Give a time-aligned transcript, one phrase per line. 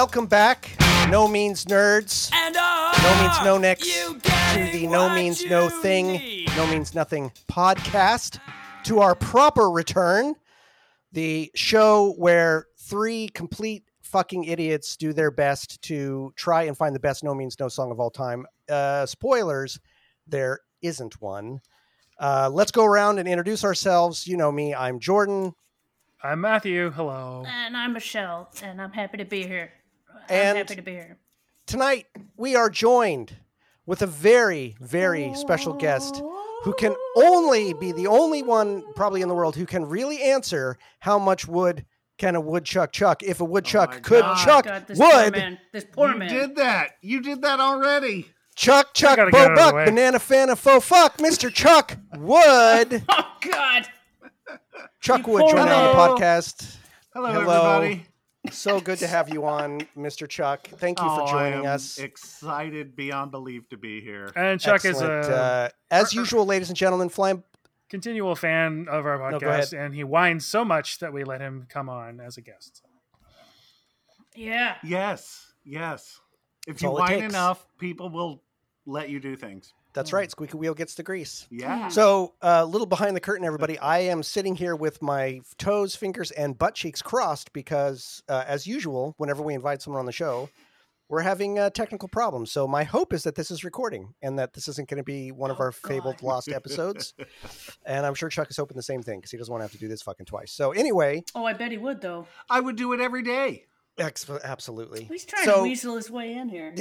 [0.00, 0.22] what you want.
[0.22, 0.76] Welcome back,
[1.10, 2.32] No Means Nerds.
[2.32, 6.48] And oh, No Means No Next to the No Means No Thing, need.
[6.56, 8.40] No Means Nothing podcast
[8.84, 10.34] to our proper return.
[11.12, 17.00] The show where three complete fucking idiots do their best to try and find the
[17.00, 18.46] best No Means No song of all time.
[18.68, 19.78] Uh, spoilers,
[20.26, 21.60] there isn't one.
[22.18, 24.26] Uh, let's go around and introduce ourselves.
[24.26, 25.54] You know me, I'm Jordan.
[26.22, 26.90] I'm Matthew.
[26.90, 27.44] Hello.
[27.46, 29.72] And I'm Michelle, and I'm happy to be here.
[30.30, 31.18] I'm And- happy to be here.
[31.66, 33.36] Tonight, we are joined
[33.86, 36.22] with a very, very special guest
[36.62, 40.78] who can only be the only one, probably in the world, who can really answer
[41.00, 41.84] how much wood
[42.18, 44.38] can a woodchuck chuck if a woodchuck oh my could God.
[44.38, 45.32] Oh chuck God, this poor wood.
[45.32, 45.58] man.
[45.72, 46.28] This poor you man.
[46.28, 46.90] did that.
[47.00, 48.26] You did that already.
[48.56, 51.52] Chuck, chuck, bo get out of the buck, banana fan of faux fuck, Mr.
[51.52, 53.02] Chuck Wood.
[53.08, 53.88] Oh God!
[55.00, 56.76] Chuck You Wood poor joining on the podcast.
[57.14, 57.80] Hello, Hello.
[57.80, 58.06] everybody.
[58.50, 60.26] So good to have you on, Mr.
[60.26, 60.66] Chuck.
[60.66, 61.98] Thank you for Oh, joining I am us.
[61.98, 64.32] Excited beyond belief to be here.
[64.34, 67.42] And Chuck is a uh, as usual, ladies and gentlemen, flying
[67.90, 69.72] continual fan of our podcast, ahead.
[69.74, 72.82] and he whines so much that we let him come on as a guest.
[74.34, 74.76] Yeah.
[74.82, 76.18] Yes, yes.
[76.66, 78.42] If That's you whine enough, people will
[78.86, 79.74] let you do things.
[79.92, 80.30] That's right.
[80.30, 81.46] Squeaky wheel gets the grease.
[81.50, 81.88] Yeah.
[81.88, 83.78] So, a little behind the curtain, everybody.
[83.78, 88.66] I am sitting here with my toes, fingers, and butt cheeks crossed because, uh, as
[88.66, 90.48] usual, whenever we invite someone on the show,
[91.08, 92.52] we're having uh, technical problems.
[92.52, 95.32] So, my hope is that this is recording and that this isn't going to be
[95.32, 97.14] one of Oh, our fabled lost episodes.
[97.84, 99.72] and I'm sure Chuck is hoping the same thing because he doesn't want to have
[99.72, 100.52] to do this fucking twice.
[100.52, 102.28] So, anyway, Oh, I bet he would though.
[102.48, 103.66] I would do it every day.
[104.00, 105.04] Ex- absolutely.
[105.04, 106.72] He's trying So- to weasel his way in here.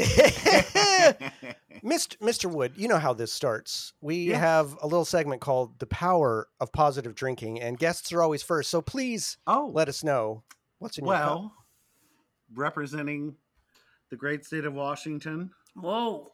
[1.84, 2.18] Mr.
[2.18, 2.52] Mr.
[2.52, 3.94] Wood, you know how this starts.
[4.02, 4.40] We Yes.
[4.40, 8.70] have a little segment called The Power of Positive Drinking, and guests are always first.
[8.70, 10.44] So please oh, let us know
[10.80, 11.26] what's in your cup.
[11.28, 11.54] well,
[12.54, 13.36] representing
[14.10, 16.32] the great state of Washington, Whoa.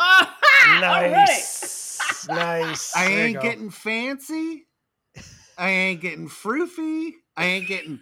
[0.00, 0.26] All
[0.80, 1.10] right.
[1.10, 2.26] Nice.
[2.28, 2.96] nice.
[2.96, 4.66] I There ain't getting fancy.
[5.58, 7.10] I ain't getting froofy.
[7.36, 8.00] I ain't getting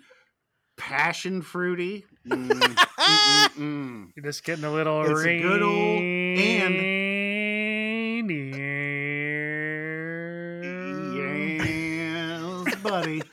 [0.78, 2.06] passion fruity.
[2.27, 4.12] Mm, mm, mm, mm.
[4.16, 6.69] You're just getting a little It's a good old rainier.
[12.65, 13.22] Yes, buddy.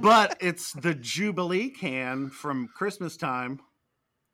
[0.00, 3.60] But it's the Jubilee can from Christmas time.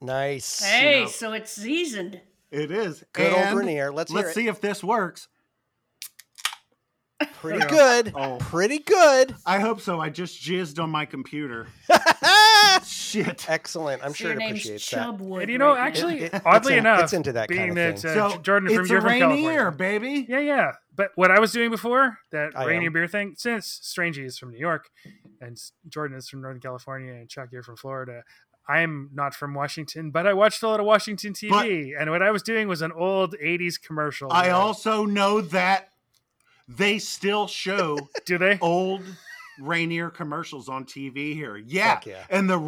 [0.01, 0.63] Nice.
[0.63, 1.09] Hey, know.
[1.09, 2.21] so it's seasoned.
[2.51, 3.05] It is.
[3.13, 3.93] Good And old Rainier.
[3.93, 5.29] Let's, Let's hear see if this works.
[7.41, 8.13] Pretty good.
[8.15, 8.39] Oh.
[8.41, 9.35] Pretty good.
[9.45, 10.01] I hope so.
[10.01, 11.69] I just jizzed on my computer.
[13.11, 13.49] Shit.
[13.51, 14.03] Excellent.
[14.03, 15.07] I'm So sure it name's appreciates that.
[15.19, 15.43] Chubwood.
[15.43, 17.61] And you know, right actually, It- it- oddly it's in- enough, it's into that being
[17.61, 18.21] kind of that thing.
[18.21, 19.29] uh, So Jordan from it's you're from rainier,
[19.71, 19.71] California.
[19.73, 20.27] baby.
[20.29, 20.73] Yeah, yeah.
[20.95, 22.93] But what I was doing before that I rainy am.
[22.93, 24.91] beer thing, since Strangey is from New York
[25.41, 28.23] and Jordan is from Northern California and Chuck you're from Florida,
[28.69, 32.31] I'm not from Washington, but I watched a lot of Washington TV, and what I
[32.31, 34.31] was doing was an old '80s commercial.
[34.31, 35.89] I where- also know that
[36.69, 38.59] they still show do they?
[38.61, 39.03] old
[39.59, 41.57] Rainier commercials on TV here.
[41.57, 41.95] Yeah.
[41.95, 42.25] Fuck yeah.
[42.31, 42.59] And the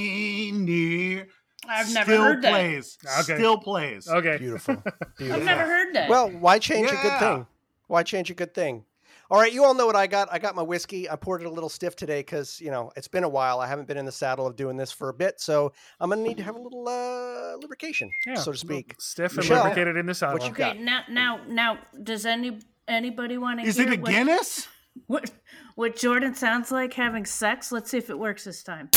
[0.00, 1.26] Rainier
[1.68, 2.50] I've never still heard that.
[2.50, 2.98] plays.
[3.20, 3.36] Okay.
[3.36, 4.08] Still plays.
[4.08, 4.82] Okay, Beautiful.
[5.18, 5.32] Beautiful.
[5.40, 6.08] I've never heard that.
[6.08, 7.46] Well, why change a good thing?
[7.86, 8.84] Why change a good thing?
[9.30, 10.28] All right, you all know what I got.
[10.32, 11.08] I got my whiskey.
[11.08, 13.60] I poured it a little stiff today because you know it's been a while.
[13.60, 16.22] I haven't been in the saddle of doing this for a bit, so I'm gonna
[16.22, 18.96] need to have a little uh, lubrication, yeah, so to speak.
[18.98, 20.38] stiff and Michelle, lubricated in the saddle.
[20.38, 20.78] what you got?
[20.78, 22.58] now, now, now, does any
[22.88, 24.66] anybody want to Is hear it a what, Guinness?
[24.66, 24.74] what
[25.06, 25.30] what
[25.76, 27.70] what Jordan sounds like having sex?
[27.72, 28.88] Let's see if it works this time.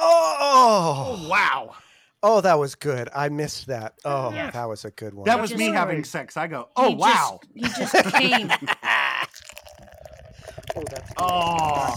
[0.00, 1.74] Oh, oh Wow.
[2.24, 3.08] Oh, oh, that was good.
[3.14, 3.94] I missed that.
[4.04, 4.50] Oh, Yeah.
[4.50, 5.24] that was a good one.
[5.26, 6.36] That was just- me having sex.
[6.36, 7.40] I go, oh, He wow.
[7.56, 8.50] Just, he just came.
[10.76, 11.96] oh, that's Oh,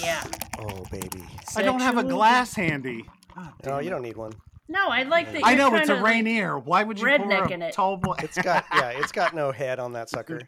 [0.00, 0.22] yeah.
[0.58, 1.22] oh, baby.
[1.56, 3.04] I don't have a glass handy.
[3.36, 4.32] Oh, no, you don't need one.
[4.68, 5.44] No, I like that.
[5.44, 6.58] I you're know it's a kinda like- Rainier.
[6.58, 7.72] Why would you pour redneck a in it.
[7.72, 8.16] tall boy?
[8.20, 10.40] It's got yeah, it's got no head on that sucker.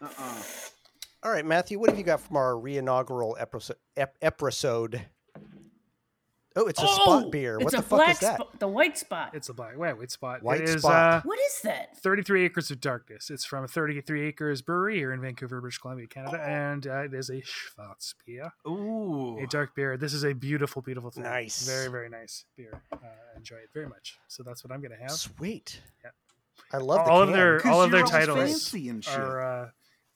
[0.00, 0.42] Uh-uh.
[1.24, 3.76] All right, Matthew, what have you got from our re-inaugural episode?
[3.96, 5.06] Episode?
[6.56, 7.56] Oh, it's a oh, spot beer.
[7.56, 8.34] It's What a the fuck black is that?
[8.36, 8.60] spot.
[8.60, 9.30] The white spot.
[9.34, 10.42] It's a black white, white spot.
[10.42, 11.14] White it is, spot.
[11.14, 11.96] Uh, what is that?
[11.96, 13.30] 33 Acres of Darkness.
[13.30, 16.46] It's from a 33 Acres Brewery here in Vancouver, British Columbia, Canada, Oh.
[16.46, 19.38] and uh, it is a Schwarz beer, Ooh.
[19.42, 19.96] a dark beer.
[19.96, 21.24] This is a beautiful, beautiful thing.
[21.24, 21.66] Nice.
[21.66, 22.82] very, very nice beer.
[22.92, 24.18] Uh, I enjoy it very much.
[24.28, 25.12] So that's what I'm going to have.
[25.12, 25.80] Sweet.
[26.04, 26.10] Yeah.
[26.72, 29.18] I love the all of their all of their titles fancy and shit.
[29.18, 29.70] are uh,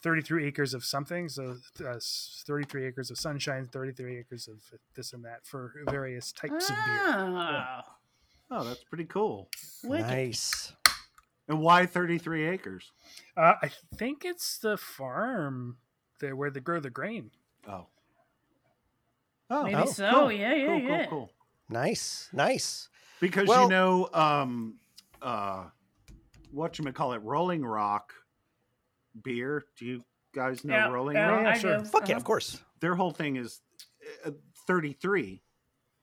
[0.08, 1.28] 33 acres of something.
[1.28, 1.56] So
[1.87, 4.56] uh, 33 acres of sunshine, 33 acres of
[4.94, 7.02] this and that for various types of beer.
[7.14, 7.81] Oh,
[8.50, 9.50] Oh, that's pretty cool.
[9.84, 10.72] Nice.
[11.49, 12.90] And why 33 acres?
[13.37, 15.76] Uh, I think it's the farm
[16.20, 17.31] there where they grow the grain.
[17.69, 17.88] Oh.
[19.50, 20.10] Oh, Maybe Oh, so.
[20.10, 20.32] cool.
[20.32, 21.06] Yeah, yeah, cool, yeah.
[21.06, 21.31] cool, cool.
[21.69, 22.88] Nice, nice.
[23.20, 24.75] Because Well- you know, um,
[25.20, 25.66] uh,
[26.50, 28.14] what you call it, Rolling Rock
[29.23, 29.65] beer.
[29.79, 30.05] Do you
[30.35, 31.43] guys know Yeah, Rolling yeah, Rock?
[31.44, 31.85] Yeah, sure.
[31.85, 32.20] Fuck yeah, Uh-huh.
[32.20, 32.62] of course.
[32.81, 33.61] Their whole thing is
[34.25, 34.31] uh,
[34.67, 35.43] 33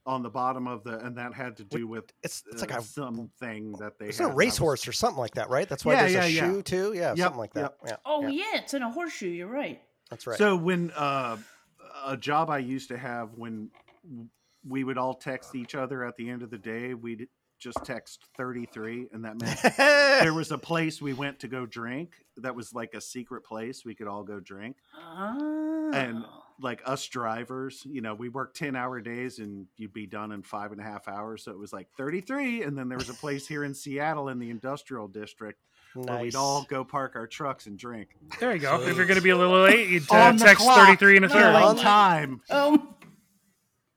[0.07, 2.77] on the bottom of the, and that had to do with It's it's uh, like
[2.79, 4.07] a something that they.
[4.07, 5.67] it's had, a and was- racehorse or something like that, right?
[5.67, 6.39] That's why Yeah, there's yeah, a yeah.
[6.53, 6.93] shoe too.
[6.93, 7.61] Yeah, Yep, something like that.
[7.61, 7.77] yep.
[7.87, 7.95] Yeah.
[8.05, 8.59] Oh yeah, yeah.
[8.61, 9.29] it's in a horseshoe.
[9.29, 9.81] You're right.
[10.11, 10.37] that's right.
[10.37, 11.37] So when uh,
[12.05, 13.71] a job I used to have when
[14.67, 17.27] we would all text each other at the end of the day, we'd
[17.59, 22.15] just text 33 and that meant there was a place we went to go drink
[22.37, 25.91] that was like a secret place we could all go drink Oh.
[25.93, 26.25] And-
[26.61, 30.41] like us drivers you know we worked 10 hour days and you'd be done in
[30.41, 33.13] five and a half hours so it was like 33 and then there was a
[33.13, 35.59] place here in seattle in the industrial district
[35.95, 38.81] where we'd all go park our trucks and drink There you go.
[38.87, 40.85] If you're going to be a little late, you uh, text clock.
[40.85, 41.39] 33 and a third.
[41.55, 41.65] Yeah.
[41.65, 42.95] on time oh,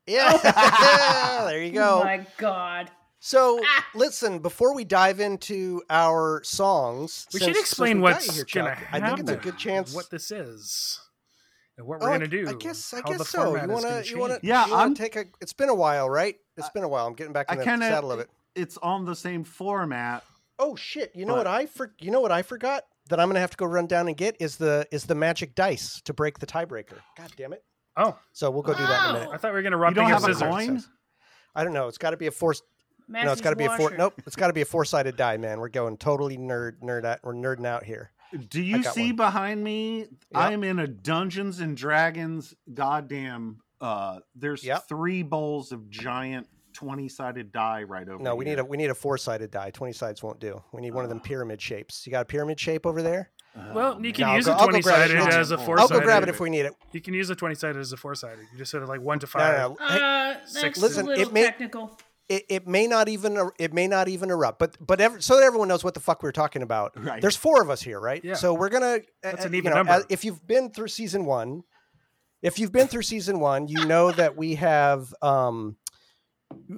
[0.07, 2.05] yeah, there you oh go.
[2.05, 2.91] my god.
[3.29, 3.87] So Ah.
[3.95, 8.47] listen, before we dive into our songs, We since- should explain we've got what's here,
[8.53, 9.03] going to Chuck, happen.
[9.05, 9.93] I think it's a good chance.
[9.95, 10.99] What this is.
[11.77, 12.49] And what Oh, we're I- going to do.
[12.49, 12.95] I guess.
[12.95, 13.55] I guess so.
[13.55, 14.03] You want gonna?
[14.03, 14.47] You want to?
[14.47, 15.25] Yeah, You wanna I'm- take a.
[15.43, 16.37] It's been a while, right?
[16.57, 17.07] It's been a while.
[17.07, 18.31] I'm getting back i in the kind saddle of of it.
[18.57, 20.25] it's on the same format
[20.59, 21.13] Oh shit!
[21.15, 21.93] You know But- what I for?
[22.01, 24.37] You know what I forgot that I'm gonna have to go run down and get
[24.41, 26.99] is the is the magic dice to break the tiebreaker.
[27.17, 27.63] God damn it!
[27.97, 29.29] Oh, So we'll go do that in a minute.
[29.31, 29.35] Oh.
[29.35, 30.49] I thought we were going to rock, You don't paper, have a scissors.
[30.49, 30.83] coin?
[31.55, 31.87] I don't know.
[31.89, 32.33] It's got to be a
[33.09, 33.25] four.
[33.25, 33.87] no, it's Matthew's got to be a four.
[33.87, 33.97] washer.
[33.97, 35.59] Nope, it's got to be a four sided die, man.
[35.61, 37.21] We're going totally nerd nerd out.
[37.23, 38.11] We're nerding out here.
[38.51, 39.17] Do you see one.
[39.17, 40.01] behind me?
[40.01, 40.09] Yep.
[40.35, 44.89] I am in a Dungeons and Dragons goddamn uh there's Yep.
[44.89, 48.95] three bowls of giant 20-sided die right over No, we need a we need a
[48.95, 49.71] four sided die.
[49.71, 50.63] Twenty sides won't do.
[50.73, 52.07] We need one of them pyramid shapes.
[52.07, 53.31] You got a pyramid shape over there?
[53.75, 55.19] Well, Oh, you can I'll use go- a I'll go 20 grab it.
[55.19, 56.01] sided as a I'll four I'll sided.
[56.01, 56.75] go grab it if we need it.
[56.93, 58.47] You can use a 20 sided as a four sided.
[58.53, 59.59] You just sort of like one to five.
[59.59, 59.89] no, no.
[59.89, 61.99] Hey, Uh, that's Listen, a little it may- technical.
[62.29, 65.37] It, it may not even er- it may not even erupt but but ever, so
[65.37, 67.21] that everyone knows what the fuck we're talking about Right.
[67.21, 68.35] there's four of us here right Yeah.
[68.35, 70.05] so we're gonna uh, That's an uh, even you know, number.
[70.09, 71.63] if you've been through season one
[72.43, 75.77] if you've been through season one you know that we have um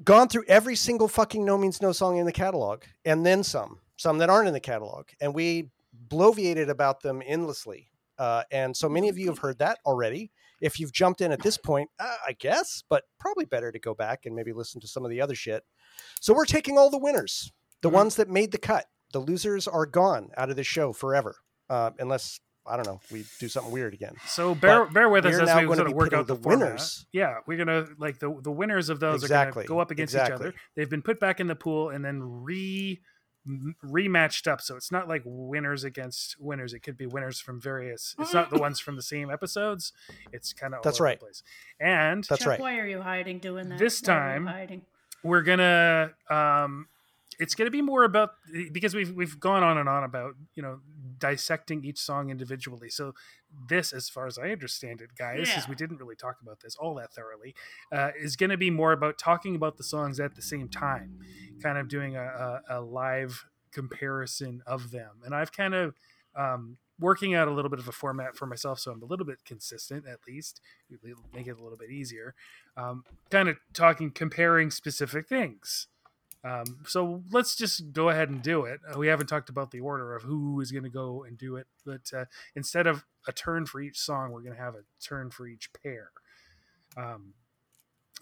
[0.04, 3.78] gone through every single fucking no means no song in the catalog and then some
[3.96, 5.70] some that aren't in the catalog and we
[6.08, 7.88] bloviated about them endlessly
[8.18, 11.42] uh, and so many of you have heard that already if you've jumped in at
[11.42, 14.88] this point, uh, I guess, but probably better to go back and maybe listen to
[14.88, 15.64] some of the other shit.
[16.20, 17.52] So we're taking all the winners,
[17.82, 17.94] the Mhm.
[17.94, 18.86] ones that made the cut.
[19.12, 21.36] The losers are gone out of the show forever,
[21.68, 24.14] uh, unless I don't know, we do something weird again.
[24.26, 27.06] So bear But bear with us as we sort of work out the, the winners.
[27.10, 30.20] Yeah, we're gonna like the the winners of those are gonna go up against each
[30.30, 30.54] other.
[30.76, 33.00] They've been put back in the pool and then re
[33.84, 34.60] rematched up.
[34.60, 36.72] So it's not like winners against winners.
[36.74, 38.14] It could be winners from various.
[38.18, 39.92] It's not the ones from the same episodes.
[40.32, 41.18] It's kind of That's all over right.
[41.20, 41.42] The place.
[41.80, 42.60] And That's Chuck, right.
[42.60, 43.78] why are you hiding doing that?
[43.78, 44.82] This Why time- hiding.
[45.22, 46.86] we're gonna um
[47.40, 48.30] it's gonna be more about
[48.72, 50.80] because we've we've gone on and on about you know
[51.18, 52.88] dissecting each song individually.
[52.88, 53.14] So
[53.68, 55.70] this as far as i understand it guys because Yeah.
[55.70, 57.52] we didn't really talk about this all that thoroughly
[57.92, 61.18] uh, is going to be more about talking about the songs at the same time
[61.60, 65.10] kind of doing a, a, a live comparison of them.
[65.24, 65.94] And i've kind of
[66.36, 69.26] um, working out a little bit of a format for myself so i'm a little
[69.26, 72.34] bit consistent at least It'll make it a little bit easier
[72.76, 75.88] um, kind of talking comparing specific things
[76.42, 79.80] um, so let's just go ahead and do it uh, we haven't talked about the
[79.80, 83.32] order of who is going to go and do it but uh, instead of a
[83.32, 86.10] turn for each song we're going to have a turn for each pair
[86.96, 87.34] um,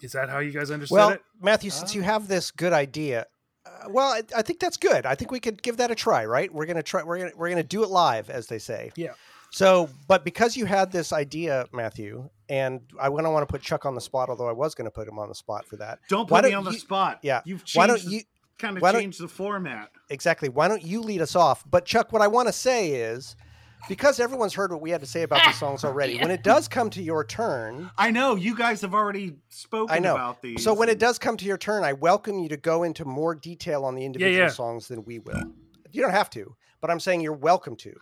[0.01, 3.27] is that how you guys understood Well, it Matthew, since you have this good idea,
[3.65, 5.05] uh, well, I, I think that's good.
[5.05, 6.53] I think we could give that a try, right?
[6.53, 7.03] We're gonna try.
[7.03, 8.91] We're gonna we're gonna do it live, as they say.
[8.95, 9.13] Yeah.
[9.51, 13.85] So, but because you had this idea, Matthew, and I don't want to put Chuck
[13.85, 15.99] on the spot, although I was going to put him on the spot for that.
[16.09, 17.19] Don't Why put me don't on the you- spot.
[17.21, 17.41] Yeah.
[17.45, 18.21] You've Why don't changed you
[18.57, 19.89] kind of why don't- changed the format.
[20.09, 20.49] exactly?
[20.49, 21.63] Why don't you lead us off?
[21.69, 23.35] But Chuck, what I want to say is,
[23.87, 26.67] because everyone's heard what we had to say about these songs already, when it does
[26.67, 30.15] come to your turn, I know you guys have already spoken I know.
[30.15, 30.61] about these.
[30.63, 33.35] So when it does come to your turn, I welcome you to go into more
[33.35, 34.49] detail on the individual yeah.
[34.49, 35.43] songs than we will.
[35.91, 37.93] You don't have to, but I'm saying you're welcome to,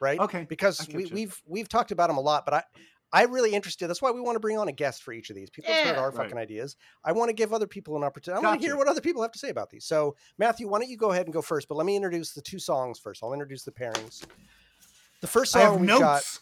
[0.00, 0.20] right?
[0.20, 1.10] Okay, Because we, you.
[1.12, 2.62] we've we've talked about them a lot, but I
[3.14, 3.86] I'm really interested.
[3.88, 5.48] That's why we want to bring on a guest for each of these.
[5.48, 6.00] People have heard Yeah.
[6.00, 6.16] our Right.
[6.24, 6.76] fucking ideas.
[7.04, 8.44] I want to give other people an opportunity.
[8.44, 9.84] I want to hear what other people have to say about these.
[9.86, 11.68] So Matthew, why don't you go ahead and go first?
[11.68, 13.22] But let me introduce the two songs first.
[13.22, 14.24] I'll introduce the pairings.
[15.20, 16.00] The first song we notes.
[16.00, 16.40] got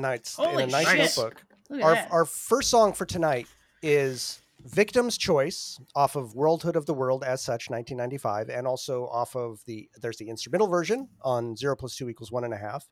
[0.00, 0.98] nights in a nice shit.
[0.98, 1.44] notebook
[1.82, 2.10] our, that.
[2.10, 3.46] our first song for tonight
[3.82, 9.36] is Victim's Choice off of Worldhood of the World as such, 1995, and also off
[9.36, 12.88] of the there's the instrumental version on zero plus two equals one and a half.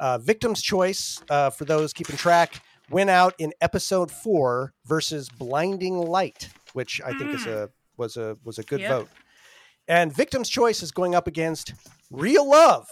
[0.00, 5.98] Uh, Victim's Choice, uh, for those keeping track, went out in episode four versus Blinding
[5.98, 8.90] Light, which I think is a was a was a good Yep.
[8.90, 9.08] vote.
[9.86, 11.74] And Victim's Choice is going up against
[12.10, 12.88] Real Love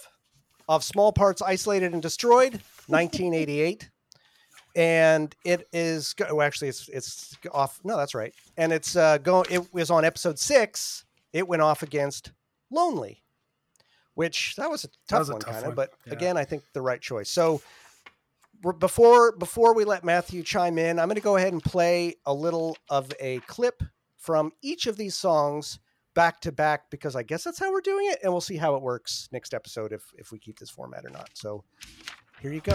[0.68, 3.88] of Small Parts Isolated and Destroyed, 1988.
[4.76, 7.80] And it is well, actually it's it's off.
[7.84, 8.34] No, that's right.
[8.56, 9.46] And it's uh going.
[9.50, 11.04] It was on episode six.
[11.32, 12.32] It went off against
[12.70, 13.22] Lonely,
[14.18, 15.76] which that was a tough was a one, kind of.
[15.76, 16.12] But yeah.
[16.12, 17.30] again, I think the right choice.
[17.30, 17.62] So
[18.80, 22.34] before before we let Matthew chime in, I'm going to go ahead and play a
[22.34, 23.80] little of a clip
[24.16, 25.78] from each of these songs
[26.14, 28.74] back to back because I guess that's how we're doing it, and we'll see how
[28.74, 31.30] it works next episode if if we keep this format or not.
[31.34, 31.62] So
[32.40, 32.74] here you go.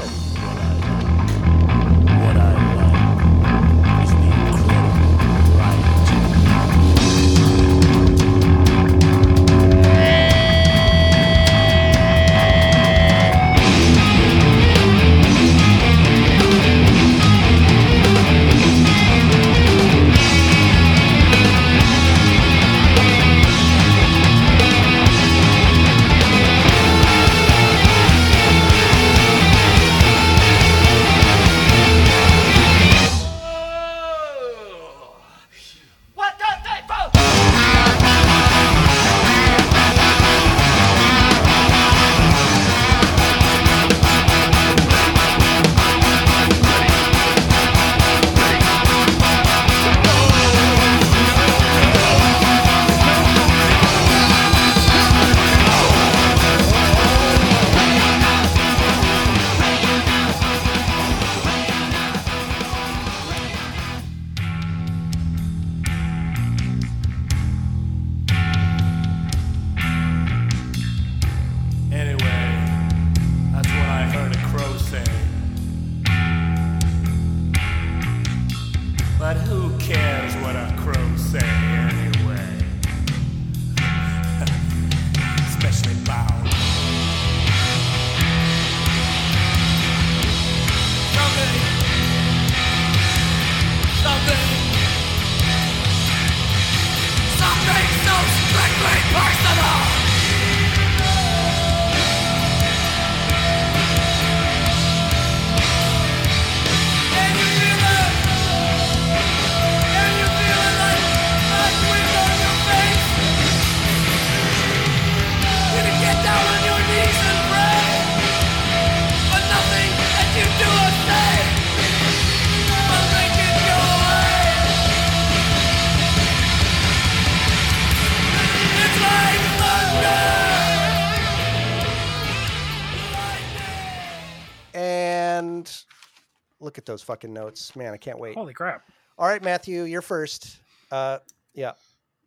[137.03, 137.93] Fucking notes, man!
[137.93, 138.35] I can't wait.
[138.35, 138.83] Holy crap!
[139.17, 140.59] All right, Matthew, you're first.
[140.91, 141.19] Uh,
[141.53, 141.73] yeah.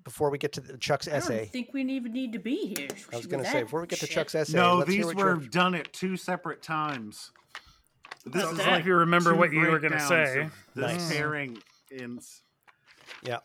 [0.04, 1.34] Before we get to the Chuck's essay.
[1.34, 2.86] I don't think we even need to be here.
[3.12, 4.14] I was going to say before we get to shit.
[4.14, 7.32] Chuck's essay, No, let's hear these what were your- done at two separate times.
[8.24, 10.42] This Sounds is like you remember what you were going to say.
[10.42, 11.12] of This Nice.
[11.12, 11.58] pairing
[11.90, 12.20] in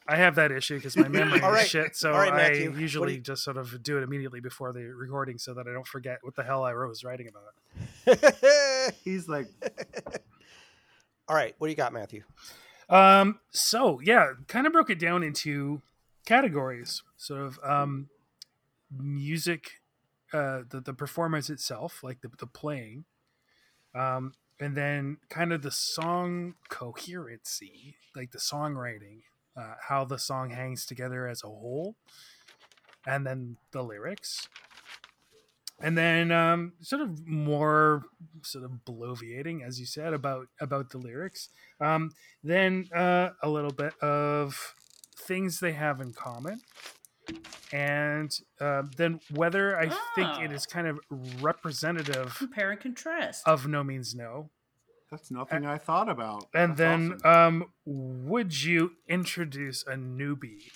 [0.08, 1.64] I have that issue because my memory All right.
[1.64, 1.96] is shit.
[1.96, 2.70] So All right, I Matthew.
[2.70, 5.68] What do usually you- just sort of do it immediately before the recording so that
[5.68, 8.94] I don't forget what the hell I was writing about.
[9.04, 9.48] he's like
[11.28, 12.24] All right, what do you got, Matthew?
[12.90, 15.82] Um, so yeah, kind of broke it down into
[16.26, 18.10] categories, sort of um,
[18.96, 19.82] music,
[20.34, 23.06] uh, the the performance itself, like the the playing,
[23.96, 29.22] um, and then kind of the song coherency, like the songwriting,
[29.56, 31.96] uh, how the song hangs together as a whole,
[33.06, 34.50] and then the lyrics.
[35.84, 38.04] And then um, sort of more
[38.44, 41.50] sort of bloviating, as you said, about about the lyrics.
[41.80, 42.12] Um,
[42.44, 44.76] then uh, a little bit of
[45.28, 46.62] things they have in common
[47.72, 49.84] and uh, then whether i
[50.16, 50.66] think it Ah.
[50.70, 51.00] kind of
[51.42, 53.48] representative Compare and contrast.
[53.48, 54.50] of no means no
[55.10, 56.48] that's nothing I thought about.
[56.54, 57.64] and That's then awesome.
[57.64, 60.72] um, would you introduce a newbie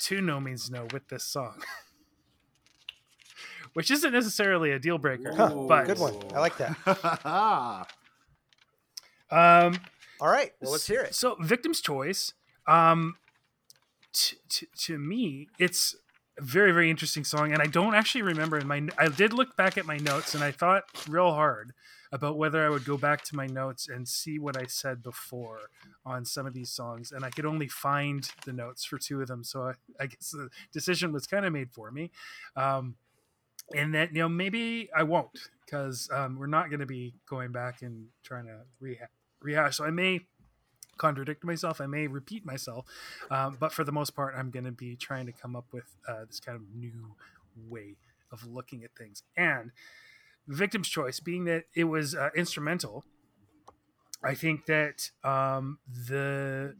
[0.00, 1.62] to no means no with this song
[3.74, 6.14] which isn't necessarily a deal breaker Huh, but good one.
[6.34, 6.76] I like that.
[9.30, 9.78] um,
[10.20, 11.14] All right, well, let's hear it.
[11.14, 12.32] So, victim's choice.
[12.66, 13.16] Um,
[14.12, 15.96] t- t- to me, it's
[16.38, 18.88] a very, very interesting song, and I don't actually remember in my.
[18.98, 21.72] I did look back at my notes, and I thought real hard
[22.12, 25.60] about whether I would go back to my notes and see what I said before
[26.04, 29.28] on some of these songs, and I could only find the notes for two of
[29.28, 29.42] them.
[29.42, 32.10] So I, I guess the decision was kind of made for me.
[32.54, 32.96] Um,
[33.74, 37.52] and that you know maybe I won't because um, we're not going to be going
[37.52, 38.60] back and trying to
[39.42, 39.76] rehash.
[39.76, 40.20] So I may
[40.98, 41.80] contradict myself.
[41.80, 42.86] I may repeat myself,
[43.30, 45.96] um, but for the most part, I'm going to be trying to come up with
[46.06, 47.16] uh, this kind of new
[47.68, 47.96] way
[48.30, 49.22] of looking at things.
[49.36, 49.72] And
[50.46, 53.04] victim's choice, being that it was uh, instrumental,
[54.24, 56.76] I think that um, the,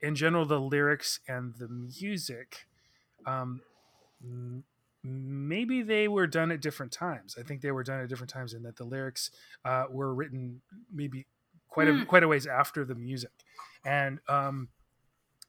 [0.00, 2.66] in general, the lyrics and the music,
[3.26, 3.60] um,
[5.04, 7.36] maybe they were done at different times.
[7.38, 9.30] I think they were done at different times, and that the lyrics
[9.64, 11.26] uh, were written maybe
[11.68, 12.02] quite a Hmm.
[12.04, 13.32] quite a ways after the music,
[13.84, 14.68] and um,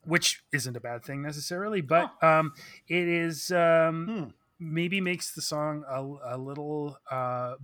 [0.05, 2.53] which isn't a bad thing necessarily, but um,
[2.88, 4.29] it is um, Hmm.
[4.60, 6.98] maybe makes the song a, a little.
[7.10, 7.55] Uh,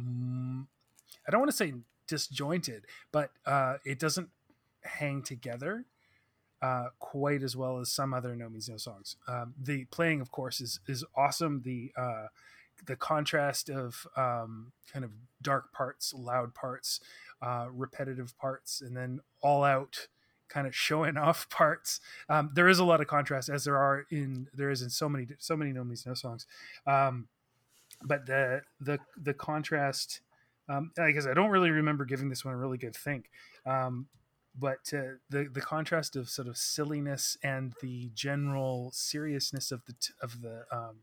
[1.28, 1.74] I don't want to say
[2.08, 4.30] disjointed, but uh, it doesn't
[4.84, 5.86] hang together
[6.62, 9.16] uh, quite as well as some other No Means No songs.
[9.28, 11.62] Um, the playing, of course, is is awesome.
[11.64, 12.28] The uh,
[12.86, 15.12] the contrast of um, kind of
[15.42, 17.00] dark parts, loud parts,
[17.42, 20.08] uh, repetitive parts, and then all out
[20.50, 22.02] kind of showing off parts.
[22.28, 25.08] Um, there is a lot of contrast, as there are in there is in so
[25.08, 26.46] many so many No Means No songs.
[26.86, 27.28] Um,
[28.04, 30.22] but the the the contrast,
[30.68, 33.30] um, I guess I don't really remember giving this one a really good think.
[33.66, 34.08] Um,
[34.60, 39.94] but uh, the the contrast of sort of silliness and the general seriousness of the
[39.94, 40.98] t- of the um,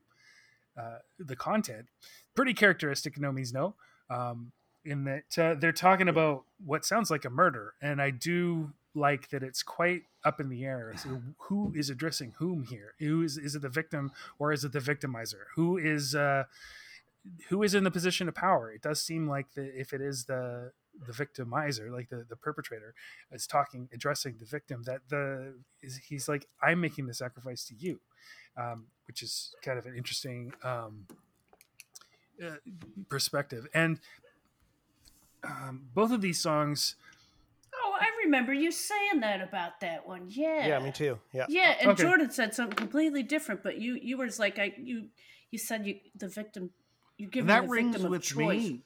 [0.79, 1.87] uh, the content,
[2.35, 3.19] pretty characteristic.
[3.19, 3.75] No means no.
[4.11, 4.53] Um,
[4.85, 9.29] in that uh, they're talking about what sounds like a murder, and I do like
[9.31, 10.93] that it's quite up in the air.
[10.97, 12.95] So who is addressing whom here?
[12.99, 15.45] Who is is it the victim or is it the victimizer?
[15.55, 16.45] Who is uh,
[17.49, 18.71] who is in the position of power?
[18.71, 20.73] It does seem like the if it is the
[21.07, 22.95] the victimizer, like the the perpetrator,
[23.33, 24.83] is talking addressing the victim.
[24.85, 28.01] That the is he's like I'm making the sacrifice to you,
[28.57, 31.07] um, which is kind of an interesting um,
[32.43, 32.57] uh,
[33.09, 33.67] perspective.
[33.75, 34.01] And
[35.45, 36.97] um, both of these songs,
[37.75, 40.27] Oh, I remember you saying that about that one.
[40.29, 40.67] Yeah.
[40.67, 41.19] Yeah, me too.
[41.33, 41.47] Yeah.
[41.49, 42.03] Yeah, and Okay.
[42.03, 45.09] Jordan said something completely different, but you you was like I you
[45.51, 46.71] you said you the victim
[47.19, 48.63] you give that the rings victim of with choice.
[48.63, 48.83] me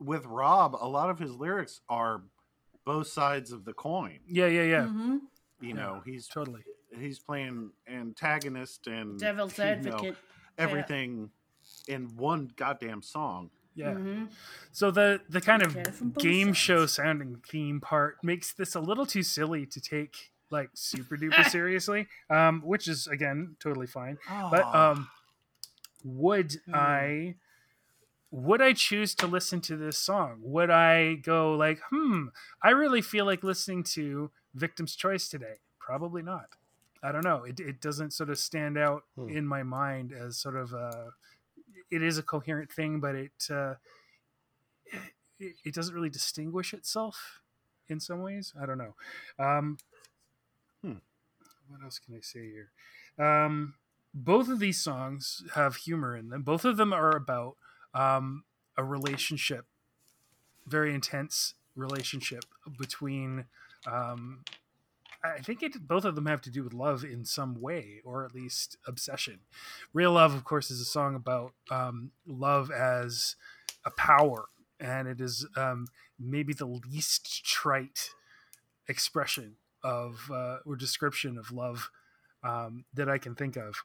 [0.00, 0.74] with Rob.
[0.80, 2.22] A lot of his lyrics are
[2.84, 4.20] both sides of the coin.
[4.26, 5.16] yeah, yeah, yeah, hmm
[5.60, 5.74] You Yeah.
[5.74, 6.62] know, he's totally.
[6.98, 10.16] he's playing antagonist and Devil's you know, advocate.
[10.58, 11.30] everything
[11.88, 13.50] in one goddamn song.
[13.74, 13.94] Yeah.
[13.94, 14.30] Mhm.
[14.70, 16.58] So the the kind of Look at it from both game sides.
[16.58, 21.44] show sounding theme part makes this a little too silly to take like super duper
[21.50, 24.18] seriously, um, which is again totally fine.
[24.28, 24.90] But Ah.
[24.92, 25.08] um,
[26.04, 26.74] would Hmm.
[26.74, 27.34] I
[28.34, 30.38] would I choose to listen to this song?
[30.42, 32.26] Would I go like, hmm,
[32.60, 35.60] I really feel like listening to Victim's Choice today?
[35.78, 36.46] Probably not.
[37.00, 37.44] I don't know.
[37.44, 39.28] It, it doesn't sort of stand out Hmm.
[39.28, 41.10] in my mind as sort of a.
[41.92, 43.74] It is a coherent thing, but it, uh,
[45.38, 47.40] it it doesn't really distinguish itself
[47.88, 48.52] in some ways.
[48.60, 48.94] I don't know.
[49.38, 49.78] Um,
[50.82, 50.94] Hmm.
[51.68, 52.70] What else can I say here?
[53.24, 53.74] Um,
[54.12, 56.42] both of these songs have humor in them.
[56.42, 57.56] Both of them are about
[57.94, 58.44] um,
[58.76, 59.66] a relationship,
[60.66, 62.44] very intense relationship
[62.78, 63.46] between.
[63.86, 64.40] Um,
[65.22, 68.24] I think it both of them have to do with love in some way, or
[68.24, 69.40] at least obsession.
[69.94, 73.36] Real love, of course, is a song about um, love as
[73.86, 74.46] a power,
[74.78, 75.86] and it is um,
[76.18, 78.10] maybe the least trite
[78.86, 81.90] expression of uh, or description of love
[82.42, 83.84] um, that I can think of.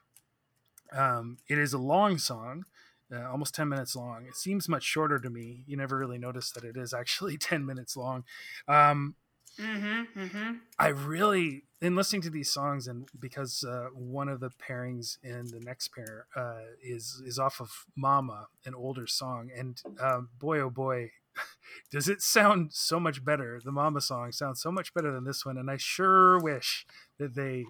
[0.92, 2.64] Um, it is a long song,
[3.12, 4.24] uh, almost 10 minutes long.
[4.26, 5.64] It seems much shorter to me.
[5.66, 8.24] You never really notice that it is actually 10 minutes long.
[8.68, 9.14] Um,
[9.58, 10.20] Mm-hmm.
[10.20, 10.52] Mm-hmm.
[10.78, 15.46] I really, in listening to these songs, and because uh, one of the pairings in
[15.46, 20.60] the next pair uh, is is off of "Mama," an older song, and um, boy,
[20.60, 21.10] oh boy,
[21.90, 23.60] does it sound so much better.
[23.62, 26.86] The "Mama" song sounds so much better than this one, and I sure wish
[27.18, 27.66] that they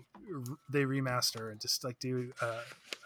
[0.71, 2.33] they remaster and just like do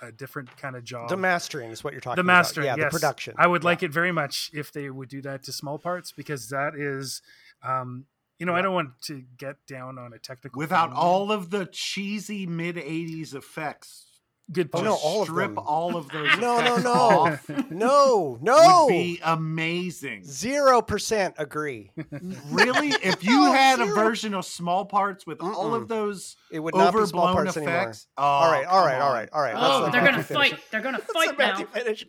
[0.05, 1.09] a, a different kind of job.
[1.09, 2.25] The mastering is what you're talking about.
[2.25, 2.39] the about.
[2.39, 2.93] mastering, Yeah, yes.
[2.93, 3.35] the production.
[3.39, 3.67] I would Yeah.
[3.71, 7.23] like it very much if they would do that to small parts because that is,
[7.63, 8.07] um,
[8.39, 10.97] you know, I don't want to get down on a technical Without thing.
[10.97, 14.07] all of the cheesy mid '80s effects,
[14.53, 14.85] good Oh, point.
[14.87, 15.59] no, just all of strip them.
[15.67, 16.29] all of those.
[16.41, 16.93] No, no, no.
[16.93, 18.85] off No, no.
[18.87, 20.25] would be amazing.
[20.25, 21.91] Zero percent agree.
[22.51, 25.77] Really, if you No, had a version of small parts with all Mm-mm.
[25.83, 27.75] of those It would not be small overblown parts anymore.
[27.81, 29.15] effects, oh, all right, all come right, all on.
[29.15, 29.55] right, all right.
[29.57, 30.53] Oh, let they're gonna fight.
[30.55, 30.61] it.
[30.71, 31.65] They're gonna fight let now.
[31.67, 32.07] Finish.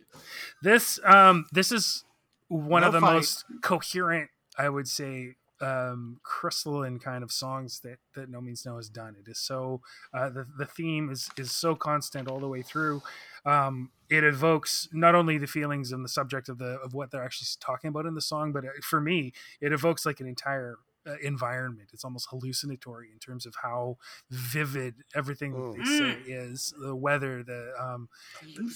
[0.62, 2.04] This um this is
[2.48, 3.14] one No of the fight.
[3.14, 8.76] most coherent, I would say, um crystalline kind of songs that that No Means No
[8.76, 9.16] has done.
[9.18, 9.80] It is so
[10.12, 13.02] uh the, the theme is is so constant all the way through.
[13.44, 17.24] Um it evokes not only the feelings and the subject of the of what they're
[17.24, 20.76] actually talking about in the song, but uh, for me, it evokes like an entire
[21.06, 21.90] uh, environment.
[21.92, 23.96] It's almost hallucinatory in terms of how
[24.30, 25.76] vivid everything that Mm.
[25.78, 28.08] they say is the weather, the um,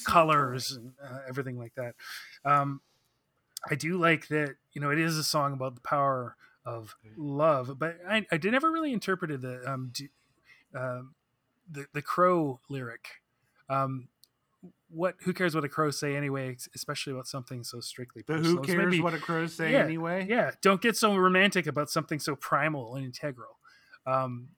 [0.04, 1.94] colors, and uh, everything like that.
[2.44, 2.80] Um,
[3.70, 4.56] I do like that.
[4.72, 8.52] You know, it is a song about the power of love, but I, I did
[8.52, 10.10] never really interpreted the um, d-
[10.74, 11.14] um
[11.70, 13.06] the the crow lyric.
[13.68, 14.08] Um,
[14.90, 15.14] what?
[15.22, 16.56] Who cares what a crow say anyway?
[16.74, 20.26] Especially about something so strictly The who cares maybe- what a crow say Yeah, anyway?
[20.28, 23.58] yeah, don't get so romantic about something so primal and integral.
[24.06, 24.48] Um,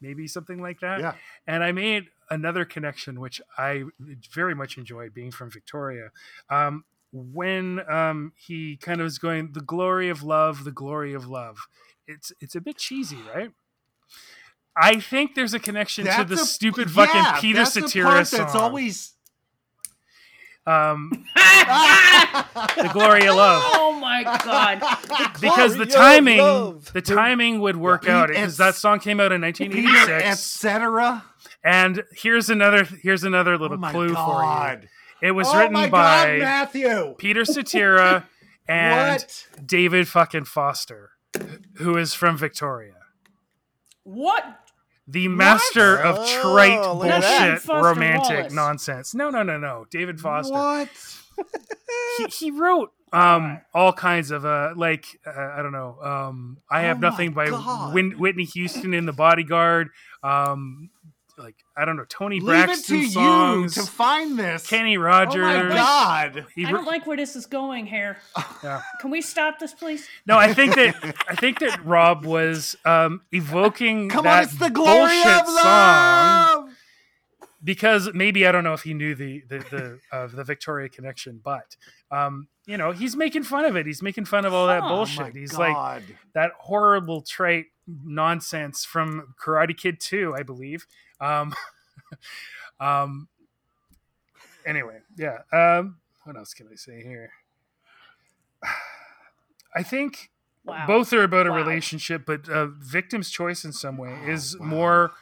[0.00, 1.00] maybe something like that.
[1.00, 1.14] Yeah.
[1.46, 3.84] And I made another connection, which I
[4.32, 6.10] very much enjoyed being from Victoria.
[6.50, 6.84] Um,
[7.16, 11.58] when um, he kind of is going, the glory of love, the glory of love.
[12.08, 13.50] It's it's a bit cheesy, right?
[14.76, 18.26] I think there's a connection to the a- stupid yeah, fucking Peter that's the part
[18.26, 18.40] song.
[18.40, 19.12] That's always
[20.66, 23.62] um, the glory of love.
[23.66, 24.80] oh my god!
[25.40, 26.38] because the timing
[26.92, 28.22] the timing would work Yeah.
[28.22, 30.24] out because that song came out in Peter, 1986
[30.64, 31.24] etc.
[31.62, 34.82] and here's another here's another Oh little my clue for god!
[34.82, 34.88] you
[35.24, 37.14] it was oh written my by god, Matthew.
[37.18, 38.28] peter cetera
[38.68, 39.46] and what?
[39.64, 41.10] david fucking foster
[41.76, 42.94] who is from victoria
[44.04, 44.44] What?
[45.06, 47.64] the master of trite Oh, look at that.
[47.66, 48.52] bullshit romantic Wallace.
[48.52, 50.88] nonsense no no no no david foster What?
[52.18, 56.82] he, he wrote um all kinds of uh like uh, i don't know um i
[56.82, 57.46] have Oh nothing by.
[57.92, 59.90] Whit- whitney houston in the bodyguard
[60.22, 60.90] um
[61.36, 64.66] like i don't know toni Leave it braxton to songs you to find this.
[64.66, 65.44] kenny Rogers.
[65.44, 66.46] oh my god!
[66.54, 68.18] He I don't like where this is going here.
[68.62, 68.82] Yeah.
[69.00, 70.06] Can we stop this, please?
[70.26, 70.94] no i think that
[71.28, 75.48] i think that rob was um evoking Come that on, it's the glory bullshit of
[75.48, 76.70] song
[77.62, 81.40] because maybe I don't know if he knew the the the, uh, the Victoria connection,
[81.42, 81.76] but
[82.10, 83.86] um, you know, he's making fun of it.
[83.86, 84.88] He's making fun of all that Huh.
[84.88, 85.20] bullshit.
[85.20, 86.02] Oh my he's like
[86.34, 90.86] that horrible trait nonsense from Karate Kid 2, I believe.
[91.20, 91.54] Um,
[92.80, 93.28] um,
[94.66, 95.38] anyway, yeah.
[95.52, 97.30] Um, what else can I say here?
[99.74, 100.30] I think
[100.66, 100.86] Wow.
[100.86, 104.64] both are about a relationship, but uh, victim's choice in some way Oh, is wow.
[104.66, 105.12] more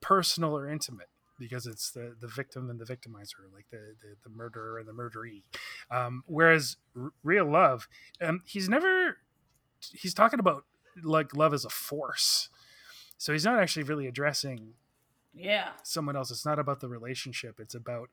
[0.00, 1.08] personal or intimate
[1.38, 4.92] because it's the, the victim and the victimizer, like the, the, the murderer and the
[4.92, 5.42] murderee.
[5.90, 7.86] Um, whereas R- real love,
[8.22, 9.18] um, he's never,
[9.92, 10.64] he's talking about
[11.02, 12.48] like love as a force.
[13.18, 14.72] So he's not actually really addressing
[15.34, 15.68] yeah.
[15.82, 16.30] someone else.
[16.30, 17.58] It's not about the relationship.
[17.60, 18.08] It's about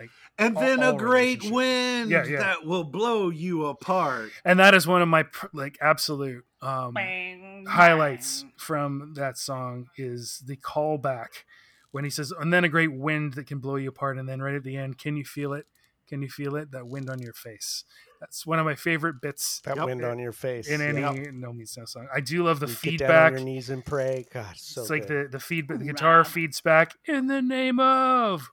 [0.00, 2.38] like And all- then a great wind Yeah, yeah.
[2.38, 4.30] that will blow you apart.
[4.44, 8.52] and that is one of my like absolute um, Bang, highlights bang.
[8.56, 11.44] from that song is the callback
[11.90, 14.40] when he says, "And then a great wind that can blow you apart," and then
[14.42, 15.66] right at the end, "Can you feel it?
[16.08, 16.70] Can you feel it?
[16.72, 17.84] That wind on your face."
[18.20, 19.86] That's one of my favorite bits That Yep.
[19.86, 20.68] wind on your face.
[20.68, 21.32] in any Yep.
[21.34, 22.08] No Means No song.
[22.12, 23.32] I do love the You Get down on feedback.
[23.32, 24.26] your knees and pray.
[24.32, 25.26] God, so it's like good.
[25.32, 25.78] the the feedback.
[25.78, 28.50] The guitar feeds back in the name of.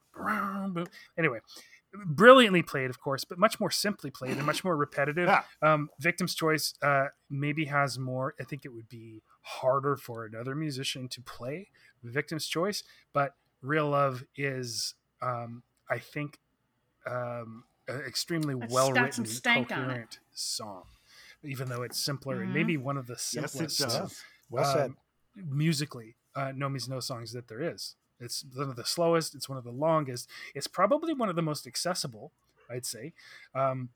[1.17, 1.39] Anyway,
[2.05, 5.27] brilliantly played, of course, but much more simply played and much more repetitive.
[5.27, 5.43] Yeah.
[5.61, 8.35] Um, Victim's Choice uh, maybe has more.
[8.39, 11.69] I think it would be harder for another musician to play
[12.03, 16.39] Victim's Choice, but Real Love is, um, I think,
[17.07, 19.83] um, an extremely It's well got written, some stank on it.
[19.85, 20.83] coherent song.
[21.43, 22.53] Even though it's simpler and Mhm.
[22.53, 24.23] maybe one of the Yes, simplest it does.
[24.49, 24.91] well said.
[24.91, 24.97] um,
[25.35, 29.49] musically uh, no means no songs that there is it's one of the slowest it's
[29.49, 32.31] one of the longest it's probably one of the most accessible
[32.69, 33.11] i'd say
[33.53, 33.89] um,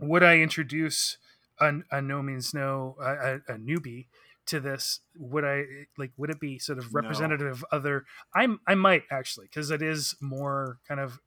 [0.00, 1.18] would i introduce
[1.60, 4.06] a, a no means no a, a, a newbie
[4.46, 5.62] to this would i
[5.96, 6.94] like would it be sort of No.
[6.94, 11.20] representative of other i'm i might actually because it is more kind of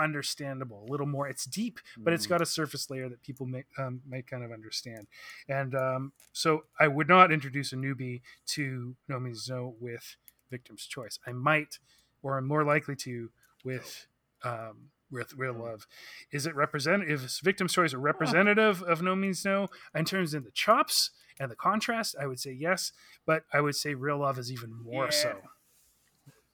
[0.00, 3.64] understandable a little more it's deep but it's got a surface layer that people may
[3.78, 5.06] um, might kind of understand.
[5.48, 8.20] And um, so i would not introduce a newbie
[8.54, 10.16] to no means no with
[10.50, 11.18] victim's choice.
[11.26, 11.78] I might
[12.22, 13.30] or i'm more likely to
[13.64, 14.06] with
[14.42, 15.86] um, with real love.
[16.32, 20.44] Is it representative is victim's choice a representative of no means no in terms of
[20.44, 22.14] the chops and the contrast?
[22.20, 22.92] I would say yes
[23.26, 25.10] but i would say real love is even more Yeah.
[25.10, 25.30] so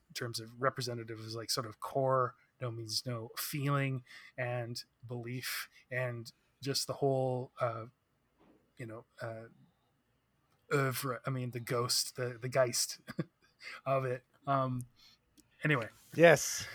[0.08, 4.02] in terms of representative is like sort of core no means no feeling
[4.38, 7.84] and belief and just the whole uh
[8.78, 9.46] you know uh
[10.74, 12.98] oeuvre, i mean the ghost the the geist
[13.86, 14.86] of it um
[15.64, 16.66] anyway yes.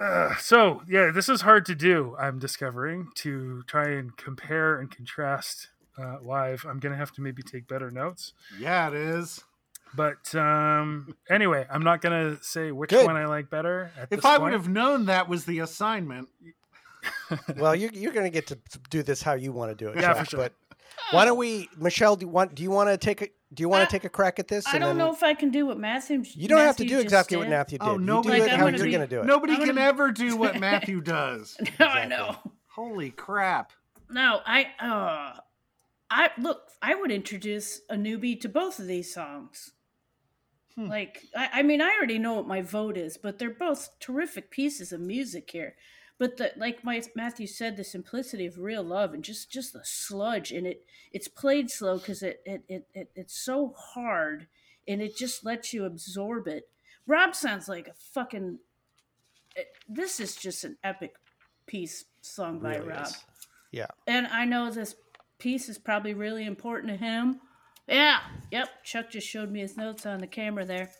[0.00, 4.90] uh, so yeah this is hard to do i'm discovering to try and compare and
[4.90, 9.42] contrast uh, live i'm gonna have to maybe take better notes Yeah, it is.
[9.94, 13.06] But um anyway i'm not gonna say which Good.
[13.06, 14.42] one i like better at If this I point.
[14.42, 16.28] would have known that was the assignment,
[17.56, 18.58] Well, you're you're going to get to
[18.90, 19.96] do this how you want to do it.
[19.96, 20.40] Yeah, Chuck, for sure.
[20.40, 20.52] But
[21.12, 22.16] why don't we, Michelle?
[22.16, 22.54] Do you want?
[22.56, 24.48] Do you want to take a, Do you want I- to take a crack at
[24.48, 24.66] this?
[24.66, 26.24] I and don't then- know if I can do what Matthew.
[26.34, 27.48] You don't have to do just exactly what.
[27.48, 27.84] Matthew did.
[27.86, 29.26] Oh, you do nobody- it how gonna you're be- going to do it.
[29.26, 31.56] Nobody I'm can gonna- ever do what Matthew does.
[31.78, 32.36] No, I know.
[32.68, 33.72] Holy crap.
[34.10, 35.38] No, I uh
[36.10, 39.72] I look, I would introduce a newbie to both of these songs.
[40.76, 40.88] Hmm.
[40.88, 44.50] Like I, I mean I already know what my vote is, but they're both terrific
[44.50, 45.74] pieces of music here.
[46.18, 49.84] But the like my Matthew said, the simplicity of real love and just just the
[49.84, 54.46] sludge and it it's played slow because it, it it it it's so hard
[54.88, 56.68] and it just lets you absorb it.
[57.06, 58.58] Rob sounds like a fucking
[59.54, 61.14] it, this is just an epic
[61.66, 63.24] piece sung by Really Rob is.
[63.72, 63.86] Yeah.
[64.06, 64.94] and I know this
[65.38, 67.40] piece is probably really important to him.
[67.86, 68.18] Yeah,
[68.50, 68.68] yep.
[68.84, 70.90] Chuck just showed me his notes on the camera there.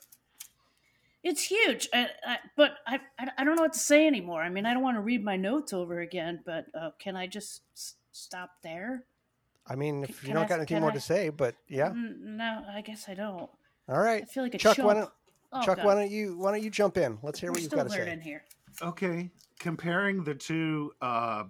[1.25, 4.43] It's huge, I, I, but I, I I don't know what to say anymore.
[4.43, 7.27] I mean, I don't want to read my notes over again, but uh, can I
[7.27, 9.03] just s- stop there?
[9.67, 11.89] I mean, if you Can don't I- got anything more I- to say, but yeah.
[11.91, 13.51] Mm, No, I guess I don't.
[13.89, 14.23] All right.
[14.23, 14.87] I feel like a Chuck, chump.
[14.87, 15.11] why don't
[15.53, 15.87] Oh, Chuck, God.
[15.87, 17.19] why don't you why don't you jump in?
[17.23, 18.25] Let's hear We're what you've got to learning say.
[18.25, 18.45] here.
[18.83, 21.45] Okay, comparing the two, uh,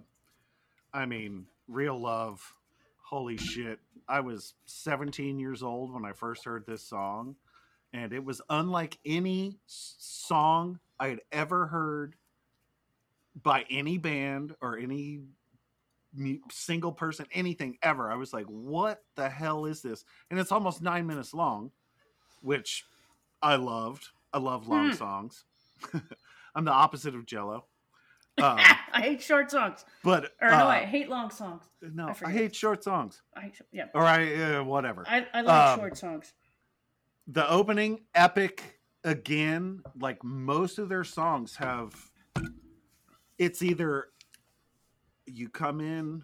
[0.93, 2.41] I mean, real love.
[3.09, 3.79] Holy shit!
[4.09, 7.37] I was 17 years old when I first heard this song,
[7.93, 12.15] and it was unlike any song I had ever heard
[13.41, 15.21] by any band or any
[16.51, 18.11] single person, anything ever.
[18.11, 21.71] I was like, "What the hell is this?" And it's almost nine minutes long,
[22.41, 22.83] which
[23.41, 24.05] I loved.
[24.33, 24.95] I love long Hmm.
[24.95, 25.45] songs.
[26.55, 27.67] I'm the opposite of Jello.
[28.43, 28.59] Um,
[28.93, 29.83] I hate short songs.
[30.03, 31.63] but Or no, uh, I hate long songs.
[31.81, 33.23] no, I I, hate short songs.
[33.35, 33.85] I hate, yeah.
[33.95, 35.03] Or I uh, whatever.
[35.07, 36.33] I, I like Um, short songs.
[37.25, 39.81] the opening epic again.
[39.99, 41.95] Like most of their songs have,
[43.39, 44.09] it's either
[45.25, 46.23] you come in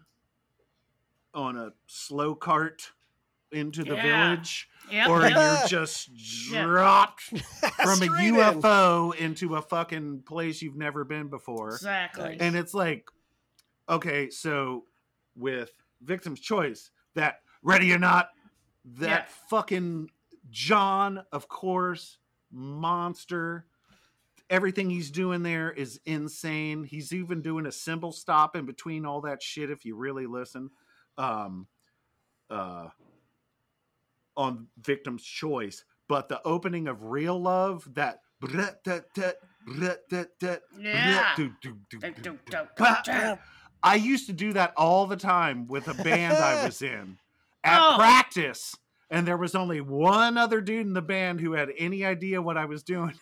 [1.34, 2.92] on a slow cart
[3.54, 4.02] into the Yeah.
[4.02, 6.64] village, Yep, or you're just Yeah.
[6.66, 7.22] dropped
[7.84, 8.36] from a Straight in.
[8.36, 11.70] UFO into a fucking place you've never been before.
[11.70, 12.38] exactly.
[12.40, 13.08] And it's like,
[13.90, 14.86] okay, so
[15.36, 18.30] with Victim's Choice, that Ready or Not,
[18.86, 19.36] that Yeah.
[19.50, 20.10] fucking
[20.50, 22.18] John, of course,
[22.52, 23.66] monster.
[24.50, 26.84] Everything he's doing there is insane.
[26.84, 30.70] He's even doing a cymbal stop in between all that shit if you really listen.
[31.18, 31.68] Um
[32.50, 32.90] uh
[34.38, 35.84] on Victim's Choice.
[36.10, 38.20] But the opening of Real Love, that
[40.78, 41.34] Yeah.
[43.82, 47.18] I used to do that all the time with a band I was in
[47.64, 47.96] at Oh.
[47.98, 48.76] practice.
[49.10, 52.58] And there was only one other dude in the band who had any idea what
[52.58, 53.14] I was doing.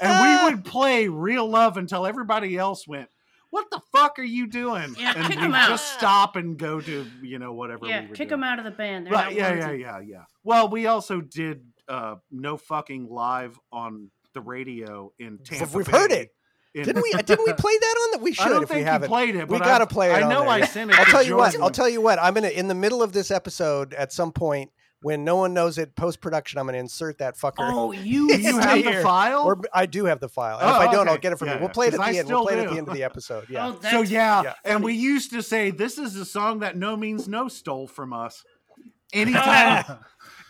[0.00, 3.08] And we would play Real Love until everybody else went,
[3.50, 4.94] What the fuck are you doing?
[4.98, 5.68] Yeah, and kick we 'em out.
[5.68, 8.40] just stop and go to, you know, whatever Yeah, we were kick doing.
[8.40, 9.06] them out of the band.
[9.06, 9.80] They're Right, yeah, yeah, worthy.
[9.80, 10.24] yeah, yeah.
[10.44, 15.92] Well, we also did uh, No Fucking Live on the radio in Tampa We've Bay.
[15.92, 16.28] heard it.
[16.74, 17.12] in- Didn't we?
[17.12, 18.20] Didn't we play that on that?
[18.20, 19.08] We should I don't if think we you haven't.
[19.08, 19.48] played it.
[19.48, 20.16] we got to I- play it.
[20.16, 20.50] I on know there.
[20.50, 20.98] I sent it.
[20.98, 21.58] I'll tell you what.
[21.58, 22.18] I'll tell you what.
[22.20, 24.70] I'm gonna in the middle of this episode at some point
[25.02, 26.58] when no one knows it post production.
[26.58, 27.54] I'm gonna insert that fucker.
[27.58, 28.32] Oh, you.
[28.34, 29.44] You have the file?
[29.44, 30.58] Or I do have the file.
[30.58, 31.10] And Oh, if I don't, okay.
[31.12, 31.60] I'll get it from Yeah, you.
[31.60, 32.28] We'll play it at 'Cause the I end.
[32.28, 33.46] We'll still play it at the end of the episode.
[33.50, 33.68] Yeah.
[33.68, 34.54] Oh, so yeah, Yeah.
[34.64, 38.12] and we used to say this is a song that No Means No stole from
[38.12, 38.44] us.
[39.14, 39.84] Anytime,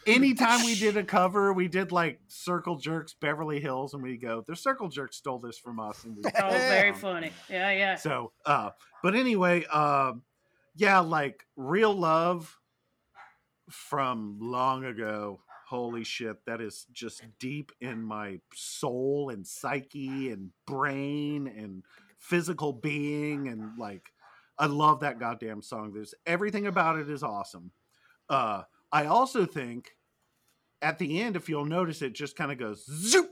[0.07, 4.43] anytime we did a cover, we did like Circle Jerks, Beverly Hills, and we go,
[4.47, 7.31] "The Circle Jerks stole this from us." And we Oh, very funny.
[7.49, 7.95] Yeah, yeah.
[7.97, 8.71] So, uh,
[9.03, 10.23] but anyway, um,
[10.75, 12.59] yeah, like real love
[13.71, 15.41] from long ago.
[15.69, 21.83] Holy shit, that is just deep in my soul and psyche and brain and
[22.19, 24.11] physical being and like
[24.59, 25.93] I love that goddamn song.
[25.93, 27.71] There's everything about it is awesome.
[28.29, 29.91] Uh, I also think
[30.83, 33.31] at the end, if you'll notice, it just kind of goes zoop.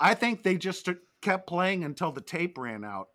[0.00, 3.08] I think they just st- kept playing until the tape ran out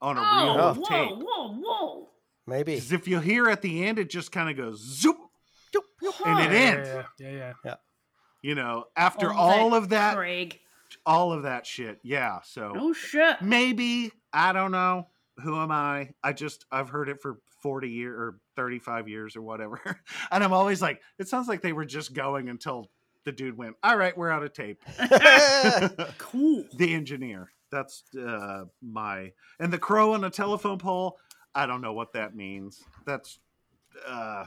[0.00, 1.10] on a reel Oh, of whoa, tape.
[1.18, 2.08] whoa, whoa.
[2.46, 2.74] Maybe.
[2.76, 5.16] Because if you hear at the end, it just kind of goes zoop,
[6.24, 6.88] and it yeah, ends.
[7.18, 7.74] Yeah, yeah, yeah.
[8.42, 10.60] You know, after Oh, all that of that, Craig.
[11.04, 11.98] all of that shit.
[12.02, 12.40] Yeah.
[12.44, 13.42] So No shit.
[13.42, 15.08] maybe I don't know.
[15.42, 16.10] Who am I?
[16.22, 19.80] I just I've heard it for forty years or thirty five years or whatever,
[20.30, 22.90] and I'm always like, it sounds like they were just going until
[23.24, 23.76] the dude went.
[23.82, 24.80] All right, we're out of tape.
[26.18, 26.64] Cool.
[26.76, 27.50] the engineer.
[27.72, 31.18] That's uh, my and the crow on a telephone pole.
[31.54, 32.82] I don't know what that means.
[33.04, 33.38] That's
[34.06, 34.46] uh,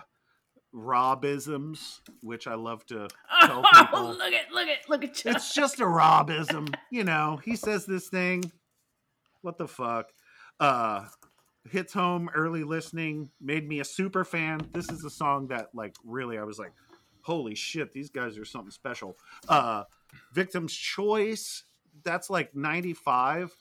[0.71, 3.07] Robisms, which I love to
[3.45, 4.09] tell Oh, people.
[4.09, 5.31] look at, look at, look at you.
[5.31, 7.39] It's just a Robism, you know.
[7.43, 8.51] He says this thing.
[9.41, 10.09] What the fuck?
[10.59, 11.05] Uh,
[11.69, 14.61] hits home early listening, made me a super fan.
[14.73, 16.71] This is a song that, like, really, I was like,
[17.21, 19.17] holy shit, these guys are something special.
[19.47, 19.83] Uh,
[20.33, 21.63] Victim's Choice,
[22.03, 23.53] that's like 95.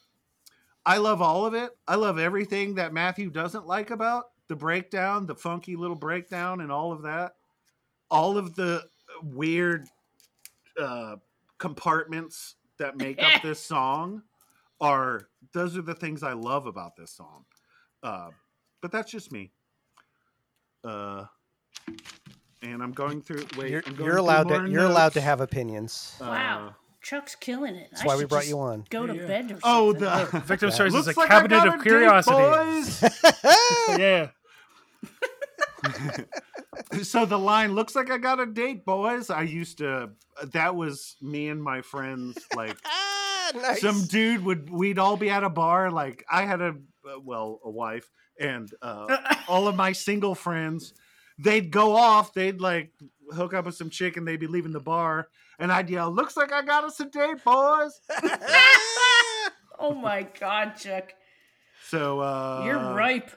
[0.87, 1.71] I love all of it.
[1.87, 6.73] I love everything that Matthew doesn't like about the breakdown, the funky little breakdown, and
[6.73, 7.35] all of that.
[8.11, 8.85] All of the
[9.23, 9.87] weird
[10.81, 11.17] uh,
[11.59, 14.23] compartments that make up this song
[14.81, 17.45] are those are the things I love about this song.
[18.03, 18.31] Uh,
[18.81, 19.53] but that's just me.
[20.85, 21.25] Uh,
[22.63, 23.45] and I'm going through.
[23.57, 26.15] Wait, You're, I'm going you're allowed more to you're allowed to have opinions.
[26.21, 26.69] Wow.
[26.69, 27.89] Uh, Chuck's killing it.
[27.91, 28.85] That's I why we brought just you on.
[28.91, 29.27] Go to Yeah.
[29.27, 30.89] bed or oh, the Victim's Yeah.
[30.89, 33.03] Choice is a like cabinet of a date, curiosities.
[33.99, 34.29] yeah.
[37.03, 39.31] so the line looks like I got a date, boys.
[39.31, 40.11] I used to.
[40.53, 42.39] That was me and my friends.
[42.57, 42.77] Like
[43.55, 43.81] nice.
[43.81, 44.69] some dude would.
[44.69, 45.91] We'd all be at a bar.
[45.91, 46.75] Like I had a
[47.23, 49.17] well, a wife, and uh,
[49.49, 50.93] all of my single friends.
[51.39, 52.35] They'd go off.
[52.35, 52.91] They'd like
[53.33, 55.29] hook up with some chick, and they'd be leaving the bar.
[55.59, 58.01] And I'd yell, "Looks like I got us a date, boys."
[59.79, 61.15] oh my God, Chuck.
[61.89, 63.31] So uh, You're ripe.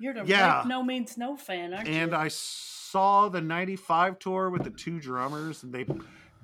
[0.00, 0.58] You're the yeah.
[0.58, 2.16] ripe no means no fan, aren't and you?
[2.16, 5.86] I saw the 95 tour with the two drummers and they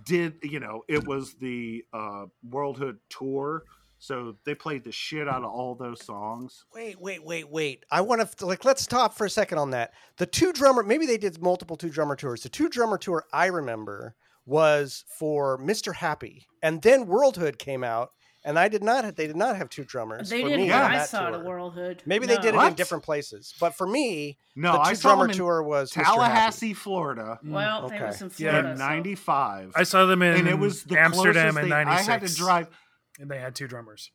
[0.04, 3.64] did you know it was the uh worldhood tour
[3.98, 7.84] so they played the shit out of all those songs Wait, wait, wait, wait.
[7.90, 9.92] I want to like let's stop for a second on that.
[10.18, 12.42] The two drummer, maybe they did multiple two drummer tours.
[12.42, 14.14] The two drummer tour I remember
[14.44, 15.94] was for Mr.
[15.94, 18.10] Happy, and then Worldhood came out,
[18.46, 19.16] and I did not.
[19.16, 20.30] They did not have two drummers.
[20.30, 21.38] they for didn't me when on I saw tour.
[21.38, 22.00] the Worldhood.
[22.06, 22.40] Maybe they No.
[22.42, 25.30] did it in different places, but for me, no the i two saw drummer them
[25.32, 26.04] in tour was Mr.
[26.04, 27.96] Tallahassee florida mm, Well, Okay.
[27.96, 28.50] it was in Yeah.
[28.52, 28.70] Florida.
[28.70, 32.00] in so- 95 I saw them in and it was the Amsterdam in they- i
[32.00, 32.68] had to drive
[33.20, 34.10] and they had two drummers.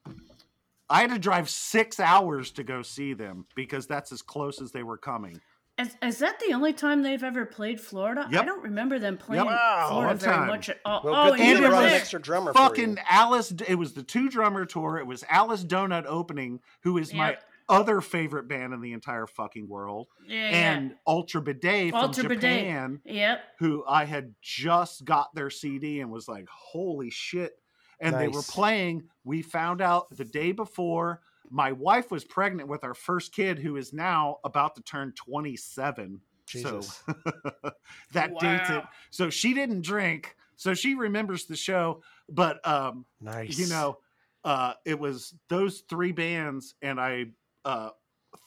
[0.90, 4.72] i had to drive six hours to go see them because that's as close as
[4.72, 5.40] they were coming
[5.82, 8.28] Is, is that the only time they've ever played Florida?
[8.32, 8.42] Yep.
[8.42, 9.86] I don't remember them playing Wow.
[9.90, 10.48] Florida One very time.
[10.48, 11.02] much at all.
[11.04, 12.96] Well, oh, good and thing and you you it were brought an extra drummer fucking
[12.96, 13.06] for you.
[13.10, 17.38] alice it was the two drummer tour it was alice donut opening who is my
[17.70, 22.42] other favorite band in the entire fucking world Yeah, and Ultra Bidet from Ultra Bidet.
[22.42, 23.14] Japan, yeah.
[23.14, 23.40] Yep.
[23.60, 27.54] who I had just got their CD and was like, "Holy shit!"
[28.02, 29.04] And they were playing.
[29.24, 31.22] We found out the day before.
[31.52, 36.22] My wife was pregnant with our first kid, who is now about to turn twenty-seven.
[36.48, 37.04] Jesus.
[37.06, 37.14] So
[38.14, 38.84] that dates it.
[39.10, 42.04] So she didn't drink, so she remembers the show.
[42.30, 43.58] But um, Nice.
[43.58, 43.98] you know,
[44.44, 47.28] uh, it was those three bands, and I
[47.66, 47.90] uh,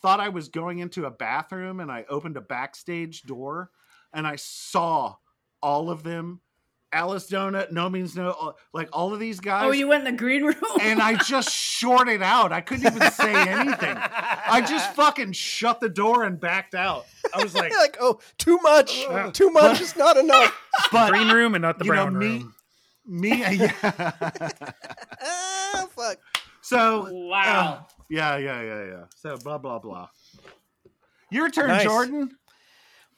[0.03, 3.71] thought I was going into a bathroom, and I opened a backstage door,
[4.13, 5.15] and I saw
[5.63, 6.41] all of them.
[6.95, 9.65] Alice Donut, No Means No, uh, like all of these guys.
[9.67, 10.55] Oh, you went in the green room.
[10.81, 12.53] and I just shorted out.
[12.53, 13.97] I couldn't even say anything.
[13.99, 17.05] I just fucking shut the door and backed out.
[17.35, 20.57] I was like, like, oh, too much, Uh, too much is not enough.
[20.93, 22.55] but Green room and not the you know, brown me- room.
[23.07, 23.73] me, yeah.
[25.23, 26.19] ah, fuck.
[26.61, 27.79] so wow.
[27.81, 29.05] uh, yeah, yeah, yeah, yeah.
[29.17, 30.09] So blah blah blah.
[31.31, 31.85] Your turn, Nice.
[31.85, 32.31] Jordan.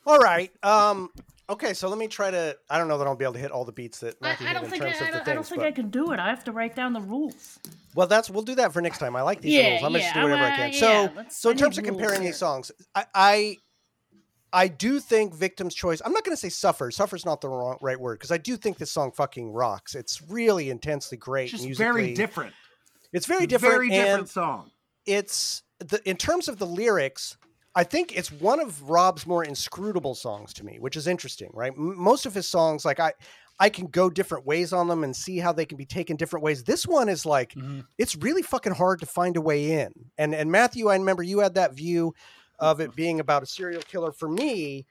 [0.06, 0.50] All right.
[0.62, 1.10] Um.
[1.48, 2.56] Okay, so let me try to.
[2.68, 4.46] I don't know that I'll be able to hit all the beats that I, Matthew
[4.46, 5.66] I hit don't in think I, terms I of the don't, I don't think but-
[5.68, 6.18] I can do it.
[6.18, 7.58] I have to write down the rules.
[7.94, 9.14] Well, that's we'll do that for next time.
[9.14, 9.82] I like these Yeah, rules.
[9.84, 10.72] I'm gonna just yeah, do whatever I well, can.
[10.72, 10.78] yeah,
[11.20, 12.30] So, so in terms of comparing here.
[12.30, 13.56] these songs, I, I,
[14.52, 17.98] I do think "Victim's Choice." I'm not gonna say "suffer." Suffer's not the wrong, right
[17.98, 19.94] word because I do think this song fucking rocks.
[19.94, 21.50] It's really intensely great.
[21.50, 21.84] Just musically.
[22.02, 22.54] very different.
[23.12, 23.72] It's very different.
[23.74, 24.70] Very different and song.
[25.06, 27.36] it's the in terms of the lyrics.
[27.76, 31.72] I think it's one of Rob's more inscrutable songs to me, which is interesting, right?
[31.76, 33.12] M- most of his songs, like I,
[33.60, 36.42] I can go different ways on them and see how they can be taken different
[36.42, 36.64] ways.
[36.64, 37.86] This one is like Mhm.
[37.98, 39.92] it's really fucking hard to find a way in.
[40.18, 42.14] And and Matthew, I remember you had that view
[42.58, 44.12] of it being about a serial killer.
[44.12, 44.86] For me,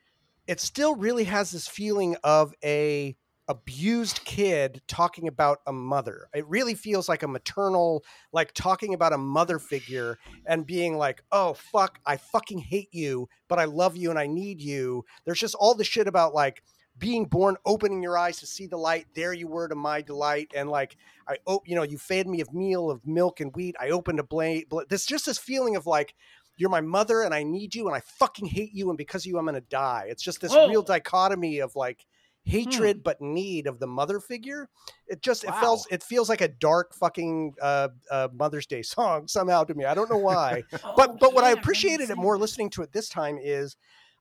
[0.48, 3.16] it still really has this feeling of a
[3.48, 6.28] abused kid talking about a mother.
[6.34, 11.24] It really feels like a maternal, like talking about a mother figure and being like,
[11.32, 15.40] "Oh fuck, I fucking hate you, but I love you and I need you." There's
[15.40, 16.64] just all the shit about like
[16.98, 19.08] being born, opening your eyes to see the light.
[19.16, 22.42] There you were to my delight, and like I, oh, you know, you fed me
[22.42, 23.76] of meal of milk and wheat.
[23.80, 24.68] I opened a blade.
[24.90, 26.16] This just this feeling of like
[26.58, 29.28] you're my mother and I need you and I fucking hate you and because of
[29.28, 30.06] you I'm gonna die.
[30.08, 30.70] It's just this Whoa.
[30.70, 32.06] real dichotomy of like
[32.46, 34.70] hatred but need of the mother figure.
[35.08, 39.28] It just it feels it feels like a dark fucking uh, uh, Mother's Day song
[39.28, 39.86] somehow to me.
[39.86, 42.94] I don't know why, Oh, but but what I appreciated it more listening to it
[42.94, 43.76] this time is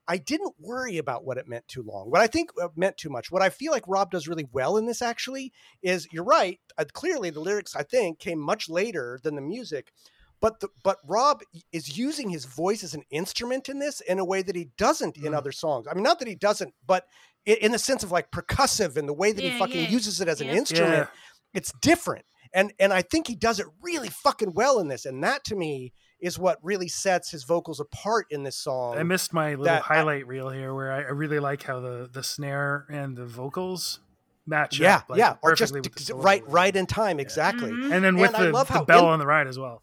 [0.07, 2.11] I didn't worry about what it meant too long.
[2.11, 3.31] What I think uh, meant too much.
[3.31, 5.53] What I feel like Rob does really well in this actually
[5.83, 6.61] is you're right.
[6.77, 9.93] Uh, clearly, the lyrics I think came much later than the music,
[10.41, 11.41] but the, but Rob
[11.73, 15.17] is using his voice as an instrument in this in a way that he doesn't
[15.17, 15.37] in Mm.
[15.37, 15.87] other songs.
[15.91, 17.07] I mean, not that he doesn't, but
[17.47, 20.29] in the sense of like percussive and the way that he fucking yeah, uses it
[20.29, 20.93] as an instrument.
[20.95, 21.07] Yeah.
[21.53, 25.07] It's different, and and I think he does it really fucking well in this.
[25.07, 28.97] And that to me is what really sets his vocals apart in this song.
[28.97, 31.81] I missed my little that I- highlight reel here where I, I really like how
[31.81, 34.01] the the snare and the vocals
[34.47, 35.11] match yeah, up.
[35.11, 37.71] like, yeah, or just perfectly with the d- right, right in time, exactly.
[37.71, 37.93] Mhm.
[37.95, 39.59] And then with And I the, love the how bell in- on the ride as
[39.59, 39.83] well.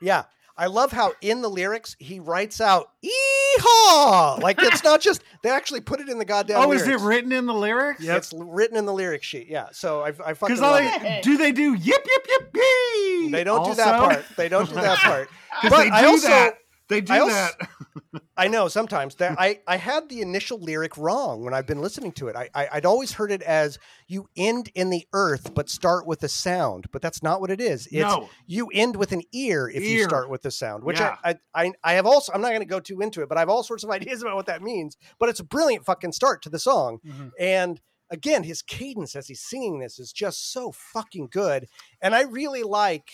[0.00, 0.24] Yeah.
[0.56, 5.50] I love how in the lyrics he writes out "Eehaw!" Like it's not just they
[5.50, 6.58] actually put it in the goddamn.
[6.58, 8.02] Oh, is it written in the lyrics?
[8.02, 9.48] Yeah, It's written in the lyric sheet.
[9.48, 9.68] Yeah.
[9.72, 11.22] So I, I fucking Because love like, it.
[11.24, 13.30] do they do yip yip yip yee?
[13.32, 14.24] They don't do that part.
[14.36, 15.28] They don't do that part.
[15.62, 16.54] But they do I also, that.
[16.88, 18.22] They do I also- that.
[18.36, 22.12] I know sometimes that I, I had the initial lyric wrong when I've been listening
[22.12, 22.36] to it.
[22.36, 23.78] I, I I'd always heard it as
[24.08, 27.60] you end in the earth but start with a sound, but that's not what it
[27.60, 27.86] is.
[27.86, 28.28] It's no.
[28.46, 31.16] you end with an ear if you start with the sound, which Yeah.
[31.24, 33.40] I, I, I have also I'm not going to go too into it, but I
[33.40, 34.96] have all sorts of ideas about what that means.
[35.18, 37.30] But it's a brilliant fucking start to the song, Mhm.
[37.38, 37.80] and
[38.10, 41.66] again, his cadence as he's singing this is just so fucking good,
[42.02, 43.08] and I really like.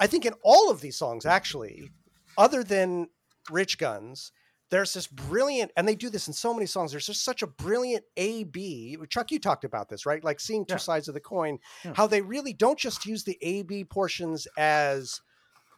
[0.00, 1.90] I think in all of these songs, actually,
[2.38, 3.08] other than
[3.50, 4.32] Rich Guns,
[4.70, 6.90] there's this brilliant, and they do this in so many songs.
[6.90, 8.96] There's just such a brilliant A B.
[9.08, 10.24] Chuck, you talked about this, right?
[10.24, 10.78] Like seeing two Yeah.
[10.78, 11.58] sides of the coin.
[11.84, 11.92] Yeah.
[11.94, 15.20] How they really don't just use the A B portions as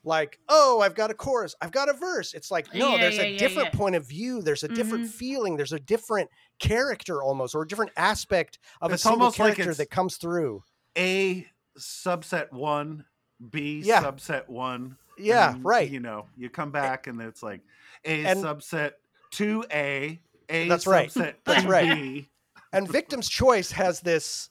[0.04, 2.32] like, oh, I've got a chorus, I've got a verse.
[2.32, 3.78] It's like, no, Yeah, there's yeah, a yeah, different yeah.
[3.78, 4.40] point of view.
[4.40, 5.10] There's a different Mhm.
[5.10, 5.56] feeling.
[5.56, 9.56] There's a different character almost, or a different aspect of It's a single almost like
[9.56, 10.62] character that comes through.
[10.96, 11.46] A
[11.78, 13.04] subset one,
[13.50, 14.02] B Yeah.
[14.02, 14.96] subset one.
[15.18, 15.90] Yeah, then, right.
[15.90, 17.60] You know, you come back and it's like
[18.04, 18.92] A And- subset
[19.30, 21.08] two A, A That's right.
[21.10, 21.94] subset That's right.
[21.94, 22.28] B.
[22.72, 24.50] and Victim's Choice has this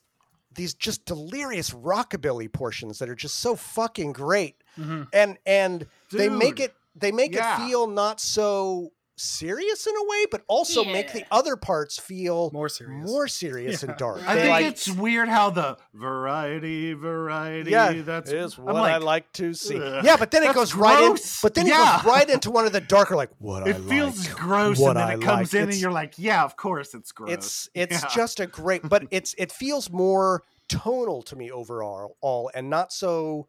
[0.54, 4.56] these just delirious rockabilly portions that are just so fucking great.
[4.76, 5.06] Mhm.
[5.12, 7.62] And and they make it they make Yeah.
[7.62, 12.50] it feel not so serious in a way, but also make the other parts feel
[12.52, 13.06] More serious.
[13.08, 13.90] more serious Yeah.
[13.90, 14.22] and dark.
[14.26, 17.70] I They think like, it's weird how the variety, variety.
[17.70, 19.80] yeah, that's is I'm what like, I like to see.
[19.80, 21.16] ugh, yeah, but then it that's goes right in.
[21.42, 21.98] But then Yeah.
[22.00, 23.70] it goes right into one of the darker, like what I.
[23.70, 24.36] It I feels like.
[24.36, 25.54] gross, what and then I it comes like.
[25.54, 28.08] in, It's- and you're like, "Yeah, of course it's gross." It's it's Yeah.
[28.14, 32.92] just a great, but it's it feels more tonal to me overall, all and not
[32.92, 33.46] so.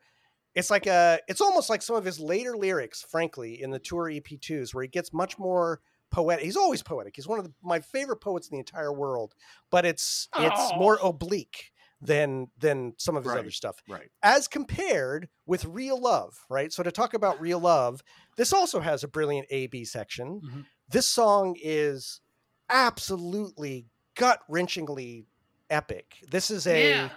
[0.59, 1.19] It's like a.
[1.27, 4.87] It's almost like some of his later lyrics, frankly, in the tour EP2s, where he
[4.89, 5.81] gets much more
[6.11, 6.43] poetic.
[6.45, 7.15] He's always poetic.
[7.15, 9.35] He's one of the, my favorite poets in the entire world,
[9.71, 14.09] but it's it's more oblique than than some of his other stuff right.
[14.23, 18.01] as compared with real love right so to talk about real love
[18.37, 20.65] this also has a brilliant a b section Mhm.
[20.89, 22.21] this song is
[22.69, 25.25] absolutely gut wrenchingly
[25.69, 27.09] epic this is a yeah.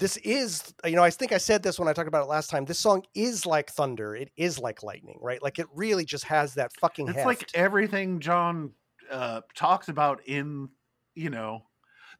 [0.00, 2.50] This is you know i think i said this when i talked about it last
[2.50, 6.24] time this song is like thunder it is like lightning right like it really just
[6.24, 7.26] has that fucking It's heft.
[7.26, 8.72] like everything John
[9.10, 10.68] uh, talks about in,
[11.14, 11.64] you know,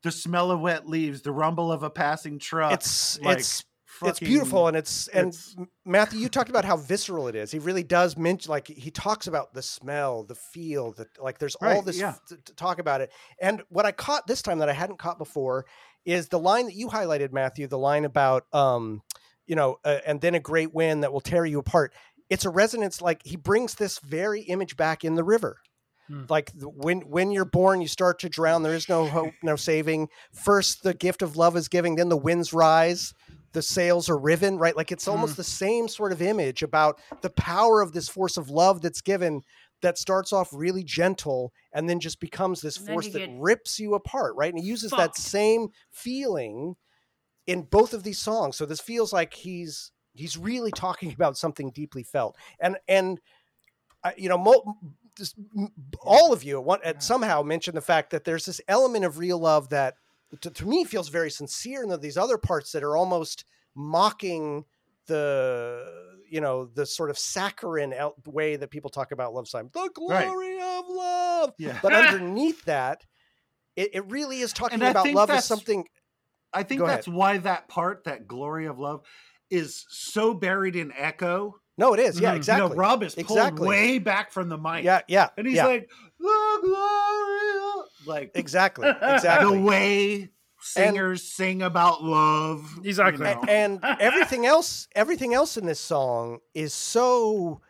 [0.03, 2.73] the smell of wet leaves, the rumble of a passing truck.
[2.73, 3.65] it's like, it's
[4.03, 7.59] it's beautiful and it's and it's- Matthew you talked about how visceral it is he
[7.59, 11.69] really does mention like he talks about the smell the feel that like there's all
[11.69, 12.15] Right, this yeah.
[12.31, 13.13] f- to talk about it
[13.43, 15.67] and what I caught this time that I hadn't caught before
[16.05, 19.03] is the line that you highlighted Matthew the line about um
[19.47, 21.93] you know uh, and then a great wind that will tear you apart.
[22.29, 25.57] It's a resonance like he brings this very image back in the river.
[26.09, 26.25] Hmm.
[26.29, 29.57] like the- when when you're born you start to drown there is no hope no
[29.57, 30.09] saving.
[30.33, 33.13] First the gift of love is giving then the winds rise
[33.53, 34.77] the sails are riven right?
[34.77, 38.49] Like it's almost the same sort of image about the power of this force of
[38.49, 39.43] love that's given
[39.83, 44.35] that starts off really gentle and then just becomes this force that rips you apart
[44.37, 44.53] right?
[44.53, 46.77] And he uses that same feeling
[47.47, 48.57] in both of these songs.
[48.57, 52.37] So this feels like he's he's really talking about something deeply felt.
[52.61, 53.21] And and
[54.05, 54.77] I- you know mo-
[55.17, 55.73] just, m-
[56.03, 59.39] all of you at, one, somehow mentioned the fact that there's this element of real
[59.39, 59.95] love that
[60.41, 64.65] to, to me feels very sincere and then these other parts that are almost mocking
[65.07, 67.95] the you know the sort of saccharine
[68.27, 70.27] way that people talk about love song the Right.
[70.27, 71.79] glory of love Yeah.
[71.83, 73.05] but underneath that
[73.77, 75.87] it, it really is talking And about love as something
[76.53, 76.99] I think Go ahead.
[76.99, 79.03] that's why that part, that glory of love,
[79.51, 81.55] is so buried in echo.
[81.79, 82.33] no it is yeah Mhm.
[82.33, 83.69] Know, exactly You know, Rob is pulled Exactly.
[83.69, 84.85] way back from the mic.
[84.85, 90.31] yeah yeah And he's yeah, like, the glory of like exactly the exactly way
[90.61, 92.71] singers sing about love.
[92.83, 93.25] you Exactly.
[93.25, 93.43] know.
[93.47, 97.61] A- and everything else everything else in this song is so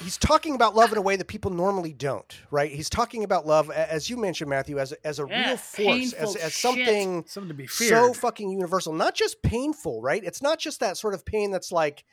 [0.00, 3.46] he's talking about love in a way that people normally don't right he's talking about
[3.46, 7.24] love as you mentioned matthew as, a- as a Yeah, real force as, as something
[7.26, 7.90] Something to be feared.
[7.90, 11.72] so fucking universal not just painful right it's not just that sort of pain that's
[11.72, 12.04] like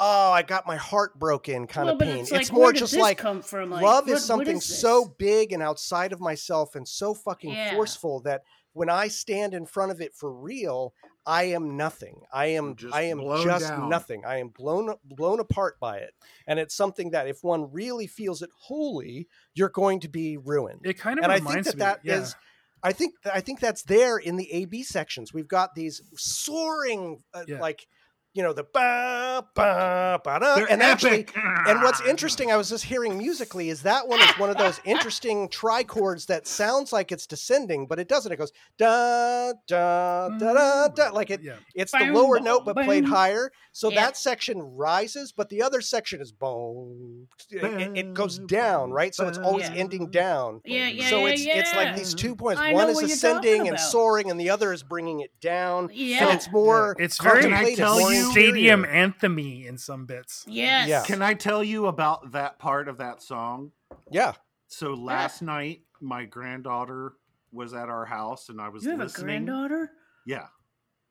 [0.00, 2.18] oh, I got my heart broken kind well, of pain.
[2.18, 3.70] it's, It's, more just like come from?
[3.70, 4.80] Like, love what- what is something this?
[4.80, 7.74] so big and outside of myself and so fucking Yeah.
[7.74, 8.42] forceful that
[8.72, 12.22] when I stand in front of it for real, I am nothing.
[12.32, 13.88] I am Just I am just down.
[13.88, 14.24] nothing.
[14.26, 16.12] I am blown blown apart by it.
[16.46, 20.80] And it's something that if one really feels it wholly, you're going to be ruined.
[20.84, 21.78] It kind of and I think reminds that me.
[21.80, 22.20] that yeah.
[22.22, 22.36] is-
[22.82, 25.32] I think I think that's there in the A B sections.
[25.32, 27.60] We've got these soaring uh, Yeah.
[27.60, 27.86] like
[28.34, 32.68] you know the ba ba ba da, They're and actually and what's interesting, I was
[32.68, 37.12] just hearing musically, is that one is one of those interesting trichords that sounds like
[37.12, 38.32] it's descending, but it doesn't.
[38.32, 41.42] It goes da da da da da, like it.
[41.42, 41.54] yeah.
[41.74, 43.50] It's the lower note, but played higher.
[43.72, 44.04] So Yeah.
[44.06, 47.28] that section rises, but the other section is boom.
[47.50, 49.14] It, it- it goes down, right?
[49.14, 49.74] So it's always Yeah.
[49.76, 50.60] ending down.
[50.64, 51.58] Yeah, yeah, so yeah, it's yeah.
[51.58, 52.60] it's like these two points.
[52.60, 55.90] I One is ascending and soaring, and the other is bringing it down.
[55.92, 56.26] Yeah.
[56.28, 60.44] And it's more It's very- Can I tell you- Stadium anthem-y in some bits.
[60.48, 60.88] Yes.
[60.88, 61.02] Yeah.
[61.04, 63.72] Can I tell you about that part of that song?
[64.10, 64.32] Yeah.
[64.68, 67.14] So last night, my granddaughter
[67.52, 68.96] was at our house, and I was listening.
[68.96, 69.24] You have listening.
[69.42, 69.90] a granddaughter?
[70.26, 70.46] Yeah,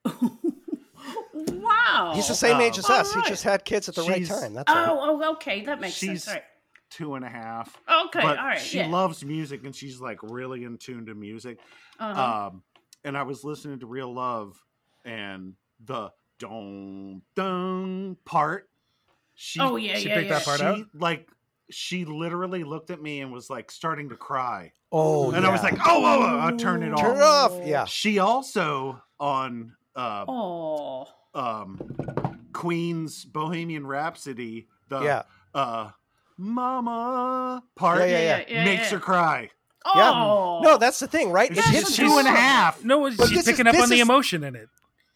[1.33, 2.11] wow.
[2.15, 2.79] He's the same age Oh.
[2.79, 3.13] as us.
[3.13, 4.53] He just had kids at the right time.
[4.53, 4.99] That's all.
[4.99, 5.61] Oh, oh, okay.
[5.63, 6.27] That makes She's- sense.
[6.27, 6.43] All right.
[6.89, 7.75] two and a half.
[8.05, 8.59] Okay, but all right.
[8.59, 8.87] she yeah.
[8.87, 11.59] loves music, and she's like really in tune to music.
[11.99, 12.47] uh-huh.
[12.47, 12.63] Um,
[13.03, 14.61] and I was listening to Real Love,
[15.05, 15.53] and
[15.83, 16.11] the
[16.43, 18.69] don don part.
[19.35, 20.33] She, oh yeah, she yeah, picked yeah.
[20.37, 20.85] that part she, out?
[20.93, 21.27] Like
[21.71, 25.63] she literally looked at me and was like starting to cry, Oh, and I was
[25.63, 27.67] like, "Oh, oh, oh, I'll turn it Turn off." it off.
[27.67, 27.85] Yeah.
[27.85, 35.23] She also on uh, Oh, um, Queen's Bohemian Rhapsody, the yeah.
[35.55, 35.89] uh,
[36.37, 38.37] "Mama" part Yeah, yeah, yeah.
[38.37, 38.89] yeah, yeah, makes yeah.
[38.89, 39.49] her cry.
[39.95, 40.11] Yeah.
[40.13, 41.49] Oh, No, that's the thing, right?
[41.51, 42.19] It She's hits two you.
[42.19, 42.83] and a half.
[42.85, 44.69] No, she's this is- picking up this on the emotion in it.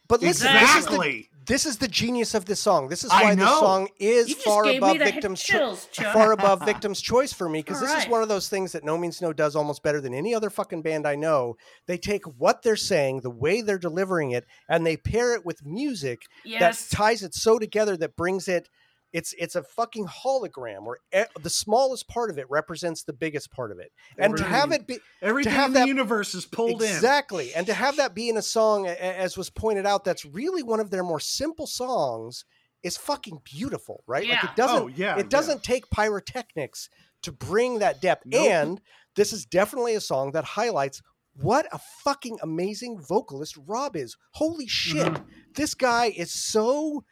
[0.08, 2.88] But listen, this is, the, this is the genius of this song.
[2.88, 6.14] This is why this song is far above victim's cho- chills, Chuck.
[6.14, 8.98] far above victim's choice for me because this is one of those things that No
[8.98, 11.56] Means No does almost better than any other fucking band I know.
[11.86, 15.66] They take what they're saying, the way they're delivering it, and they pair it with
[15.66, 16.88] music yes.
[16.90, 18.70] that ties it so together that brings it.
[19.14, 23.52] It's it's a fucking hologram where e- the smallest part of it represents the biggest
[23.52, 26.46] part of it, and to have it be Everything have in that- the universe is
[26.46, 26.90] pulled in.
[26.90, 30.04] exactly and to have that be in a song a- a- as was pointed out
[30.04, 32.44] that's really one of their more simple songs
[32.84, 34.50] is fucking beautiful right like Yeah.
[34.52, 36.90] it doesn't Oh, yeah, it doesn't take pyrotechnics
[37.24, 38.48] to bring that depth Nope.
[38.50, 38.82] and
[39.16, 41.02] this is definitely a song that highlights
[41.34, 45.24] what a fucking amazing vocalist rob is holy shit Mm-hmm.
[45.56, 47.04] this guy is so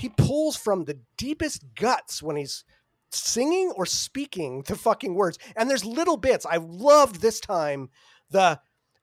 [0.00, 2.64] he pulls from the deepest guts when he's
[3.12, 5.38] singing or speaking the fucking words.
[5.56, 6.46] And there's little bits.
[6.46, 7.90] I loved this time
[8.30, 8.58] the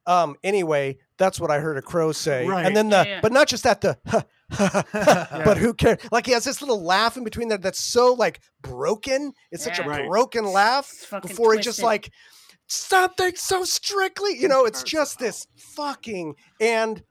[0.08, 2.48] um anyway, that's what I heard a crow say.
[2.48, 2.66] Right.
[2.66, 3.20] And then the Yeah, yeah.
[3.22, 3.98] but not just that the
[5.46, 6.00] but who cares?
[6.12, 9.34] Like he has this little laugh in between there that's so like broken.
[9.52, 10.08] It's such a Right.
[10.08, 12.12] broken laugh It's fucking before he just like
[12.68, 17.04] something so strictly, you know, it's just this fucking and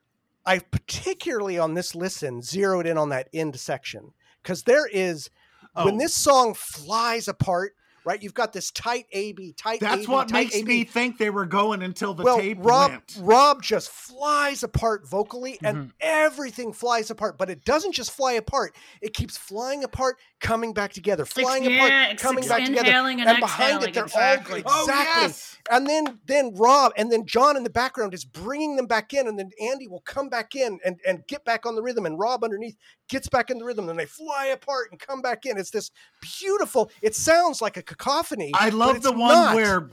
[0.47, 5.29] I particularly on this listen zeroed in on that end section because there is
[5.73, 5.97] when Oh.
[5.99, 7.75] this song flies apart,
[8.07, 8.23] right?
[8.23, 9.81] You've got this tight A B, tight.
[9.81, 10.65] That's AB, what tight makes AB.
[10.67, 13.17] me think they were going until the well, tape Rob went.
[13.19, 15.91] Rob just flies apart vocally, and Mhm.
[15.99, 17.37] everything flies apart.
[17.37, 21.65] But it doesn't just fly apart; it keeps flying apart, coming back together, It's flying
[21.65, 22.89] yeah, apart, it's coming back together.
[22.89, 24.63] and, and behind it, they're exactly.
[24.65, 25.13] all exactly.
[25.15, 25.57] Oh, yes!
[25.69, 29.27] And then then Rob and then John in the background is bringing them back in,
[29.27, 32.17] and then Andy will come back in and and get back on the rhythm, and
[32.17, 32.77] Rob underneath
[33.09, 35.57] gets back in the rhythm, and they fly apart and come back in.
[35.57, 35.91] It's this
[36.39, 36.89] beautiful.
[37.01, 38.51] It sounds like a cacophony.
[38.53, 39.55] I love the one not.
[39.55, 39.89] where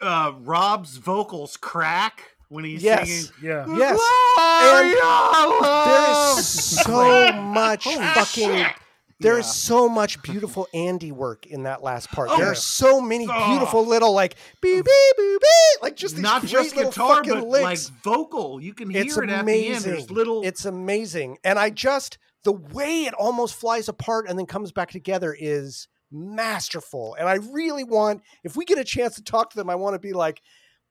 [0.00, 3.08] uh, Rob's vocals crack when he's Yes.
[3.08, 3.30] singing.
[3.42, 3.66] Yeah.
[3.76, 3.98] Yes.
[4.36, 8.48] Gloria there so much fucking.
[8.50, 8.72] shit.
[9.20, 9.50] There is Yeah.
[9.52, 12.28] so much beautiful Andy work in that last part.
[12.30, 12.52] Oh, there yeah.
[12.52, 13.46] are so many Oh.
[13.48, 17.16] beautiful little like beep beep beep beep like just these not great just little guitar,
[17.16, 17.64] fucking but licks.
[17.90, 18.60] like vocal.
[18.60, 19.40] You can hear it's it at the end.
[19.42, 19.92] amazing.
[19.92, 20.42] There's little.
[20.44, 24.90] It's amazing, and I just the way it almost flies apart and then comes back
[24.90, 27.14] together is masterful.
[27.18, 29.94] And I really want, if we get a chance to talk to them, I want
[29.94, 30.40] to be like.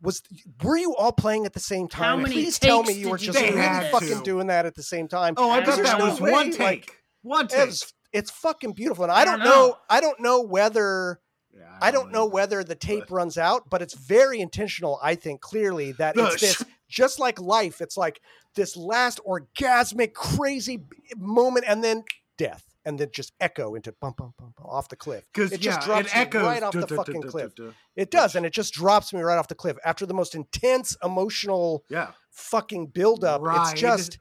[0.02, 0.22] Was
[0.62, 2.24] were you all playing at the same How time?
[2.24, 4.24] many Please tell me you were did you just really fucking to?
[4.24, 5.36] doing that at the same time.
[5.38, 6.98] oh, I Because bet that no was way, one like, take.
[7.22, 7.70] one take.
[7.70, 9.68] It's, it's fucking beautiful, and I, I don't don't know.
[9.68, 9.78] know.
[9.90, 11.22] I don't know whether
[11.58, 15.00] Yeah, I don't know whether the tape runs out, but it's very intentional.
[15.02, 17.80] I think clearly that The it's this, just like life.
[17.80, 18.20] It's like
[18.54, 20.84] this last orgasmic, crazy
[21.18, 22.04] moment, and then
[22.38, 25.24] death, and then just echo into bum bum bum, bum off the cliff.
[25.34, 27.28] because It yeah, just drops it you echoes right off the duh, duh, fucking duh,
[27.28, 27.56] duh, cliff.
[27.56, 27.72] duh, duh.
[27.96, 30.96] It does, and it just drops me right off the cliff after the most intense
[31.04, 33.42] emotional Yeah, fucking buildup.
[33.42, 33.72] Ride.
[33.72, 34.18] It's just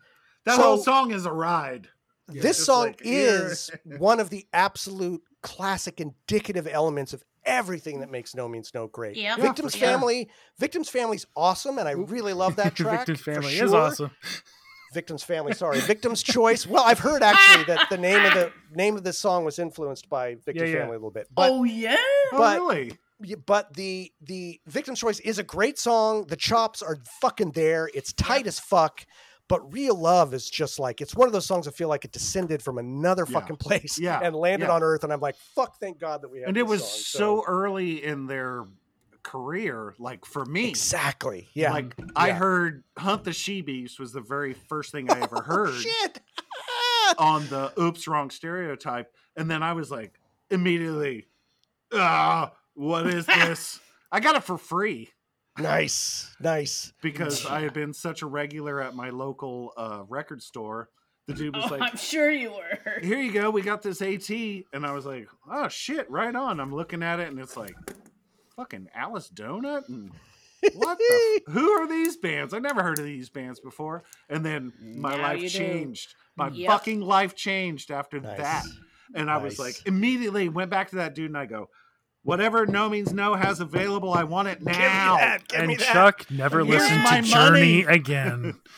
[0.46, 1.88] that So- whole song is a ride.
[2.32, 3.46] Yeah, this just song like, here.
[3.50, 8.86] is one of the absolute classic indicative elements of everything that makes No Means No
[8.86, 9.16] great.
[9.16, 9.36] Yep.
[9.38, 9.88] Yeah, Victim's for sure.
[9.88, 13.00] Family, Victim's Family's awesome, and I really love that track.
[13.00, 14.10] Victim's for family is awesome.
[14.94, 16.66] Victim's Family, sorry, Victim's Choice.
[16.66, 20.08] Well, I've heard actually that the name of the name of this song was influenced
[20.08, 20.78] by Victim's yeah.
[20.78, 21.96] Family a little bit, but oh yeah.
[21.98, 22.92] Oh, but- really?
[23.46, 26.26] but the the Victim's Choice is a great song.
[26.28, 27.90] The chops are fucking there.
[27.92, 29.04] It's tight as fuck.
[29.46, 32.12] But Real Love is just like it's one of those songs I feel like it
[32.12, 33.38] descended from another Yeah.
[33.40, 34.72] fucking place Yeah, and landed yeah.
[34.72, 36.48] on Earth, and I'm like, fuck, thank God that we have.
[36.48, 37.20] And it was song.
[37.20, 38.64] so early in their
[39.24, 40.68] career, like for me.
[40.68, 41.72] exactly, yeah.
[41.72, 45.70] Like I heard Hunt the She Beast was the very first thing I ever heard
[45.70, 46.20] Oh, shit.
[47.18, 49.12] on the Oops Wrong Stereotype.
[49.36, 50.12] And then I was like,
[50.50, 51.26] immediately,
[51.92, 53.80] ah, what is this?
[54.12, 55.10] I got it for free
[55.58, 56.92] nice, nice.
[57.02, 60.88] because I had been such a regular at my local uh, record store.
[61.26, 63.00] The dude was Oh, like, I'm sure you were.
[63.02, 63.50] here you go.
[63.50, 64.28] We got this AT.
[64.30, 66.60] And I was like, oh, shit, right on.
[66.60, 67.74] I'm looking at it and it's like,
[68.56, 70.10] fucking Alice Donut and
[70.64, 70.74] mm.
[70.74, 72.54] what the f- who are these bands?
[72.54, 74.02] I never heard of these bands before.
[74.28, 75.58] And then my Now life you do.
[75.58, 76.14] changed.
[76.36, 76.70] My Yep.
[76.70, 78.38] fucking life changed after Nice.
[78.38, 78.64] that.
[79.14, 81.68] And I was like, immediately went back to that dude and I go,
[82.22, 85.16] whatever no means no has available, I want it now.
[85.18, 85.46] that.
[85.48, 85.92] Give me and that.
[85.92, 87.96] Chuck never Here's listened my to Journey money.
[87.96, 88.54] again.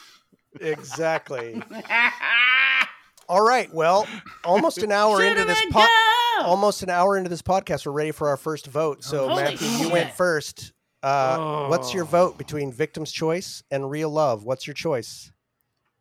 [0.59, 1.63] Exactly.
[3.29, 3.73] All right.
[3.75, 4.07] Well,
[4.45, 5.89] almost an hour into this Cinnamon pod.
[5.89, 6.06] Go!
[6.43, 9.03] Almost an hour into this podcast, we're ready for our first vote.
[9.05, 10.73] So, Holy Matthew, you went first.
[11.03, 12.09] Uh, What's your Oh.
[12.09, 14.45] vote between Victim's Choice and Real Love?
[14.45, 15.31] What's your choice?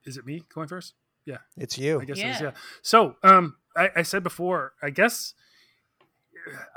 [0.06, 0.94] Is it me going first?
[1.26, 2.00] Yeah, It's you.
[2.02, 2.48] I guess it is, Yeah.
[2.48, 2.52] yeah.
[2.84, 5.34] So, um, I, I said before, I guess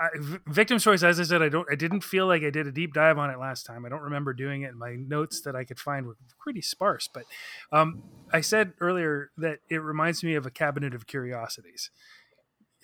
[0.00, 1.02] I, v- victim's choice.
[1.02, 3.28] As I said, I don't, I didn't feel like I did a deep dive on
[3.30, 3.84] it last time.
[3.84, 4.74] I don't remember doing it.
[4.74, 7.08] My notes that I could find were pretty sparse.
[7.12, 7.24] But
[7.70, 8.02] um,
[8.32, 11.90] I said earlier that it reminds me of a cabinet of curiosities.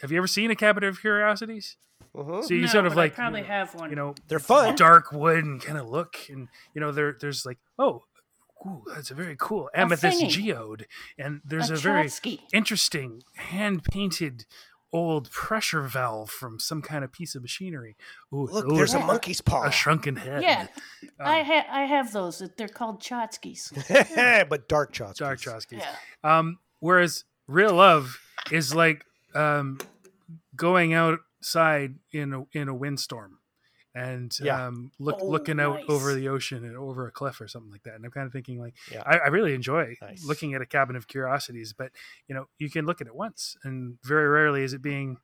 [0.03, 1.77] Have you ever seen a cabinet of curiosities?
[2.15, 2.45] Mhm.
[2.45, 3.91] So you No, sort of but I like probably have one.
[3.91, 4.75] you know They're fun.
[4.77, 8.05] dark wood and kind of look and you know there there's like oh
[8.67, 10.87] ooh, that's a very cool amethyst geode
[11.19, 12.09] and there's a a, very
[12.53, 14.47] interesting hand painted
[14.93, 17.97] old pressure valve from some kind of piece of machinery.
[18.33, 19.07] Ooh, Look, ooh, there's a yeah.
[19.07, 19.65] monkey's paw.
[19.65, 20.41] a shrunken head.
[20.41, 20.69] Yeah,
[21.03, 22.41] Um, I ha- I have those.
[22.57, 23.73] They're called Chotskys.
[24.49, 25.17] but dark Chotskys.
[25.17, 25.79] Dark Trotsky.
[25.79, 25.97] Yeah.
[26.23, 28.21] Um, whereas real love
[28.53, 29.79] is like um,
[30.57, 33.39] going outside in a in a windstorm
[33.95, 34.67] and Yeah.
[34.67, 35.85] um, look Oh, looking out nice.
[35.89, 37.95] over the ocean and over a cliff or something like that.
[37.95, 39.03] And I'm kind of thinking like Yeah.
[39.07, 40.25] I, I really enjoy Nice.
[40.25, 41.93] looking at a cabin of curiosities, but
[42.29, 45.19] you know you can look at it once, and very rarely is it being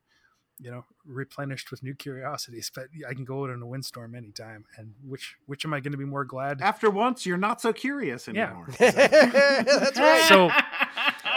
[0.62, 2.70] you know replenished with new curiosities.
[2.72, 5.92] But I can go out in a windstorm anytime, and which which am I going
[5.92, 6.60] to be more glad?
[6.60, 8.68] After once, you're not so curious anymore.
[8.78, 8.90] Yeah.
[8.90, 9.64] anymore.
[9.64, 10.24] That's right.
[10.28, 10.50] So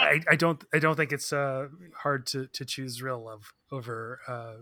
[0.04, 4.20] I, I don't I don't think it's uh, hard to to choose real love over
[4.28, 4.54] uh,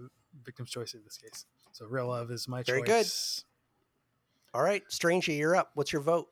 [0.45, 1.47] victim's choice in this case.
[1.73, 2.67] So real love is my choice.
[2.67, 3.07] Very good.
[4.55, 5.71] All right, Stranger, you're up.
[5.75, 6.29] What's your vote?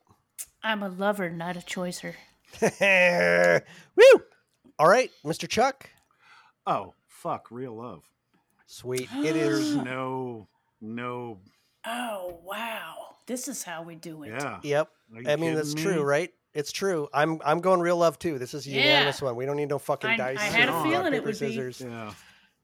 [0.62, 2.14] I'm a lover, not a choicer.
[3.96, 4.22] Woo!
[4.78, 5.48] All right, Mr.
[5.48, 5.88] Chuck.
[6.66, 8.04] Oh, fuck, real love.
[8.66, 9.08] Sweet.
[9.16, 9.72] it is.
[9.72, 10.48] There's no,
[10.82, 11.38] no,
[11.86, 14.28] Oh wow, this is how we do it.
[14.30, 14.58] yeah.
[14.62, 14.88] Yep.
[15.14, 15.82] Are you I mean, kidding that's me?
[15.82, 16.30] true, right?
[16.55, 17.09] It's true.
[17.14, 18.38] I'm I'm going real love too.
[18.38, 18.82] This is a Yeah.
[18.82, 19.36] unanimous one.
[19.36, 20.38] We don't need no fucking I- dice.
[20.38, 21.84] I had a feeling rock, it paper, would be.
[21.84, 22.12] Yeah.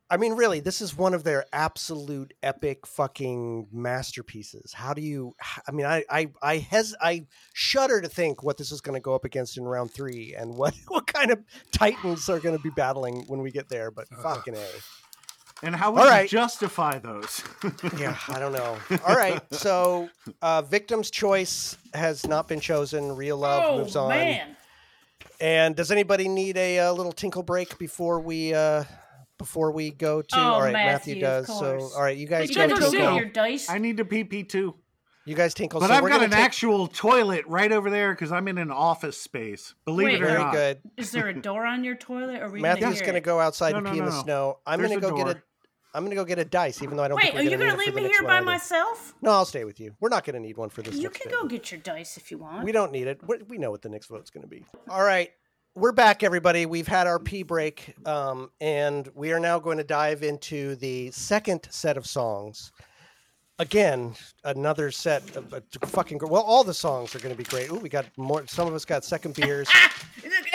[0.09, 4.73] I mean, really, this is one of their absolute epic fucking masterpieces.
[4.73, 5.35] How do you?
[5.69, 9.01] I mean, I I I hes I shudder to think what this is going to
[9.01, 11.41] go up against in round three, and what what kind of
[11.73, 13.91] titans are going to be battling when we get there.
[13.91, 14.23] But Ugh.
[14.23, 14.65] fucking a.
[15.63, 17.43] And how would All you justify those?
[17.99, 18.77] Yeah, I don't know.
[19.07, 20.09] All right, so
[20.43, 23.17] uh, victim's choice has not been chosen.
[23.17, 24.11] Real love oh moves on.
[24.11, 24.57] man,
[25.41, 28.85] And does anybody need a, uh little tinkle break before we uh,
[29.39, 30.37] before we go to?
[30.39, 31.47] Oh, all right, Matthew, Matthew, does.
[31.47, 33.01] So all right, you guys you go gotta tinkle.
[33.01, 33.71] go your dice.
[33.71, 34.75] I need to pee pee too.
[35.27, 35.81] You guys tinkle.
[35.81, 38.71] But so I've got an take- actual toilet right over there because I'm in an
[38.71, 39.75] office space.
[39.85, 40.15] Believe Wait.
[40.15, 40.53] it or Very not.
[40.53, 40.79] good.
[40.97, 42.41] Is there a door on your toilet?
[42.41, 44.61] Or are we Matthew's gonna, gonna go outside No, and no, pee in the snow.
[44.67, 45.35] I'm going to a go get a.
[45.35, 45.43] door.
[45.95, 47.51] I'm going to go get a dice, even though I don't think Wait, we're are
[47.51, 48.45] going you to need gonna leave me here by either.
[48.45, 49.15] myself?
[49.23, 49.95] No, I'll stay with you.
[49.99, 50.95] We're not going to need one for this.
[50.95, 51.41] You can bit.
[51.41, 52.65] go get your dice if you want.
[52.65, 53.19] We don't need it.
[53.27, 54.65] we we know what the next vote's going to be.
[54.91, 55.31] All right.
[55.75, 56.67] We're back, everybody.
[56.67, 61.11] We've had our pee break, um, and we are now going to dive into the
[61.11, 62.73] second set of songs.
[63.59, 66.19] Again, another set of uh, fucking.
[66.19, 67.71] gr- Well, all the songs are going to be great.
[67.71, 68.47] Ooh, we got more.
[68.47, 69.67] Some of us got second beers.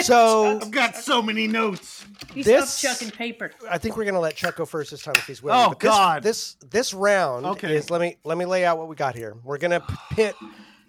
[0.01, 2.05] So I've got so many notes.
[2.33, 3.51] He this- stopped chucking paper.
[3.69, 5.59] I think we're going to let Chuck go first this time if he's willing.
[5.65, 6.23] Oh, But this, God.
[6.23, 7.75] This this round Okay.
[7.75, 9.35] is let me let me lay out what we got here.
[9.43, 10.35] We're going to pit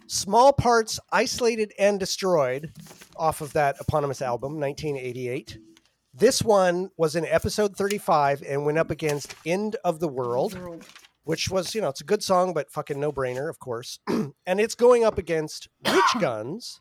[0.06, 2.72] small parts isolated and destroyed
[3.16, 5.58] off of that eponymous album 1988
[6.12, 10.84] This one was in episode 35 and went up against End of the World, World.
[11.24, 13.98] Which was, you know, it's a good song, but fucking no brainer, of course.
[14.08, 16.80] and it's going up against Rich Guns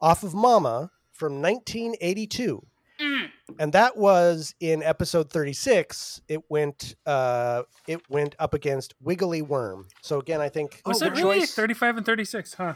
[0.00, 2.66] off of Mama from 1982.
[3.00, 3.30] Mm.
[3.58, 6.20] And that was in episode 36.
[6.28, 9.88] It went uh it went up against Wiggly Worm.
[10.02, 11.54] So again, I think Was oh, it really choice.
[11.54, 12.54] 35 and 36?
[12.54, 12.74] Huh.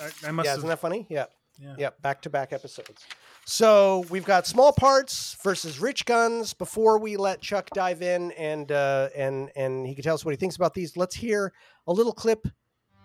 [0.00, 0.58] I, I must Yeah, have.
[0.58, 1.06] isn't that funny?
[1.10, 1.26] Yeah.
[1.58, 1.74] Yeah.
[1.78, 3.04] Yeah, back to back episodes.
[3.48, 6.52] So we've got small parts versus rich guns.
[6.52, 10.32] Before we let Chuck dive in and uh, and and he can tell us what
[10.32, 11.52] he thinks about these, let's hear
[11.86, 12.48] a little clip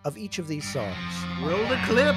[0.03, 0.97] of each of these songs.
[1.43, 2.15] Roll the clip.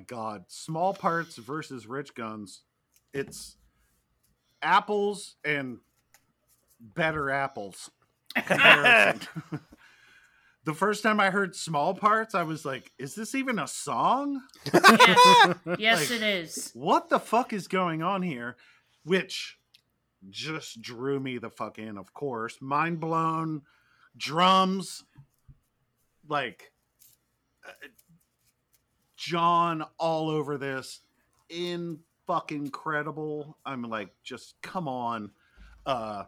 [0.00, 2.62] My god, small parts versus rich guns.
[3.12, 3.56] It's
[4.62, 5.78] apples and
[6.80, 7.90] better apples.
[8.34, 9.28] comparison.
[10.64, 14.40] the first time I heard small parts, I was like, "Is this even a song?
[14.72, 16.70] yes, yes Like- it is.
[16.74, 18.56] What the fuck is going on here?"
[19.04, 19.58] Which
[20.30, 21.98] just drew me the fuck in.
[21.98, 23.62] Of course, mind blown.
[24.16, 25.04] Drums,
[26.28, 26.72] like
[29.20, 31.02] John all over this
[31.50, 33.58] in fucking incredible.
[33.66, 35.30] I'm like, just come on.
[35.84, 36.24] Uh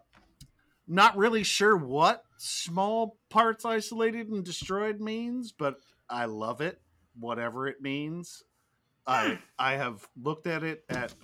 [0.86, 5.76] not really sure what small parts isolated and destroyed means, but
[6.10, 6.82] I love it,
[7.18, 8.42] whatever it means.
[9.06, 11.14] I I have looked at it at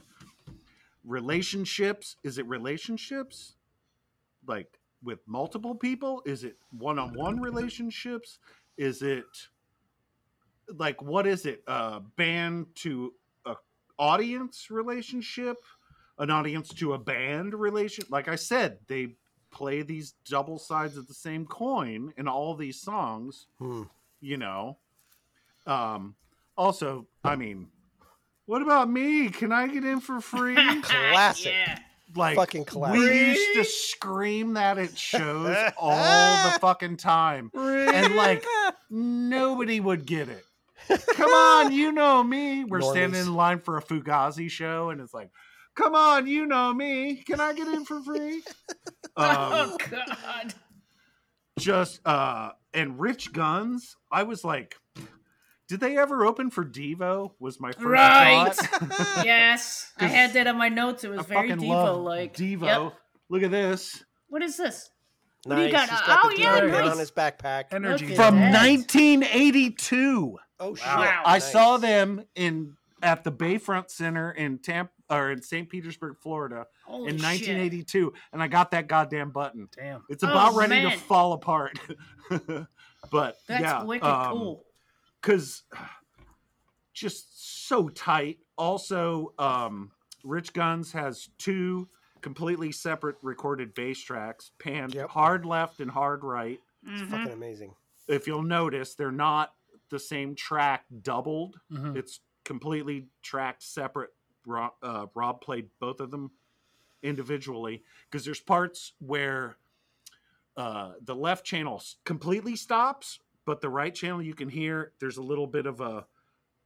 [1.05, 2.17] relationships.
[2.25, 3.57] Is it relationships?
[4.47, 6.23] Like with multiple people?
[6.25, 8.39] Is it one-on-one relationships?
[8.79, 9.27] Is it
[10.77, 13.13] like what is it a band to
[13.47, 13.55] a
[13.99, 15.57] audience relationship
[16.19, 19.15] an audience to a band relation like i said they
[19.51, 23.85] play these double sides of the same coin in all these songs Hmm.
[24.21, 24.77] you know
[25.67, 26.15] um
[26.57, 27.69] also i mean
[28.47, 31.53] what about me can i get in for free Classic.
[31.53, 31.79] Yeah.
[32.17, 32.99] like Fucking classic.
[33.01, 38.45] we used to scream that at shows all the fucking time and like
[38.91, 40.45] nobody would get it.
[41.15, 42.65] Come on, you know me.
[42.65, 45.31] We're standing in line for a Fugazi show, and it's like,
[45.75, 47.23] come on, you know me.
[47.27, 48.43] Can I get in for free?
[49.17, 50.55] Um, oh God.
[51.59, 53.97] just uh, and Rich Guns.
[54.13, 54.77] I was like,
[55.67, 57.33] did they ever open for Devo?
[57.41, 58.53] Was my first Right.
[58.55, 59.25] thought.
[59.27, 61.03] Yes, I had that on my notes.
[61.03, 62.35] It was I very fucking Devo like.
[62.37, 62.63] Devo.
[62.63, 62.93] Yep.
[63.29, 64.05] Look at this.
[64.29, 64.89] What is this?
[65.43, 65.67] do Nice.
[65.67, 65.91] you got?
[65.91, 66.91] He's got Oh, the yeah, nice.
[66.93, 67.65] on his backpack.
[67.73, 68.15] Energy.
[68.15, 68.53] From that.
[68.55, 70.39] 1982.
[70.61, 70.87] Oh shit!
[70.87, 71.23] Wow.
[71.25, 71.53] I Nice.
[71.53, 75.69] saw them in at the Bayfront Center in Tampa, or in St.
[75.71, 77.25] Petersburg, Florida, Holy in shit.
[77.25, 79.69] 1982, and I got that goddamn button.
[79.77, 80.05] Damn.
[80.09, 80.91] It's Oh, about ready man.
[80.93, 81.79] to fall apart.
[83.11, 84.65] but That's yeah, wicked um, cool.
[85.23, 85.63] because
[86.93, 88.39] just so tight.
[88.57, 89.93] Also, um,
[90.25, 91.89] Rich Guns has two
[92.21, 95.11] completely separate recorded bass tracks, panned Yep.
[95.11, 96.59] hard left and hard right.
[96.85, 97.11] It's Mhm.
[97.11, 97.75] fucking amazing.
[98.09, 99.55] If you'll notice, they're not
[99.91, 101.61] the same track doubled.
[101.71, 101.97] Mhm.
[101.97, 104.11] It's completely tracked separate.
[104.47, 106.31] Rob, uh, Rob played both of them
[107.03, 109.57] individually because there's parts where
[110.57, 115.23] uh, the left channel completely stops, but the right channel you can hear there's a
[115.23, 116.05] little bit of a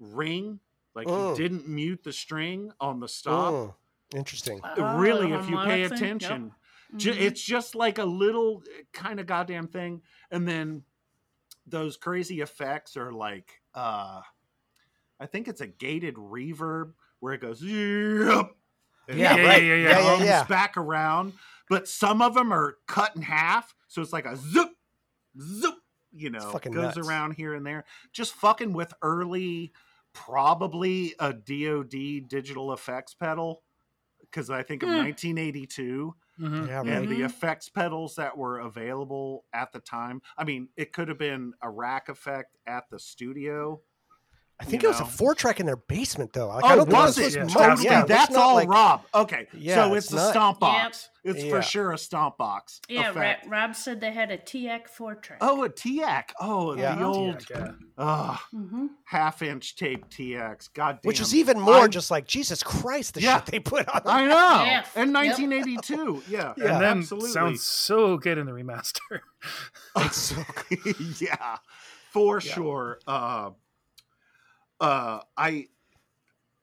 [0.01, 0.59] ring,
[0.95, 1.37] like Mm.
[1.37, 3.53] he didn't mute the string on the stop.
[3.53, 3.75] Mm,
[4.15, 4.61] interesting.
[4.65, 5.99] Oh, really, if you pay harmonic thing?
[5.99, 6.17] Yep.
[6.17, 6.55] attention,
[6.97, 7.21] Ju- Mhm.
[7.21, 8.63] it's just like a little
[8.93, 10.85] kind of goddamn thing and then
[11.67, 14.21] those crazy effects are like uh
[15.21, 18.51] i think it's a gated reverb where it goes yep
[19.09, 19.63] and Yeah, right.
[19.63, 20.45] yeah, yeah, yeah, yeah, comes yeah.
[20.45, 21.33] back around
[21.69, 24.71] but some of them are cut in half so it's like a zoop
[25.41, 25.77] zoop
[26.13, 26.99] you know goes nuts.
[26.99, 29.73] around here and there just fucking with early
[30.13, 31.89] probably a dod
[32.29, 33.63] digital effects pedal
[34.21, 34.97] because i think of Hmm.
[34.99, 36.67] 1982 Mhm.
[36.67, 36.87] Yeah, right.
[36.87, 37.27] and the Mhm.
[37.27, 40.23] effects pedals that were available at the time.
[40.37, 43.83] I mean, it could have been a rack effect at the studio.
[44.61, 46.47] I think you it was a four track in their basement though.
[46.49, 47.39] Like, I oh, don't think was this it?
[47.39, 47.69] Yeah, was totally.
[47.71, 49.03] most- yeah, that's all like- Rob.
[49.13, 50.61] Okay, Yeah, so it's it's, a not- stomp Yep.
[50.61, 51.09] box.
[51.25, 51.51] It's Yeah.
[51.51, 55.39] for sure a stomp box Yeah, Ra- Rob said they had a TX four track.
[55.41, 56.33] Oh, a TX.
[56.41, 56.95] Oh, Yeah.
[56.97, 60.69] the old Yeah, uh, hmm half inch tape TX.
[60.75, 61.09] God damn.
[61.09, 63.37] Which is even more I'm- just like Jesus Christ, the Yeah.
[63.39, 64.03] shit they put on.
[64.07, 64.65] I know.
[64.65, 64.85] Yeah.
[64.95, 65.15] In Yep.
[65.15, 66.23] 1982.
[66.29, 66.55] Yeah.
[66.57, 67.31] Yeah, and then absolutely.
[67.31, 69.21] sounds so good in the remaster.
[69.97, 70.37] It's so
[71.21, 71.59] yeah,
[72.13, 72.55] for Yeah.
[72.55, 72.99] sure.
[73.07, 73.51] Uh,
[74.83, 75.69] uh, I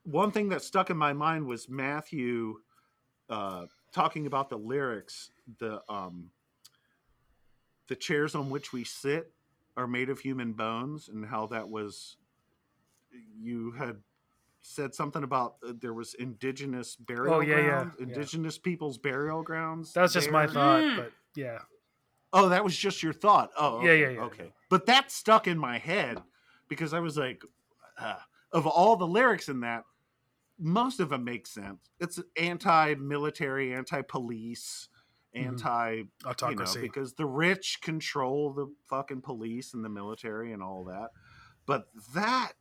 [0.03, 2.59] one thing that stuck in my mind was Matthew
[3.29, 5.31] uh, talking about the lyrics.
[5.59, 6.29] The um,
[7.87, 9.31] the chairs on which we sit
[9.77, 12.17] are made of human bones, and how that was.
[13.41, 13.97] You had
[14.61, 18.05] said something about uh, there was indigenous burial Oh, yeah, yeah, grounds, yeah.
[18.07, 19.93] indigenous people's burial grounds.
[19.93, 20.95] That's just my thought, Mm.
[20.97, 21.59] but yeah.
[22.33, 23.49] Oh, that was just your thought.
[23.57, 24.19] Oh, Yeah, yeah, yeah.
[24.21, 26.21] Okay, but that stuck in my head
[26.67, 27.41] because I was like,
[27.99, 28.15] uh,
[28.51, 29.83] of all the lyrics in that,
[30.57, 31.89] most of them make sense.
[31.99, 34.89] It's anti-military, anti-police,
[35.35, 35.45] Mhm.
[35.45, 36.81] anti, you know, Autocracy.
[36.81, 41.11] because the rich control the fucking police and the military and all that.
[41.65, 42.53] But that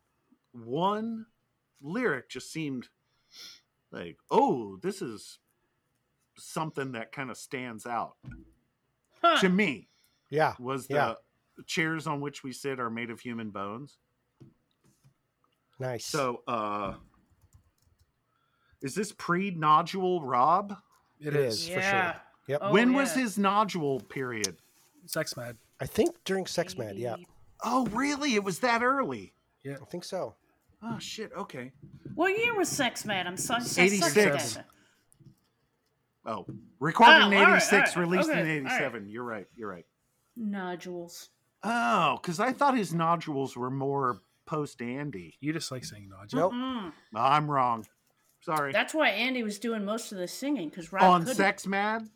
[0.51, 1.25] one
[1.81, 2.89] lyric just seemed
[3.91, 5.39] like, oh, this is
[6.37, 8.17] something that kind of stands out
[9.21, 9.39] Huh.
[9.41, 9.89] to me
[10.29, 10.55] yeah.
[10.59, 11.15] was the Yeah.
[11.65, 13.97] chairs on which we sit are made of human bones.
[15.79, 16.05] Nice.
[16.05, 16.95] So, uh,
[18.81, 20.75] is this pre nodule Rob?
[21.19, 21.63] It It is.
[21.63, 21.69] is.
[21.69, 22.15] for sure.
[22.47, 22.59] Yep.
[22.63, 23.23] Oh, when was yeah.
[23.23, 24.57] his nodule period?
[25.05, 25.57] Sex mad.
[25.81, 26.97] I think during Sex Mad.
[26.97, 27.15] Yeah,
[27.63, 28.35] Oh, really?
[28.35, 29.33] It was that early.
[29.63, 29.77] Yeah.
[29.81, 30.35] I think so.
[30.83, 31.31] Oh shit.
[31.35, 31.71] Okay.
[32.15, 33.27] What year was Sex Mad?
[33.27, 33.61] I'm sorry.
[33.77, 34.57] 86.
[36.25, 36.45] Oh,
[36.79, 38.81] recorded Oh, in all right, '86, all right, released okay, in all right.
[38.81, 39.09] '87.
[39.09, 39.47] You're right.
[39.55, 39.85] You're right.
[40.35, 41.29] Nodules.
[41.63, 45.35] Oh, because I thought his nodules were more post Andy.
[45.39, 46.51] You just like saying nodule.
[46.51, 46.53] Nope.
[46.53, 46.91] Mm.
[47.15, 47.85] I'm wrong.
[48.41, 48.71] Sorry.
[48.71, 51.35] That's why Andy was doing most of the singing because Rob On couldn't.
[51.35, 52.07] Sex Mad.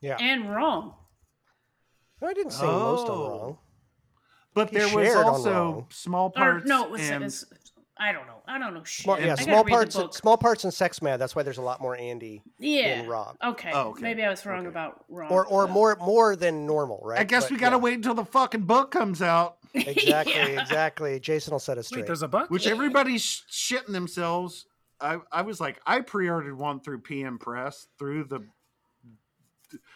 [0.00, 0.16] Yeah.
[0.20, 0.94] and wrong.
[2.20, 3.28] I didn't say most of Oh.
[3.30, 3.58] wrong.
[4.54, 5.86] But He there was also wrong.
[5.90, 6.66] small Or parts.
[6.68, 7.00] no, it was.
[7.00, 7.44] and, it's-
[7.96, 8.42] I don't know.
[8.48, 9.04] I don't know shit.
[9.04, 9.96] Small, yeah, I small parts.
[10.16, 11.18] Small parts in Sex Mad.
[11.18, 12.96] That's why there's a lot more Andy yeah.
[13.00, 13.70] than Rob, Okay.
[13.72, 14.02] Oh, okay.
[14.02, 14.68] Maybe I was wrong Okay.
[14.68, 15.30] about wrong.
[15.30, 15.72] or or Yeah.
[15.72, 17.20] more more than normal, right?
[17.20, 17.80] I guess But we got to yeah.
[17.82, 20.60] wait until the fucking book comes out, Exactly, Yeah.
[20.60, 21.18] exactly.
[21.20, 21.98] Jason will set us straight.
[21.98, 22.06] Wait, straight.
[22.08, 22.50] there's a buck?
[22.50, 24.66] which everybody's shitting themselves.
[25.00, 28.44] I, I was like, I pre-ordered one through PM Press through the.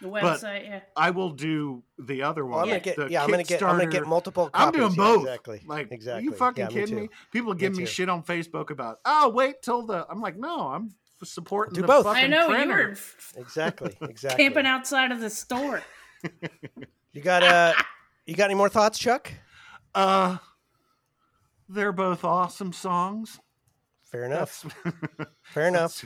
[0.01, 0.65] The website.
[0.65, 0.81] yeah.
[0.97, 2.63] I will do the other Well, one.
[2.65, 4.07] I'm gonna get the yeah, I'm gonna get I'm gonna get Kickstarter.
[4.07, 4.51] multiple.
[4.55, 4.79] I'm Copies.
[4.81, 5.21] doing yeah, both.
[5.25, 5.63] exactly.
[5.67, 6.21] Like, exactly.
[6.23, 7.03] are you fucking Yeah, kidding too.
[7.03, 7.09] me?
[7.31, 7.87] People give me too.
[7.87, 10.07] shit on Facebook about, oh, wait till the.
[10.09, 12.05] I'm like, no, I'm supporting Do the both.
[12.07, 12.75] fucking I know you printer.
[12.75, 14.43] were f- Exactly, exactly.
[14.45, 15.83] camping outside of the store.
[17.13, 17.75] You got uh,
[18.27, 19.31] you got any more thoughts, Chuck?
[19.97, 20.37] Uh,
[21.69, 23.41] they're both awesome songs.
[24.05, 24.65] Fair enough.
[25.43, 26.05] Fair enough.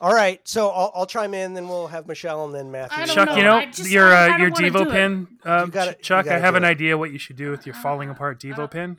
[0.00, 3.02] All right, so I'll, I'll chime in, then we'll have Michelle and then Matthew.
[3.02, 3.36] I don't Chuck, know.
[3.36, 6.26] you know just- your I- I uh, your Devo pin, um, You gotta- Chuck.
[6.26, 6.68] I have an it.
[6.68, 8.96] idea what you should do with your falling apart Devo uh, pin.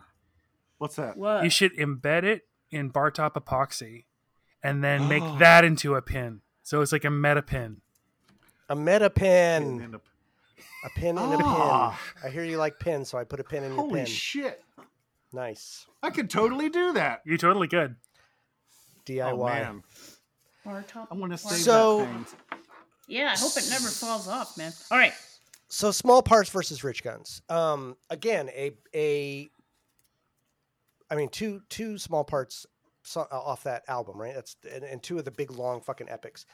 [0.78, 1.18] What's that?
[1.18, 1.44] What?
[1.44, 4.06] You should embed it in bar top epoxy,
[4.62, 6.42] and then make that into a pin.
[6.62, 7.82] So it's like a meta pin.
[8.70, 10.00] a meta pin, And
[10.84, 12.00] a- a pin and a Ah.
[12.22, 12.30] pin.
[12.30, 13.90] I hear you like pins, so I put a pin in your pin.
[13.90, 14.64] Holy shit!
[15.32, 17.22] nice I could totally do that.
[17.26, 17.96] You totally could.
[19.06, 19.32] DIY.
[19.32, 19.84] Oh man,
[20.64, 21.08] Bar top.
[21.12, 22.60] I want to bar say So- that thing.
[23.08, 24.72] Yeah, I hope it never falls off, man.
[24.92, 25.14] All right.
[25.68, 29.50] so small parts versus rich guns um again a a
[31.10, 32.68] i mean two two small parts
[33.02, 36.08] so, uh, off that album right that's and, and two of the big long fucking
[36.10, 36.46] epics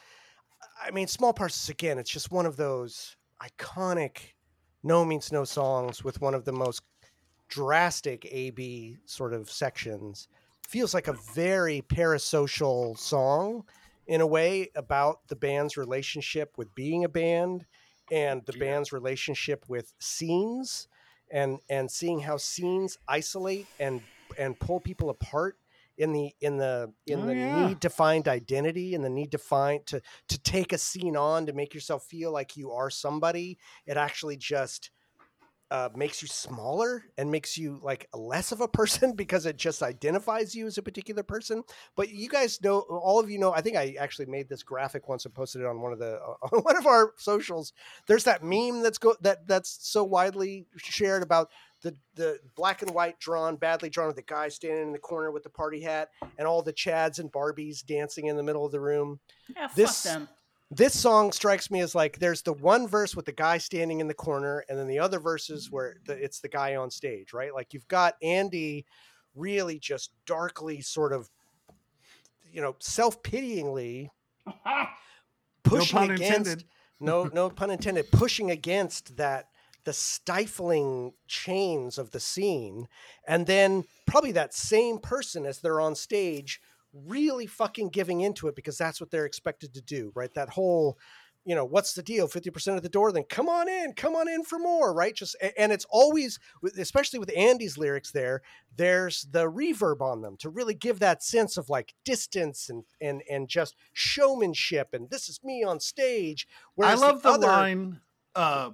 [0.82, 4.34] i mean small parts is, again it's just one of those iconic
[4.82, 6.82] no means no songs with one of the most
[7.48, 10.28] drastic ab sort of sections
[10.68, 13.64] feels like a very parasocial song
[14.06, 17.66] in a way about the band's relationship with being a band
[18.10, 18.60] and the Yeah.
[18.60, 20.88] band's relationship with scenes
[21.30, 25.58] and and seeing how scenes isolate and and pull people apart
[26.00, 27.36] in the in the in Oh, the yeah.
[27.36, 31.46] need to find identity and the need to find to to take a scene on
[31.46, 34.90] to make yourself feel like you are somebody it actually just
[35.70, 39.82] uh, makes you smaller and makes you like less of a person because it just
[39.82, 41.62] identifies you as a particular person.
[41.96, 43.52] But you guys know, all of you know.
[43.52, 46.18] I think I actually made this graphic once and posted it on one of the
[46.52, 47.72] on one of our socials.
[48.06, 51.50] There's that meme that's go that that's so widely shared about
[51.82, 55.30] the the black and white drawn, badly drawn of the guy standing in the corner
[55.30, 58.72] with the party hat and all the Chads and Barbies dancing in the middle of
[58.72, 59.18] the room
[59.54, 60.28] Yeah, fuck This- them.
[60.70, 64.08] this song strikes me as like there's the one verse with the guy standing in
[64.08, 67.52] the corner and then the other verses where the, it's the guy on stage right
[67.54, 68.84] like you've got andy
[69.34, 71.28] really just darkly sort of
[72.52, 74.10] you know self-pityingly
[75.62, 76.64] pushing pun against intended.
[77.00, 79.46] no no pun intended pushing against that
[79.84, 82.86] the stifling chains of the scene
[83.26, 86.60] and then probably that same person as they're on stage
[86.92, 90.98] really fucking giving into it because that's what they're expected to do right that whole
[91.44, 94.28] you know what's the deal 50% of the door then come on in come on
[94.28, 96.38] in for more right just and it's always
[96.78, 98.42] especially with andy's lyrics there
[98.76, 103.22] there's the reverb on them to really give that sense of like distance and and
[103.30, 108.00] and just showmanship and this is me on stage I whereas love the, other, line.
[108.34, 108.70] Uh,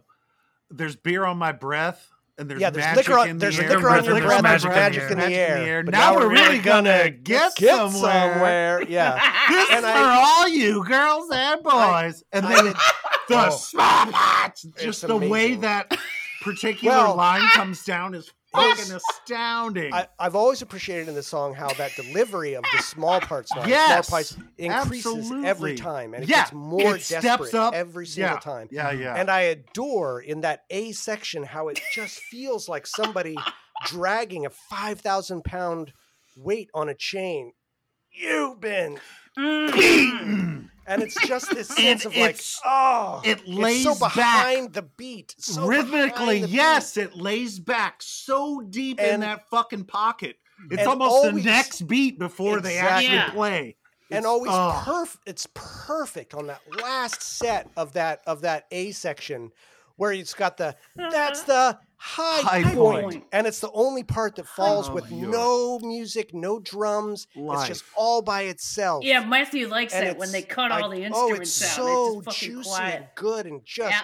[0.70, 2.08] there's beer on my breath,
[2.38, 3.68] and there's yeah, there's magic liquor on in there's the air.
[3.76, 5.66] liquor on your breath, there's Magic magic in in the the Magic in the air.
[5.76, 5.82] air.
[5.84, 8.32] But Now we're really gonna get get somewhere.
[8.32, 8.82] somewhere.
[8.88, 9.14] Yeah,
[9.48, 12.24] This And is I- for all you girls and boys.
[12.32, 12.76] and I then did-
[13.28, 13.50] the oh.
[13.50, 14.06] small
[14.78, 15.96] Just the way that
[16.42, 19.92] particular Well- line comes down is fucking astounding.
[19.92, 23.68] I, I've always appreciated in the song how that delivery of the small parts line,
[23.68, 27.74] Yes, small parts increases every time, and it Yeah, gets more it steps desperate up.
[27.74, 28.68] every single yeah, time.
[28.70, 29.14] Yeah, yeah.
[29.14, 33.36] And I adore in that A section how it just feels like somebody
[33.86, 35.92] dragging a five thousand pound
[36.36, 37.52] weight on a chain.
[38.11, 38.98] You've been
[39.36, 39.72] Beaten.
[39.76, 40.70] Mm.
[40.87, 44.82] and it's just this sense of like, oh, it it's lays so back behind the
[44.82, 46.55] beat, so Rhythmically, behind the beat.
[46.55, 50.37] yes, it lays back so deep in that fucking pocket.
[50.70, 53.30] It's almost always- the next beat before they actually Yeah.
[53.30, 53.76] play.
[54.11, 54.82] and It's- always oh.
[54.87, 59.51] perf it's perfect on that last set of that of that A section
[59.97, 63.03] where it's got the that's the high, High point.
[63.05, 63.24] point.
[63.32, 65.26] and it's the only part that falls Oh, with yeah.
[65.26, 70.30] no music no drums it's just all by itself Yeah, Matthew likes And that when
[70.32, 71.76] they cut I- all the oh, instruments it's out.
[71.76, 72.94] so it's just juicy quiet.
[72.97, 74.01] and good and just Yeah,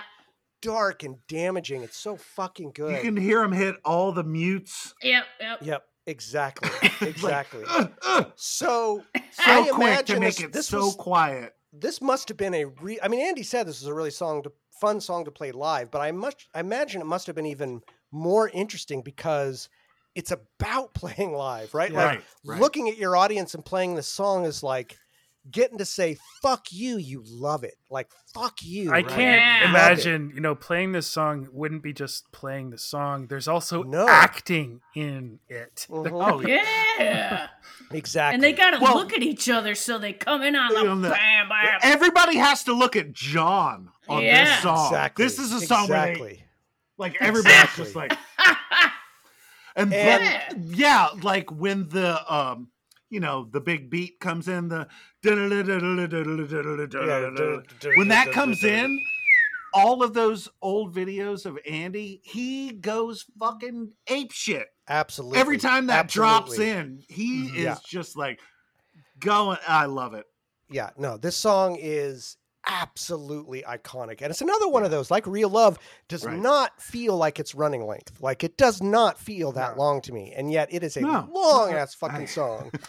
[0.62, 4.95] dark and damaging it's so fucking good You can hear him hit all the mutes.
[5.03, 5.59] yep, yep.
[5.62, 6.70] yep exactly
[7.07, 9.74] exactly Uh, uh, so so I quick
[10.07, 11.55] to imagine make this- it this so was- quiet.
[11.74, 14.43] this must have been a re I mean Andy said this was a really song
[14.45, 14.53] to
[14.83, 17.83] fun song to play live, but I must I imagine it must have been even
[18.11, 19.68] more interesting because
[20.14, 21.93] it's about playing live, right?
[21.93, 22.61] Like Right, right.
[22.61, 24.97] looking at your audience and playing the song is like
[25.51, 27.74] getting to say fuck you, you love it.
[27.91, 28.91] Like fuck you.
[28.91, 29.09] I right?
[29.09, 29.70] can't Yeah.
[29.70, 33.26] Imagine, you know, playing this song wouldn't be just playing the song.
[33.28, 34.07] There's also No.
[34.09, 35.87] acting in it.
[35.91, 36.11] Mhm.
[36.12, 36.64] Oh, yeah.
[36.99, 37.47] Yeah.
[37.91, 38.35] Exactly.
[38.35, 41.03] And they got to Well- look at each other so they come in on On
[41.03, 41.78] the the- bam, bam.
[41.83, 44.44] Everybody has to look at John on Yeah.
[44.44, 44.86] this song.
[44.86, 45.24] exactly.
[45.24, 46.44] This is a song where they, exactly.
[46.98, 47.84] like everybody's Exactly.
[47.84, 48.12] just like
[49.76, 52.68] and, And- then yeah, like when the um
[53.10, 54.88] you know the big beat comes in the
[57.96, 58.98] when that comes in
[59.74, 65.38] all of those old videos of Andy he goes fucking ape shit Absolutely.
[65.38, 67.54] every time that drops in he Mhm.
[67.56, 67.76] is Yeah.
[67.86, 68.40] just like
[69.18, 70.26] going I love it
[70.70, 74.22] yeah, no, this song is absolutely iconic.
[74.22, 76.38] And it's another one of those, like Real Love, does Right.
[76.38, 78.20] not feel like it's running length.
[78.20, 79.82] Like it does not feel that No.
[79.82, 80.32] long to me.
[80.36, 81.28] And yet it is a No.
[81.32, 82.70] long ass I- fucking song.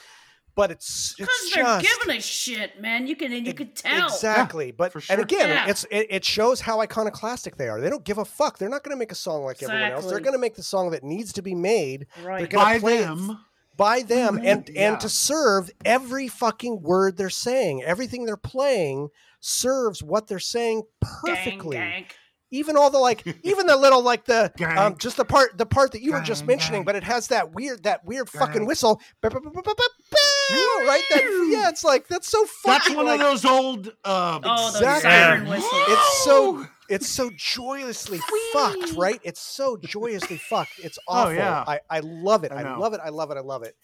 [0.55, 3.07] But it's Because they're just giving a shit, man.
[3.07, 4.05] You can and you Ex- can tell.
[4.05, 4.69] Exactly.
[4.69, 5.67] But for and again, Yeah.
[5.67, 7.81] it's it, it shows how iconoclastic they are.
[7.81, 8.59] They don't give a fuck.
[8.59, 10.05] They're not gonna make a song like everyone else.
[10.05, 12.05] They're gonna make the song that needs to be made.
[12.23, 12.47] Right.
[12.47, 13.43] gonna by play it them
[13.75, 14.91] by them and Yeah.
[14.91, 17.81] and to serve every fucking word they're saying.
[17.81, 19.09] Everything they're playing
[19.43, 21.75] serves what they're saying perfectly.
[21.75, 22.05] Gang, gang.
[22.51, 25.91] Even all the like, even the little like the um, just the part the part
[25.93, 26.85] that you were just mentioning, gang.
[26.85, 29.01] but it has that weird that weird fucking whistle.
[29.23, 31.01] Right?
[31.09, 33.87] That yeah, it's like that's so That's one like, of those old.
[34.03, 35.61] Uh, Oh, those Exactly.
[35.61, 38.19] siren it's so it's so joyously
[38.51, 39.19] fucked, right?
[39.23, 40.73] It's so joyously fucked.
[40.83, 41.31] It's awful.
[41.31, 41.63] Oh, yeah.
[41.65, 42.51] I, I love it.
[42.51, 42.99] I I, love it.
[43.03, 43.37] I love it.
[43.37, 43.75] I love it.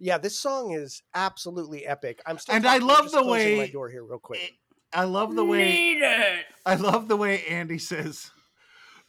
[0.00, 2.20] Yeah, this song is absolutely epic.
[2.26, 4.54] I'm still And I love the way my way door here real quick.
[4.92, 5.64] I love the way.
[5.70, 6.46] Need it.
[6.64, 8.30] I love the way Andy says.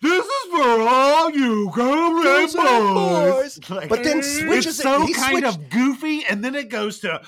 [0.02, 3.60] This is for all you comrade Those boys.
[3.60, 3.70] boys.
[3.70, 6.70] Like, But then it's switches it- so he kind switched- of goofy, and then it
[6.70, 7.22] goes to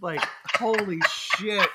[0.00, 0.22] like
[0.56, 1.68] holy shit.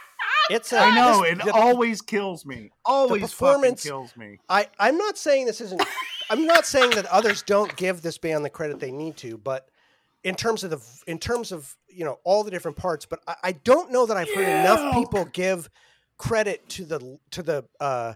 [0.50, 2.72] It's a, I know this- it the- always kills me.
[2.86, 4.40] Always performance- fucking kills me.
[4.50, 5.84] I, I'm not saying this isn't.
[6.30, 9.68] I'm not saying that others don't give this band the credit they need to, but
[10.24, 13.36] in terms of the in terms of you know all the different parts, but I,
[13.44, 15.70] I don't know that I've heard enough people give
[16.18, 18.14] credit to the to the uh,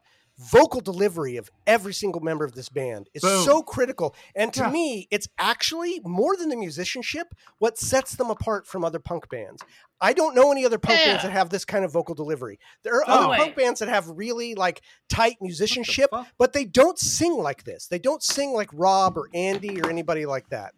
[0.51, 3.43] vocal delivery of every single member of this band is Boom.
[3.45, 4.15] so critical.
[4.35, 4.71] And to Yeah.
[4.71, 7.27] me, it's actually more than the musicianship
[7.59, 9.61] what sets them apart from other punk bands.
[9.99, 12.57] I don't know any other punk bands that have this kind of vocal delivery.
[12.83, 13.13] There are Oh.
[13.19, 13.37] other Wait.
[13.39, 16.25] punk bands that have really like tight musicianship, fuck?
[16.39, 17.85] but they don't sing like this.
[17.85, 20.73] They don't sing like Rob or Andy or anybody like that.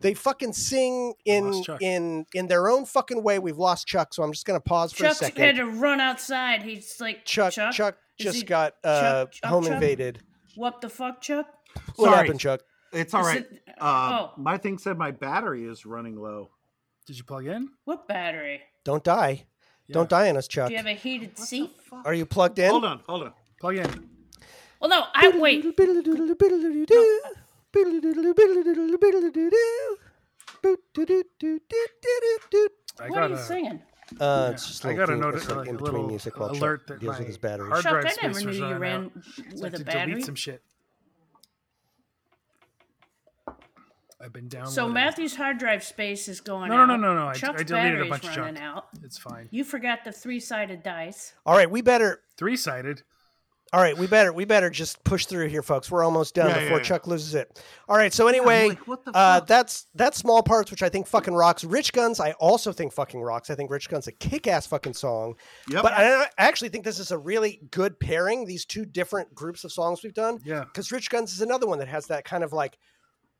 [0.00, 3.38] They fucking sing in in in their own fucking way.
[3.38, 5.42] We've lost Chuck, so I'm just gonna pause for Chuck a second.
[5.44, 6.62] had to run outside.
[6.62, 9.72] He's like, Chuck, Chuck, Chuck, just he- got uh, Chuck- Chuck, home Chuck?
[9.72, 10.20] invaded.
[10.54, 11.46] what the fuck, Chuck?
[11.96, 12.16] What Sorry.
[12.16, 12.60] happened, Chuck?
[12.92, 13.38] It's all Is right.
[13.50, 14.32] it- Uh, oh.
[14.40, 16.50] My thing said my battery is running low.
[17.06, 17.68] Did you plug in?
[17.84, 18.62] What battery?
[18.84, 19.46] Don't die.
[19.86, 19.94] Yeah.
[19.94, 20.68] Don't die on us, Chuck.
[20.68, 21.70] Do you have a heated seat?
[22.04, 22.70] Are you plugged in?
[22.70, 23.32] Hold on, hold on.
[23.60, 24.08] Plug in.
[24.80, 25.64] Well, no, I wait.
[32.98, 33.82] I What are you singing?
[34.20, 36.38] Uh, it's just a I little got a thing note, like like in between music
[36.38, 37.68] while alert Chuck that deals my with his battery.
[37.68, 39.12] hard Chuck, drive I never knew you ran out.
[39.14, 40.22] With a to delete battery.
[40.22, 40.62] some shit.
[44.20, 44.74] I've been downloading.
[44.74, 47.00] So Matthew's hard drive space is going No, no, out.
[47.00, 47.28] no, no, no.
[47.28, 48.76] I- Chuck's I deleted a battery's bunch of running junk.
[48.76, 48.86] out.
[49.02, 49.48] It's fine.
[49.50, 51.34] You forgot the three-sided dice.
[51.44, 52.22] All right, we better.
[52.38, 53.02] Three sided.
[53.76, 54.32] All right, we better.
[54.32, 55.90] We better just push through here, folks.
[55.90, 56.82] We're almost done Yeah, before yeah, yeah.
[56.82, 57.62] Chuck loses it.
[57.90, 58.10] All right.
[58.10, 58.78] So anyway, like,
[59.12, 61.62] uh, that's that's small parts, which I think fucking rocks.
[61.62, 63.50] Rich Guns, I also think fucking rocks.
[63.50, 65.34] I think Rich Guns a kick-ass fucking song.
[65.68, 65.82] Yep.
[65.82, 68.46] But I, I actually think this is a really good pairing.
[68.46, 70.38] These two different groups of songs we've done.
[70.42, 70.64] Yeah.
[70.64, 72.78] because Rich Guns is another one that has that kind of like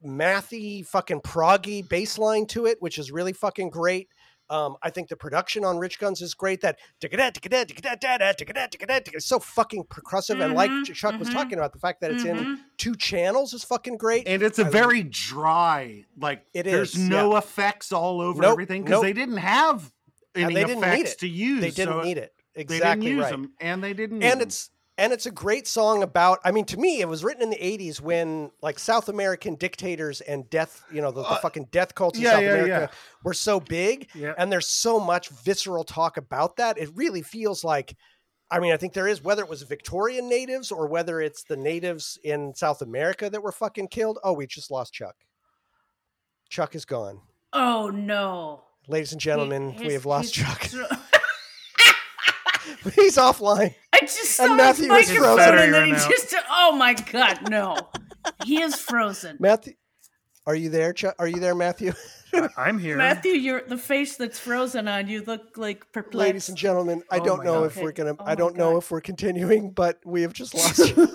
[0.04, 4.08] mathy, fucking proggy bass line to it, which is really fucking great.
[4.48, 6.60] Um, I think the production on Rich Guns is great.
[6.60, 12.00] That it's so fucking percussive, and like Mhm, Chuck was mhm, talking about, the fact
[12.00, 12.56] that it's in mhm.
[12.76, 14.26] two channels is fucking great.
[14.28, 18.52] and it's a I- very dry, like It there's is, no effects all over Nope,
[18.52, 19.02] everything because nope.
[19.02, 19.92] they didn't have
[20.34, 21.18] And any they didn't need effects it.
[21.20, 21.60] to use.
[21.60, 23.30] they didn't so need it They exactly didn't use right.
[23.32, 24.22] them, and they didn't.
[24.22, 27.22] and need it's and it's a great song about i mean to me it was
[27.22, 31.28] written in the 80s when like south american dictators and death you know the, the
[31.28, 32.90] Uh, fucking death cults in yeah, south yeah, america
[33.22, 34.32] were so big Yeah.
[34.38, 36.78] and there's so much visceral talk about that.
[36.78, 37.94] It really feels like
[38.50, 41.56] i mean i think there is whether it was victorian natives or whether it's the
[41.56, 44.18] natives in south america that were fucking killed.
[44.24, 45.16] Oh we just lost chuck.
[46.48, 47.20] Chuck is gone.
[47.52, 48.62] Oh no!
[48.88, 50.62] ladies and gentlemen He- we have lost his chuck.
[50.62, 50.86] thro-
[52.94, 55.58] he's offline I just saw And his Matthew is microphone, frozen.
[55.58, 56.08] and then he now.
[56.08, 56.34] just.
[56.50, 57.76] Oh my god, no!
[58.44, 59.36] He is frozen.
[59.40, 59.74] matthew
[60.46, 61.92] are you there chuck are you there matthew
[62.34, 62.96] I- I'm here.
[62.98, 66.18] Matthew, you're the face that's frozen on you look like perplexed.
[66.18, 67.66] Ladies and gentlemen, I Oh don't know God.
[67.66, 68.14] if we're gonna.
[68.18, 70.78] Oh I don't know if we're continuing, but we have just lost.
[70.96, 71.08] you.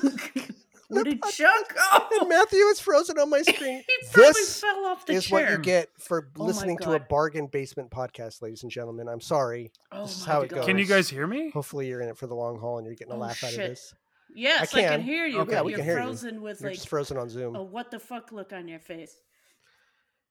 [0.94, 2.08] Where did Chuck go?
[2.20, 3.84] and Matthew is frozen on my screen.
[3.88, 5.44] He probably this fell off the is chair.
[5.46, 9.08] what you get for Oh listening to a bargain basement podcast, ladies and gentlemen.
[9.08, 9.72] I'm sorry.
[9.92, 10.56] Oh this is my how it God.
[10.58, 10.66] goes.
[10.66, 11.50] Can you guys hear me?
[11.52, 13.50] Hopefully, you're in it for the long haul and you're getting a Oh, laugh out
[13.50, 13.70] of shit.
[13.72, 13.94] this.
[14.34, 15.02] Yes, I I can, can.
[15.02, 15.40] hear you.
[15.42, 15.46] Okay.
[15.52, 16.04] but Yeah, we you're can hear you.
[16.04, 18.80] frozen with You're like just frozen on Zoom, a what the fuck look on your
[18.80, 19.14] face.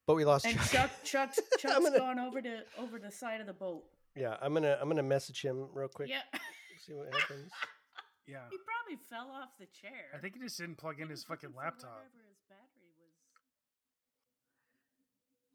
[0.07, 0.69] but we lost And Chuck.
[0.71, 3.83] Chuck, Chuck's, Chuck's gonna- gone over to over the side of the boat.
[4.15, 4.77] Yeah, I'm gonna.
[4.81, 6.09] I'm gonna message him real quick.
[6.09, 6.21] Yeah,
[6.85, 7.49] See what happens.
[8.27, 8.39] Yeah.
[8.49, 10.11] he probably fell off the chair.
[10.15, 11.91] I think he just didn't plug in his fucking laptop.
[11.91, 13.13] whatever his battery was.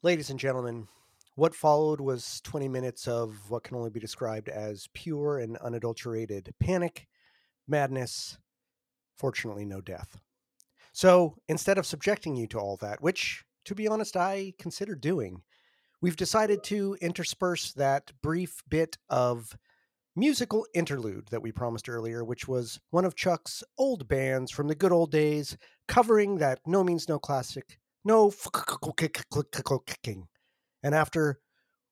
[0.03, 0.89] Ladies and gentlemen,
[1.37, 6.55] what followed was 20 minutes of what can only be described as pure and unadulterated
[6.61, 7.07] panic,
[7.69, 8.39] madness,
[9.17, 10.19] fortunately, no death.
[10.93, 15.43] So instead of subjecting you to all that, which, to be honest, I consider doing,
[16.01, 19.57] we've decided to intersperse that brief bit of
[20.17, 24.75] musical interlude that we promised earlier, which was one of Chuck's old bands from the
[24.75, 25.57] good old days
[25.87, 30.29] covering that No Means No classic no clicking.
[30.83, 31.41] And after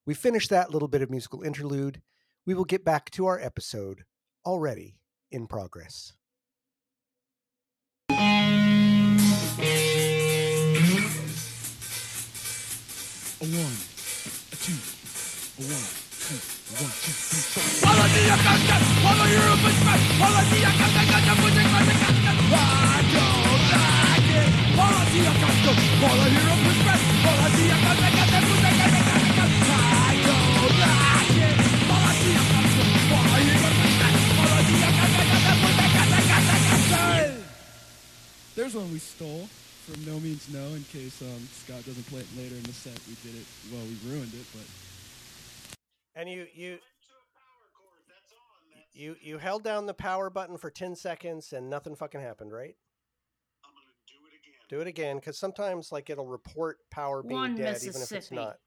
[0.06, 2.00] we finish that little bit of musical interlude,
[2.46, 4.04] we will get back to our episode
[4.46, 6.12] already in progress.
[13.40, 13.76] A one,
[14.52, 14.78] a two,
[15.58, 16.03] a one,
[38.56, 39.46] There's one we stole
[39.84, 42.98] from No Means No in case um, Scott doesn't play it later in the set.
[43.06, 44.64] We did it, well, we ruined it, but
[46.16, 46.78] And you you
[48.92, 52.76] you you held down the power button for 10 seconds and nothing fucking happened, right?
[53.64, 54.60] I'm gonna do it again.
[54.68, 58.30] Do it again cuz sometimes like it'll report power being One dead even if it's
[58.30, 58.58] not.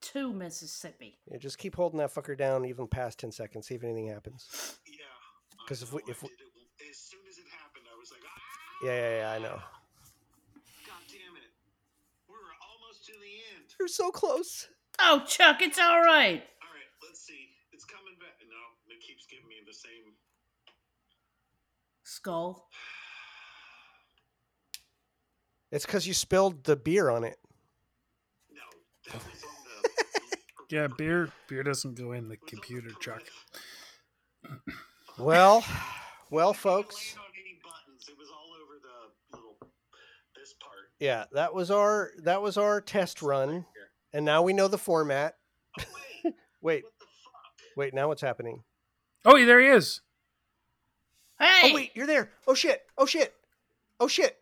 [0.00, 1.18] Two Mississippi.
[1.30, 4.78] Yeah, just keep holding that fucker down even past 10 seconds see if anything happens.
[4.86, 5.04] Yeah.
[5.60, 6.30] I 'Cause if we- if we-
[6.90, 8.78] as soon as it happened, I was like, ah!
[8.84, 9.62] Yeah, yeah, yeah, I know.
[10.86, 11.50] God damn it.
[12.26, 12.36] We're
[12.68, 13.74] almost to the end.
[13.78, 14.68] You're so close.
[14.98, 16.42] Oh, Chuck, it's all right.
[16.62, 17.54] All right, let's see.
[17.72, 18.28] It's coming back.
[19.32, 20.14] No, it keeps giving me the same.
[22.04, 22.68] Skull.
[25.70, 27.38] It's cuz you spilled the beer on it.
[28.50, 28.60] No,
[29.06, 30.36] that was on the.
[30.70, 33.22] Yeah, beer beer doesn't go in the computer, Chuck.
[35.18, 35.64] Well,
[36.30, 38.08] well folks, land on any buttons.
[38.08, 39.56] It was all over the little
[40.34, 40.90] this part.
[40.98, 43.66] yeah, that was our that was our test run
[44.12, 45.36] and now we know the format.
[45.78, 45.82] Oh,
[46.24, 46.34] wait.
[46.60, 47.76] Wait, what the fuck?
[47.76, 48.62] wait, now what's happening?
[49.24, 50.00] Oh, there he is.
[51.38, 51.70] Hey!
[51.70, 52.30] Oh wait, you're there.
[52.46, 52.82] Oh shit.
[52.96, 53.34] Oh shit.
[54.00, 54.38] Oh shit.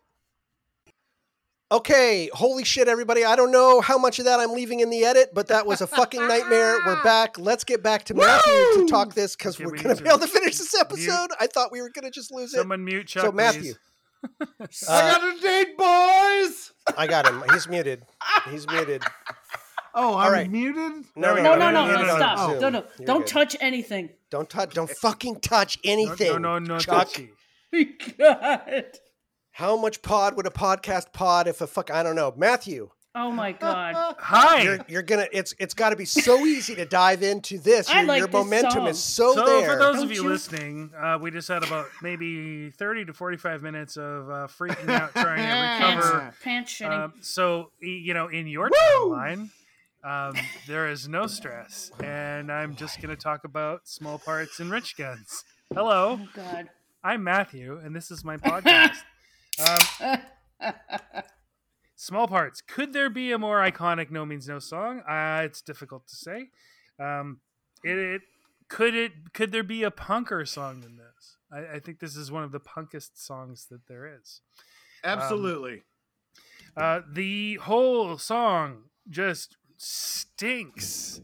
[1.72, 3.24] Okay, holy shit, everybody.
[3.24, 5.80] I don't know how much of that I'm leaving in the edit, but that was
[5.80, 6.78] a fucking nightmare.
[6.84, 7.38] We're back.
[7.38, 10.02] Let's get back to Matthew to talk this because we're we going need to to
[10.02, 10.80] be able to finish this mute.
[10.80, 11.28] episode.
[11.38, 12.56] I thought we were going to just lose it.
[12.58, 13.24] Someone mute Chuck.
[13.24, 13.74] So, Matthew.
[14.22, 16.72] Uh, I got a date, boys.
[16.98, 17.42] I got him.
[17.54, 18.02] He's muted.
[18.50, 19.02] He's muted.
[19.94, 20.50] Oh, I'm right.
[20.50, 21.04] muted.
[21.16, 21.58] No, we no, go.
[21.58, 22.50] no, Yeah, no, no, stop.
[22.52, 22.58] yeah.
[22.60, 22.84] No, no.
[22.98, 23.26] You're Don't good.
[23.28, 24.10] touch anything.
[24.30, 24.74] Don't touch.
[24.74, 26.40] Don't fucking touch anything.
[26.42, 27.08] no, no, no, Chuck.
[28.18, 28.84] God.
[29.52, 31.90] How much pod would a podcast pod if a fuck?
[31.90, 32.32] I don't know.
[32.36, 34.14] Matthew, Oh my God.
[34.20, 34.62] Hi.
[34.62, 35.26] you're you're gonna.
[35.32, 37.88] It's it's got to be so easy to dive into this.
[37.90, 38.86] I Your, like your this momentum song.
[38.88, 39.68] is so, so there.
[39.72, 43.12] for those Don't of you, you- listening, uh, we just had about maybe 30 to
[43.12, 46.34] 45 minutes of uh, freaking out trying to recover.
[46.44, 46.90] Pants shitting.
[47.06, 49.48] Um, so you know, in your timeline,
[50.02, 50.34] um,
[50.66, 54.96] there is no stress, and I'm just going to talk about small parts and rich
[54.96, 55.44] guns.
[55.74, 56.70] Hello, oh God.
[57.04, 58.98] I'm Matthew, and this is my podcast.
[59.58, 60.18] Um,
[61.96, 62.62] small parts.
[62.62, 65.00] Could there be a more iconic "No Means No" song?
[65.00, 66.48] Uh, it's difficult to say.
[66.98, 67.40] Um,
[67.84, 68.22] it, it
[68.68, 71.36] could it could there be a punker song than this?
[71.52, 74.40] I, I think this is one of the punkest songs that there is.
[75.04, 75.82] Absolutely.
[76.76, 81.22] Uh, the whole song just stinks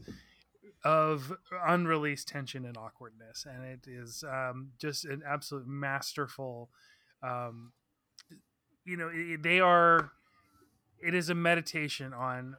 [0.83, 1.31] of
[1.65, 6.69] unreleased tension and awkwardness, and it is um, just an absolute masterful.
[7.21, 7.71] Um,
[8.83, 10.11] you know, i they are.
[10.99, 12.55] It is a meditation on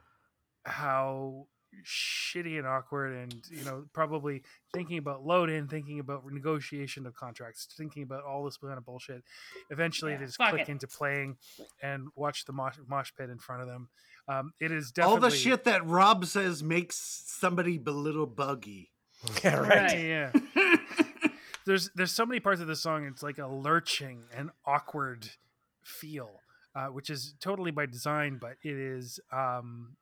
[0.63, 1.47] how
[1.85, 4.41] shitty and awkward and you know probably
[4.73, 8.83] thinking about load in thinking about negotiation of contracts thinking about all this kind of
[8.83, 9.23] bullshit
[9.69, 10.69] eventually Yeah, they just click it.
[10.69, 11.37] into playing
[11.83, 13.87] and watch the mosh, mosh pit in front of them
[14.29, 16.95] um, it is All the shit that Rob says makes
[17.25, 18.91] somebody a little buggy.
[19.43, 19.69] yeah, right.
[19.69, 19.99] Right.
[19.99, 20.31] yeah
[21.65, 25.29] there's there's so many parts of the song it's like a lurching and awkward
[25.83, 26.29] feel
[26.73, 29.97] uh, which is totally by design but it is um,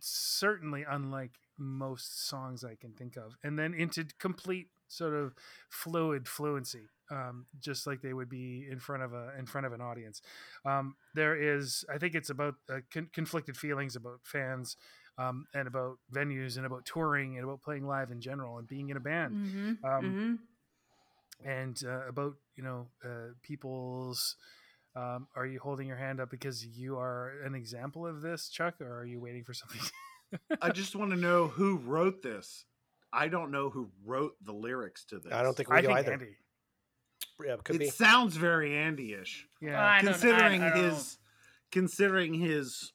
[0.00, 5.34] certainly unlike most songs i can think of and then into complete sort of
[5.70, 9.72] fluid fluency um, just like they would be in front of a in front of
[9.72, 10.22] an audience
[10.64, 14.76] um, there is i think it's about uh, con- conflicted feelings about fans
[15.18, 18.90] um, and about venues and about touring and about playing live in general and being
[18.90, 19.84] in a band Mm-hmm.
[19.84, 20.38] Um,
[21.42, 21.48] mm-hmm.
[21.48, 24.36] and uh, about you know uh, people's
[24.94, 28.80] um, are you holding your hand up because you are an example of this chuck
[28.80, 29.80] or are you waiting for something
[30.60, 32.64] I just want to know who wrote this.
[33.12, 35.32] I don't know who wrote the lyrics to this.
[35.32, 36.12] I don't think we i do think either.
[36.12, 36.36] andy
[37.44, 37.90] Yeah, it could it be.
[37.90, 39.46] sounds very Andy-ish.
[39.60, 41.18] yeah I don't- considering I don't his
[41.72, 42.92] considering his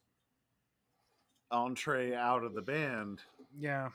[1.52, 3.22] entree out of the band.
[3.58, 3.90] yeah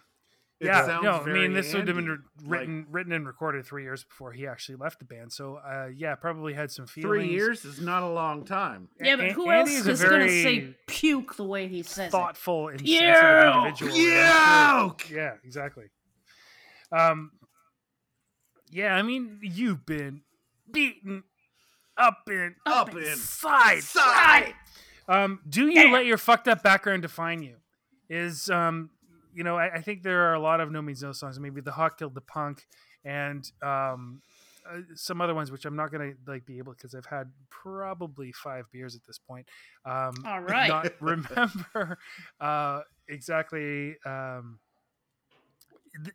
[0.60, 2.23] It yeah, sounds no, I mean this would have been Andy.
[2.44, 5.32] re- written, written and recorded three years before he actually left the band.
[5.32, 7.09] So, uh, yeah, probably had some feelings.
[7.24, 8.89] three years is not a long time.
[9.01, 11.82] Yeah, but A- who Andy else a is going to say puke the way he
[11.82, 12.10] says it?
[12.10, 12.98] thoughtful and Puke!
[12.98, 13.93] sensitive individual.
[13.94, 15.10] and I'm Puke!
[15.10, 15.85] Yeah, exactly.
[16.93, 17.32] Um,
[18.70, 20.23] yeah, I mean, you've been
[20.70, 21.24] beaten
[21.97, 23.82] up and Up and in side.
[23.82, 24.55] side.
[25.09, 25.90] Um, do you Yeah.
[25.93, 27.56] let your fucked up background define you?
[28.10, 28.90] Is um,
[29.34, 31.38] you know, I, I think there are a lot of No Means No songs.
[31.40, 32.66] Maybe the Hawk killed the punk,
[33.05, 34.22] and um,
[34.68, 38.32] uh, some other ones which I'm not gonna like be able because I've had probably
[38.32, 39.47] five beers at this point.
[39.84, 40.68] Um, All right.
[40.68, 41.98] Not remember
[42.40, 43.97] uh, exactly.
[44.05, 44.59] Um,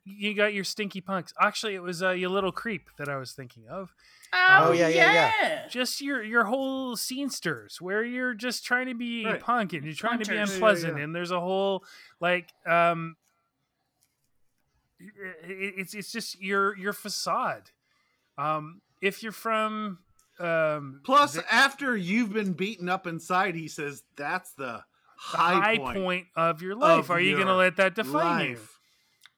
[0.06, 1.34] you got your stinky punks.
[1.40, 3.94] Actually, it was uh, your little creep that I was thinking of
[4.34, 5.32] Oh, Oh, yeah, yeah, yeah.
[5.42, 5.68] yeah.
[5.68, 9.40] just your your whole scenesters where you're just trying to be Right.
[9.40, 10.38] punk and you're trying to be Punters.
[10.38, 11.04] Yeah, yeah, unpleasant yeah.
[11.04, 11.84] and there's a whole
[12.20, 13.16] like um
[15.02, 17.72] i- i- it's it's just your your facade
[18.38, 20.00] um if you're from
[20.40, 24.84] um Plus, the after you've been beaten up inside, he says that's the
[25.18, 28.60] high, high point, point, of your life of are you gonna let that define you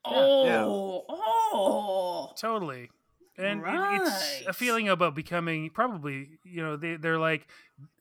[0.06, 0.16] life.
[0.16, 2.34] Oh, oh.
[2.38, 2.90] totally
[3.38, 7.48] and it- it's a feeling about becoming probably you know they, they're like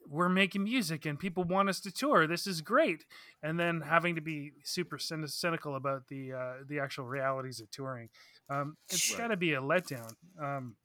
[0.08, 3.04] we're making music and people want us to tour this is great
[3.42, 7.70] and then having to be super cyni- cynical about the uh, the actual realities of
[7.70, 8.08] touring
[8.50, 9.18] um, it's Right.
[9.20, 10.76] got to be a letdown um,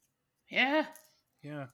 [0.49, 0.85] Yeah.
[1.43, 1.65] yeah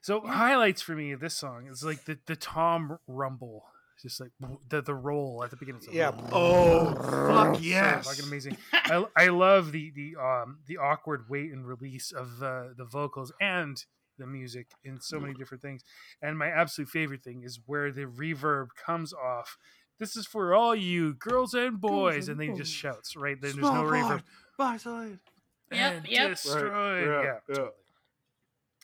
[0.00, 0.32] so Yeah.
[0.32, 3.66] highlights for me of this song is like the, the tom rumble
[4.02, 4.30] just like
[4.68, 6.12] the the roll at the beginning It's like, Yeah.
[6.32, 6.94] Oh,
[7.28, 8.06] fuck so yes!
[8.08, 8.56] fucking amazing.
[8.72, 13.32] I, I love the the um the awkward wait and release of the the vocals
[13.40, 13.82] and
[14.18, 15.82] the music in so many different things.
[16.20, 19.56] And my absolute favorite thing is where the reverb comes off.
[20.00, 23.40] This is for all you girls and boys, and then he just shouts right.
[23.40, 24.06] Then there's no Small reverb.
[24.08, 24.22] part,
[24.56, 25.18] by side.
[25.72, 26.30] Yep, And yep.
[26.30, 26.62] Destroyed.
[26.72, 27.54] Right, Yeah, yeah, yeah.
[27.54, 27.70] totally.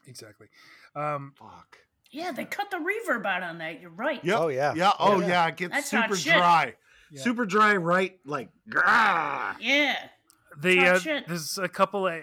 [0.07, 0.47] Exactly.
[0.95, 1.78] Um, Fuck.
[2.15, 3.81] Yeah, they cut the reverb out on that.
[3.81, 4.24] You're right.
[4.24, 4.39] Yep.
[4.39, 4.74] Oh yeah.
[4.74, 4.93] Yeah.
[4.99, 5.27] Oh Yeah.
[5.27, 5.47] yeah.
[5.49, 6.74] It gets That's super dry.
[7.11, 7.23] Yeah.
[7.23, 7.77] Super dry.
[7.77, 8.19] Right.
[8.24, 8.49] Like.
[8.69, 9.57] grah.
[9.61, 9.97] Yeah.
[10.61, 12.20] the uh, there's a couple of,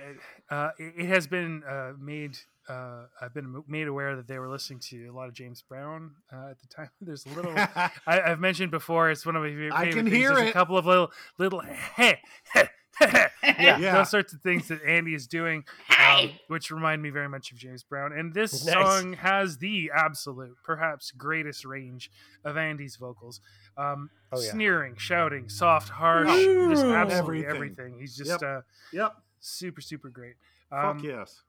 [0.50, 2.38] uh, it it has been uh, made
[2.70, 6.12] uh, I've been made aware that they were listening to a lot of James Brown
[6.32, 6.90] uh, at the time.
[7.02, 9.10] There's a little I, I've mentioned before.
[9.12, 10.16] It's one of my favorite I can things.
[10.16, 12.16] hear There's a couple of little little heh, heh,
[12.54, 12.68] heh,
[13.44, 13.78] Yeah.
[13.80, 13.94] Yeah.
[13.94, 15.64] those sorts of things that Andy is doing,
[16.00, 18.12] um, which remind me very much of James Brown.
[18.14, 18.74] And this Nice.
[18.74, 22.10] song has the absolute, perhaps greatest range
[22.46, 23.42] of Andy's vocals.
[23.78, 24.52] Um, Oh, yeah.
[24.52, 26.70] Sneering, shouting, soft, harsh, Ooh.
[26.70, 27.56] just absolutely Everything.
[27.86, 28.00] everything.
[28.00, 28.44] He's just Yep.
[28.44, 28.62] uh,
[28.94, 29.16] Yep.
[29.42, 30.36] super super great
[30.70, 31.42] Fuck um yes.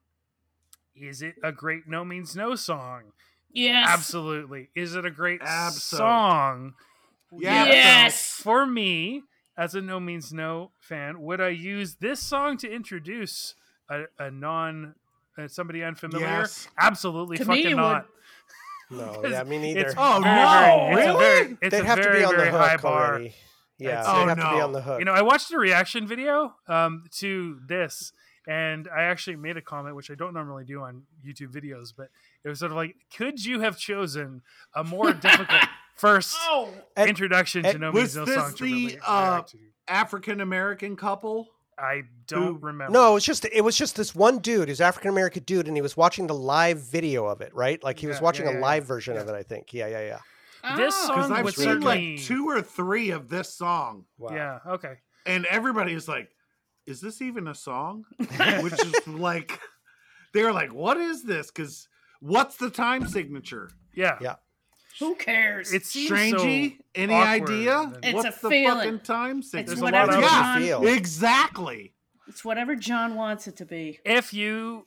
[0.97, 3.13] is it a great no means no song
[3.53, 3.87] Yes.
[3.89, 5.73] absolutely is it a great Abso.
[5.97, 6.75] song
[7.39, 7.67] Yeah.
[7.67, 8.41] Yes.
[8.43, 9.23] for me
[9.57, 13.55] as a no means no fan would i use this song to introduce
[13.91, 14.95] a, a non
[15.39, 16.69] uh, somebody unfamiliar Yes.
[16.79, 18.07] absolutely To fucking you not
[18.91, 19.81] No, yeah, me neither.
[19.81, 21.19] it's Oh, no, very- it's a really?
[21.25, 23.35] very, it's They'd a have very, to be on the very high hook bar already.
[23.79, 24.65] Yeah, It's- they'd Oh, have to be no.
[24.65, 24.99] on the hook.
[24.99, 28.13] You know, I watched a reaction video um, to this,
[28.47, 32.11] and I actually made a comment, which I don't normally do on YouTube videos, but
[32.45, 34.43] it was sort of like, could you have chosen
[34.75, 35.63] a more difficult
[36.03, 36.69] first Oh.
[36.97, 39.43] And- introduction to and- No Was Means No this Song the, uh.
[39.89, 41.49] African American couple.
[41.79, 42.93] I don't who- remember.
[42.93, 45.77] No, it was just it was just this one dude, who's African American dude, and
[45.77, 47.83] he was watching the live video of it, right?
[47.83, 48.89] Like he was watching yeah, a yeah, live yeah.
[48.89, 49.73] version of it, I think.
[49.73, 50.01] Yeah, yeah,
[50.63, 50.77] yeah.
[50.77, 51.07] This Oh.
[51.07, 54.35] song Because I've would seen certainly- like two or three of this song, Wow.
[54.35, 54.95] Yeah, okay.
[55.27, 56.29] and everybody is like,
[56.87, 58.05] "Is this even a song?"
[58.61, 59.59] Which is like,
[60.35, 61.89] they're like, "What is this?" Because
[62.21, 63.71] what's the time signature?
[63.95, 64.19] Yeah.
[64.21, 64.37] Yeah.
[65.01, 65.73] Who cares?
[65.73, 67.79] It's seems Strangey, so any awkward idea?
[67.79, 68.77] and- It's What's a the feeling.
[68.77, 69.67] fucking time It's signature?
[69.69, 70.83] There's a whatever lot of- How do you John.
[70.83, 70.95] feel?
[70.95, 71.95] Exactly.
[72.29, 73.99] It's whatever John wants it to be.
[74.05, 74.87] if you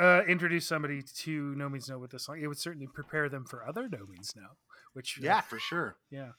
[0.00, 3.44] uh, introduce somebody to No Means No with this song, it would certainly prepare them
[3.44, 4.46] for other No Means No,
[4.94, 5.96] which uh, Yeah, for sure.
[6.10, 6.30] Yeah.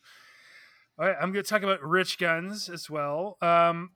[0.99, 3.37] All right, I'm going to talk about Rich Guns as well.
[3.41, 3.91] Um,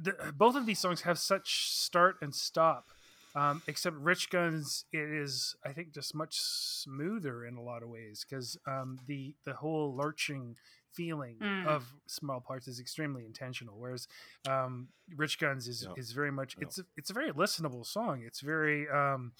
[0.00, 2.90] the, both of these songs have such start and stop,
[3.34, 7.88] um, except Rich Guns it is I think just much smoother in a lot of
[7.88, 10.56] ways because um, the the whole lurching
[10.92, 11.66] feeling Mm.
[11.66, 14.06] of small parts is extremely intentional, whereas
[14.48, 15.98] um, Rich Guns is Yep.
[15.98, 16.62] is very much Yep.
[16.68, 18.22] it's a, it's a very listenable song.
[18.24, 19.32] It's very um,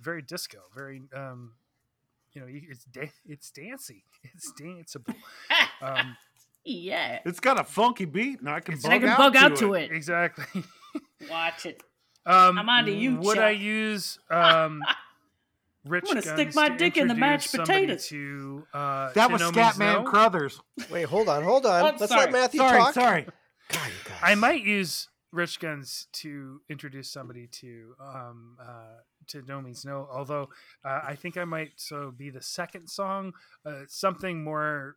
[0.00, 1.52] very disco, very um,
[2.34, 4.04] you know it's da- it's dancey,
[4.34, 5.14] it's danceable.
[5.80, 6.16] Um,
[6.64, 7.20] yeah.
[7.24, 9.38] It's got a funky beat, and I can It's- bug I can out bug to
[9.38, 9.58] out it.
[9.60, 9.92] to it.
[9.92, 10.64] exactly.
[11.30, 11.82] Watch it.
[12.28, 13.44] Um, I'm onto you, Would Chuck.
[13.44, 14.82] I use um,
[15.84, 18.06] Rich I'm gonna Guns stick my to dick in the mashed potatoes.
[18.08, 20.60] To, uh, That to was No Means Scatman Crothers.
[20.90, 21.82] Wait, hold on, hold on.
[21.82, 22.20] Oh, Let's sorry.
[22.26, 22.94] let Matthew Sorry, talk.
[22.94, 23.22] sorry.
[23.70, 24.18] God, you guys.
[24.22, 28.98] I might use Rich Guns to introduce somebody to um uh
[29.28, 30.06] to No Means No.
[30.10, 30.48] Although
[30.84, 33.32] uh, I think I might so be the second song,
[33.64, 34.96] uh, something more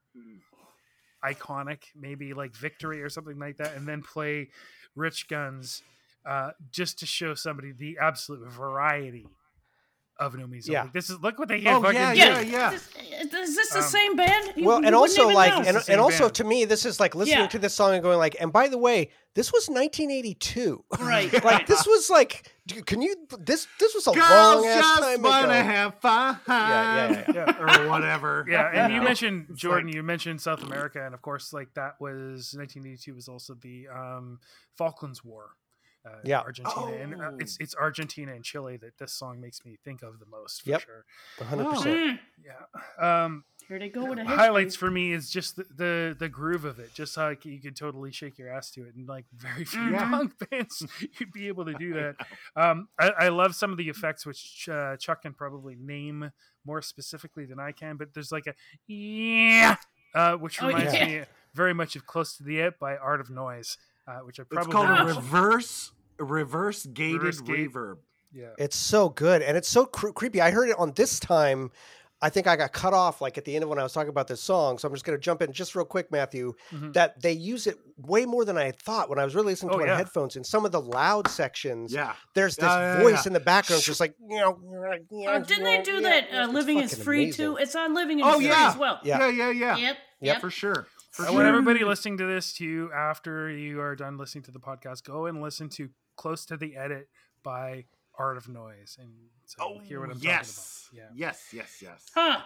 [1.23, 4.49] iconic, maybe like Victory or something like that, and then play
[4.95, 5.83] Rich Guns
[6.25, 9.27] uh, just to show somebody the absolute variety
[10.19, 10.83] of No Means Yeah.
[10.83, 12.19] Like, this is look what they can Oh, fucking yeah, do.
[12.19, 12.71] yeah, yeah.
[12.73, 14.53] Is, is this the Um, same band?
[14.55, 16.35] You- well, and also like, and, It's the same and also band.
[16.35, 17.47] to me, this is like listening Yeah.
[17.47, 20.83] to this song and going like, and by the way, this was 1982.
[20.99, 21.65] right, like right.
[21.67, 22.51] this was like,
[22.85, 23.15] can you?
[23.39, 25.53] This this was a Girls long ass time wanna ago.
[25.63, 26.39] have fun.
[26.47, 27.57] Yeah, yeah, yeah.
[27.83, 28.45] or whatever.
[28.49, 31.99] yeah and you mentioned jordan like- you mentioned south america and of course like that
[31.99, 34.39] was 1982 was also the um
[34.77, 35.51] falklands war
[36.05, 36.39] uh, Yeah.
[36.41, 37.37] argentina and uh, Oh.
[37.39, 40.69] it's it's argentina and chile that this song makes me think of the most for
[40.69, 40.81] Yep.
[40.81, 41.05] sure
[41.37, 41.65] 100.
[41.65, 41.69] Oh.
[41.69, 46.27] percent yeah um here they go with highlights for me is just the, the the
[46.27, 49.07] groove of it just how like, you could totally shake your ass to it and
[49.07, 50.11] like very few Mhm.
[50.11, 50.85] punk bands
[51.19, 52.15] you'd be able to do that
[52.55, 56.31] um i, I love some of the effects which uh, chuck can probably name
[56.65, 58.53] more specifically than i can but there's like a
[58.87, 59.75] yeah
[60.13, 61.05] uh, which Oh, reminds yeah.
[61.05, 61.21] me
[61.53, 64.49] very much of close to the Edit by art of noise uh, which i It's
[64.51, 67.71] probably called a reverse reverse gated Reverse gate.
[67.73, 67.97] reverb.
[68.33, 70.39] yeah It's so good and it's so cre- creepy.
[70.41, 71.71] I heard it on this time.
[72.23, 74.09] I think I got cut off like at the end of when I was talking
[74.09, 74.77] about this song.
[74.77, 76.53] So I'm just going to jump in just real quick, Matthew.
[76.71, 76.93] Mhm.
[76.93, 79.71] That they use it way more than I had thought when I was really listening
[79.71, 79.97] to Oh, it on yeah.
[79.97, 80.35] headphones.
[80.35, 82.13] In some of the loud sections, Yeah.
[82.35, 83.29] there's this Yeah, yeah, voice yeah.
[83.29, 84.59] in the background, just like you know.
[85.27, 86.27] Oh, didn't they do that?
[86.31, 87.57] Uh, Living is free too.
[87.57, 88.69] It's on Living is Oh, free yeah.
[88.69, 88.99] as well.
[89.03, 89.17] Yeah.
[89.17, 89.75] Yeah, yeah, yeah.
[89.77, 89.79] Yep.
[89.79, 89.97] Yep.
[90.21, 90.41] Yep.
[90.41, 90.85] For sure.
[91.11, 91.35] For I sure.
[91.35, 95.25] want everybody listening to this to after you are done listening to the podcast, go
[95.25, 97.09] and listen to "Close to the Edit"
[97.43, 97.85] by
[98.17, 99.11] Art of Noise, and
[99.45, 100.85] so Oh, hear what I'm yes.
[100.89, 101.17] talking about.
[101.17, 102.05] Yes, yes, yes.
[102.15, 102.39] Huh.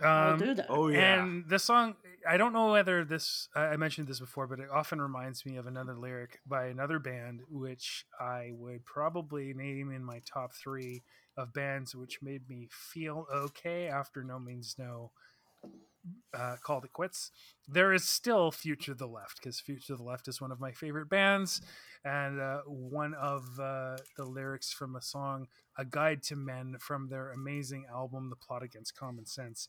[0.00, 0.66] Yeah, I'll um, do that.
[0.68, 1.20] Oh, yeah.
[1.24, 1.96] and the song,
[2.28, 5.56] I don't know whether this I I mentioned this before, but it often reminds me
[5.56, 11.02] of another lyric by another band, which I would probably name in my top three
[11.36, 15.10] of bands which made me feel okay after No Means No.
[16.34, 17.30] Uh, called it quits.
[17.66, 21.08] There is still Future the Left because Future the Left is one of my favorite
[21.08, 21.60] bands,
[22.04, 27.08] and uh, one of uh, the lyrics from a song "A Guide to Men" from
[27.08, 29.68] their amazing album "The Plot Against Common Sense"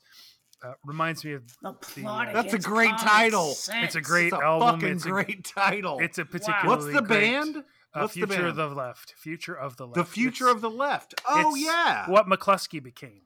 [0.64, 3.54] uh, reminds me of The the, uh, That's a great title.
[3.54, 3.86] sense.
[3.88, 4.80] It's a great It's a album.
[4.82, 6.00] fucking It's a, great title.
[6.00, 7.58] it's a particularly What's the great- band?
[7.92, 9.14] Uh, What's the Future of the Left.
[9.18, 9.96] Future of the Left.
[9.96, 11.16] The future It's- of the left.
[11.28, 12.08] Oh it's yeah.
[12.10, 13.22] What Mclusky became.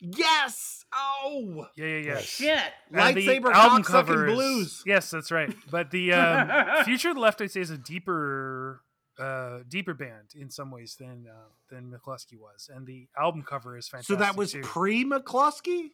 [0.00, 0.84] Yes.
[0.94, 1.66] Oh.
[1.76, 2.18] Yeah, yeah, yeah.
[2.20, 2.60] Shit.
[2.92, 4.82] And the Lightsaber album cocksucking cover is- blues.
[4.86, 5.52] Yes, that's right.
[5.70, 8.82] But the um, Future of the Left, I'd say, is a deeper,
[9.18, 13.76] uh, deeper band in some ways than uh, than Mclusky was, and the album cover
[13.76, 14.14] is fantastic.
[14.14, 14.60] So that was too.
[14.62, 15.90] pre Mclusky.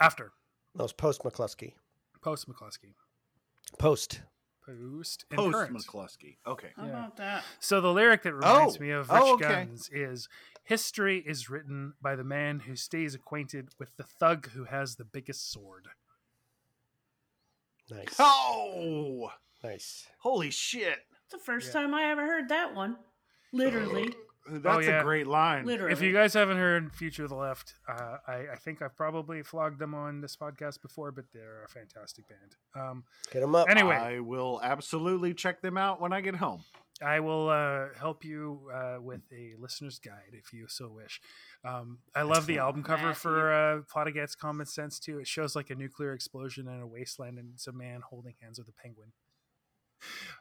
[0.00, 0.32] after
[0.74, 1.74] That was post Mclusky.
[2.22, 2.94] post Mclusky,
[3.78, 4.20] Post.
[4.66, 5.76] post and Post current.
[5.76, 6.36] Mclusky.
[6.46, 6.68] Okay.
[6.76, 6.90] How Yeah.
[6.90, 7.44] about that?
[7.60, 8.80] So the lyric that reminds Oh.
[8.80, 9.48] me of Rich Oh, okay.
[9.66, 10.28] Guns is
[10.64, 15.04] history is written by the man who stays acquainted with the thug who has the
[15.04, 15.88] biggest sword.
[17.90, 18.14] Nice.
[18.18, 19.30] Oh.
[19.62, 20.06] Nice.
[20.20, 20.98] Holy shit.
[21.24, 21.82] It's the first Yeah.
[21.82, 22.96] time I ever heard that one.
[23.52, 24.14] Literally.
[24.50, 25.00] That's yeah.
[25.00, 25.66] a great line.
[25.66, 25.92] Literally.
[25.92, 29.42] If you guys haven't heard Future of the Left, uh, I, I think I've probably
[29.44, 32.56] flogged them on this podcast before, but they're a fantastic band.
[32.74, 33.68] Um, Get them up.
[33.70, 36.64] anyway, I will absolutely check them out when I get home.
[37.04, 41.20] I will uh, help you uh, with a listener's guide if you so wish.
[41.64, 43.14] Um, I love the album cover Matthew.
[43.30, 45.18] for uh, Plot Against Common Sense too.
[45.18, 48.58] It shows like a nuclear explosion in a wasteland, and it's a man holding hands
[48.58, 49.12] with a penguin.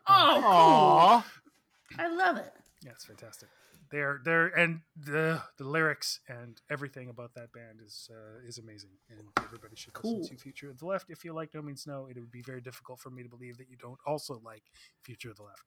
[0.08, 1.22] oh, Aw.
[1.22, 2.06] cool.
[2.06, 2.54] I love it.
[2.84, 3.50] Yeah, it's fantastic.
[3.92, 8.92] They're they're and the the lyrics and everything about that band is uh, is amazing,
[9.10, 10.20] and everybody should Cool.
[10.20, 11.10] listen to Future of the Left.
[11.10, 13.58] If you like No Means No, it would be very difficult for me to believe
[13.58, 14.64] that you don't also like
[15.04, 15.64] Future of the Left.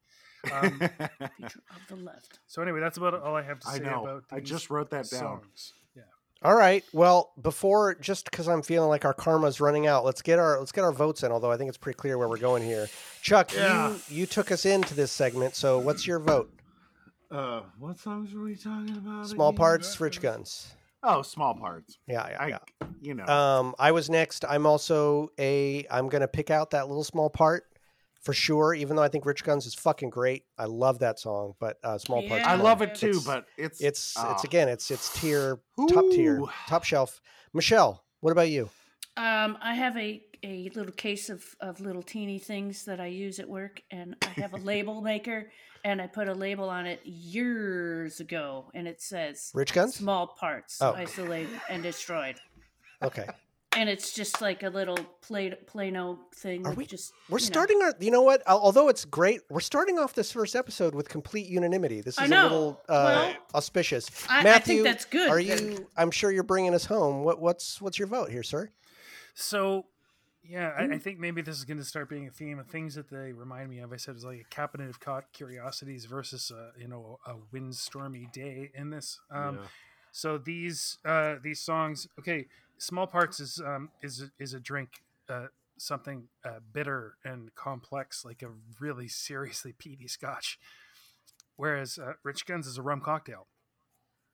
[0.53, 0.79] Um,
[1.37, 2.39] Future of the left.
[2.47, 4.03] so anyway, that's about all I have to I say know.
[4.05, 4.25] about.
[4.33, 5.21] I these just wrote that down.
[5.21, 5.73] songs.
[5.95, 6.03] Yeah.
[6.43, 6.83] All right.
[6.93, 10.73] Well, before just because I'm feeling like our karma's running out, let's get our let's
[10.73, 11.31] get our votes in.
[11.33, 12.89] Although I think it's pretty clear where we're going here.
[13.23, 13.91] Chuck, Yeah.
[14.09, 16.51] you you took us into this segment, so what's your vote?
[17.35, 19.27] Uh, what songs were we talking about?
[19.27, 19.57] Small again?
[19.59, 20.73] parts, rich guns.
[21.03, 21.99] Oh, small parts.
[22.07, 22.59] Yeah, yeah, I, yeah.
[23.01, 23.27] you know.
[23.27, 24.45] Um, I was next.
[24.49, 25.85] I'm also a.
[25.91, 27.65] I'm gonna pick out that little small part
[28.23, 28.73] for sure.
[28.73, 31.55] Even though I think Rich Guns is fucking great, I love that song.
[31.59, 32.47] But uh, small parts.
[32.47, 34.33] I love it too, It's- but it's It's ah.
[34.33, 34.69] it's again.
[34.69, 35.59] It's it's tier
[35.89, 37.21] top tier top shelf.
[37.53, 38.71] Michelle, what about you?
[39.17, 43.39] Um, I have a, a little case of, of little teeny things that I use
[43.39, 45.51] at work, and I have a label maker,
[45.85, 49.95] and I put a label on it years ago, and it says Rich Guns.
[49.97, 50.95] small parts Oh.
[50.95, 52.37] isolated and destroyed.
[53.03, 53.27] Okay.
[53.77, 56.65] and it's just like a little play, Plano thing.
[56.65, 57.47] Are we- Just We're you know.
[57.47, 57.93] starting our.
[57.99, 58.41] You know what?
[58.47, 62.01] Although it's great, we're starting off this first episode with complete unanimity.
[62.01, 62.43] This is I a know.
[62.45, 64.09] little uh, Well, auspicious.
[64.29, 65.89] I- I think Matthew, that's good Are you?
[65.97, 67.25] I'm sure you're bringing us home.
[67.25, 68.71] What, what's what's your vote here, sir?
[69.35, 69.87] So,
[70.49, 72.95] yeah, I, I think maybe this is going to start being a theme of things
[72.95, 73.93] that they remind me of.
[73.93, 77.35] I said it was like a cabinet of caught curiosities versus a you know a
[77.55, 79.21] windstormy day in this.
[79.31, 79.67] Um, Yeah.
[80.13, 82.47] So these uh, these songs, okay,
[82.79, 85.47] small parts is um, is a- is a drink, uh,
[85.79, 88.51] something uh, bitter and complex, like a
[88.81, 90.59] really seriously peaty Scotch.
[91.57, 93.47] Whereas uh, Rich Guns is a rum cocktail.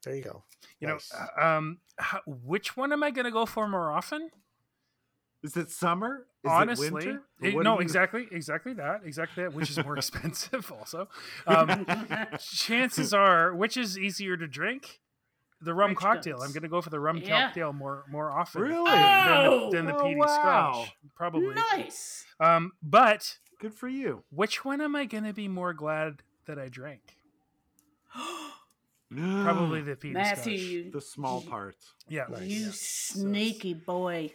[0.05, 0.45] There you go.
[0.81, 1.12] You Nice.
[1.12, 4.31] know, uh, um, how, which one am I going to go for more often?
[5.43, 6.27] Is it summer?
[6.45, 7.23] Is honestly it winter?
[7.41, 11.09] It- no you- exactly exactly that exactly that which is more expensive also
[11.47, 11.87] um,
[12.41, 15.01] chances are which is easier to drink
[15.62, 17.47] the rum Rich cocktail i'm going to go for the rum Yeah.
[17.47, 18.91] cocktail more more often Really?
[18.91, 19.71] than, Oh!
[19.71, 20.27] the, than the Oh, wow.
[20.85, 22.25] scotch probably nice.
[22.41, 24.25] um, but Good for you.
[24.31, 27.03] which one am i going to be more glad that i drank
[29.12, 31.93] probably the peaty Matthew, scotch you, the small parts.
[32.09, 34.33] yeah you sneaky boy.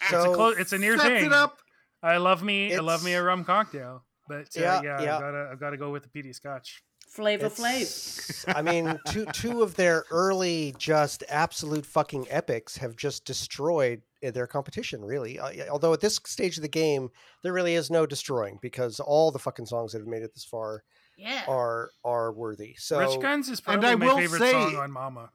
[0.00, 1.58] It's, So a clo- it's a near thing it up.
[2.02, 5.14] i love me i love me a rum cocktail but uh, Yeah, yeah, yeah.
[5.16, 6.82] I've gotta I've gotta go with the peaty scotch.
[7.08, 7.80] Flavor Flav.
[7.80, 14.02] It's- I mean, two two of their early just absolute fucking epics have just destroyed
[14.24, 15.04] uh, their competition.
[15.04, 17.10] Really, Uh, although at this stage of the game,
[17.42, 20.44] there really is no destroying because all the fucking songs that have made it this
[20.44, 20.84] far
[21.18, 21.42] Yeah.
[21.48, 22.76] are are worthy.
[22.78, 25.30] So Rich Guns is And probably I my will favorite say- song on Mama.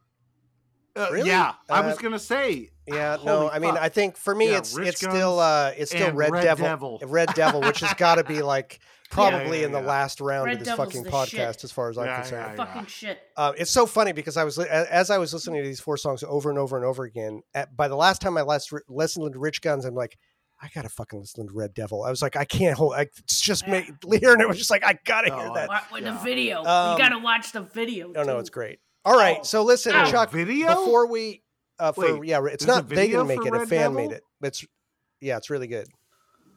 [0.95, 1.29] Uh, Really?
[1.29, 2.69] Yeah, I Uh, was gonna say.
[2.87, 3.81] Yeah, no, I mean, fuck.
[3.83, 6.65] I think for me, Yeah, it's Rich it's still uh, it's still Red, Red Devil,
[6.65, 6.99] Devil.
[7.05, 9.87] Red Devil, which has got to be like probably yeah, in the yeah.
[9.87, 11.63] last round Red of this Devil's fucking podcast, shit.
[11.63, 12.55] as far as I'm Yeah, concerned.
[12.57, 13.19] yeah, Fucking shit.
[13.35, 16.23] Uh, it's so funny because I was as I was listening to these four songs
[16.23, 17.41] over and over and over again.
[17.53, 20.17] At, by the last time I last re- listened to Rich Guns, I'm like,
[20.61, 22.03] I gotta fucking listen to Red Devil.
[22.03, 22.93] I was like, I can't hold.
[22.93, 23.83] I, it's just me
[24.19, 25.67] hearing it was just like, I gotta hear Oh, that.
[25.69, 26.63] Wa- With the video.
[26.63, 28.13] Um, you gotta watch the video.
[28.15, 28.39] Oh no, too.
[28.39, 28.79] it's great.
[29.05, 29.43] All right, Oh.
[29.43, 30.09] so listen, Ow.
[30.09, 30.31] Chuck.
[30.31, 30.67] Video?
[30.69, 31.43] Before we,
[31.79, 32.89] uh, for Wait, yeah, it's not.
[32.89, 33.61] They didn't make for it.
[33.61, 33.95] A fan Devil?
[33.95, 34.23] made it.
[34.41, 34.65] It's
[35.21, 35.87] yeah, it's really good.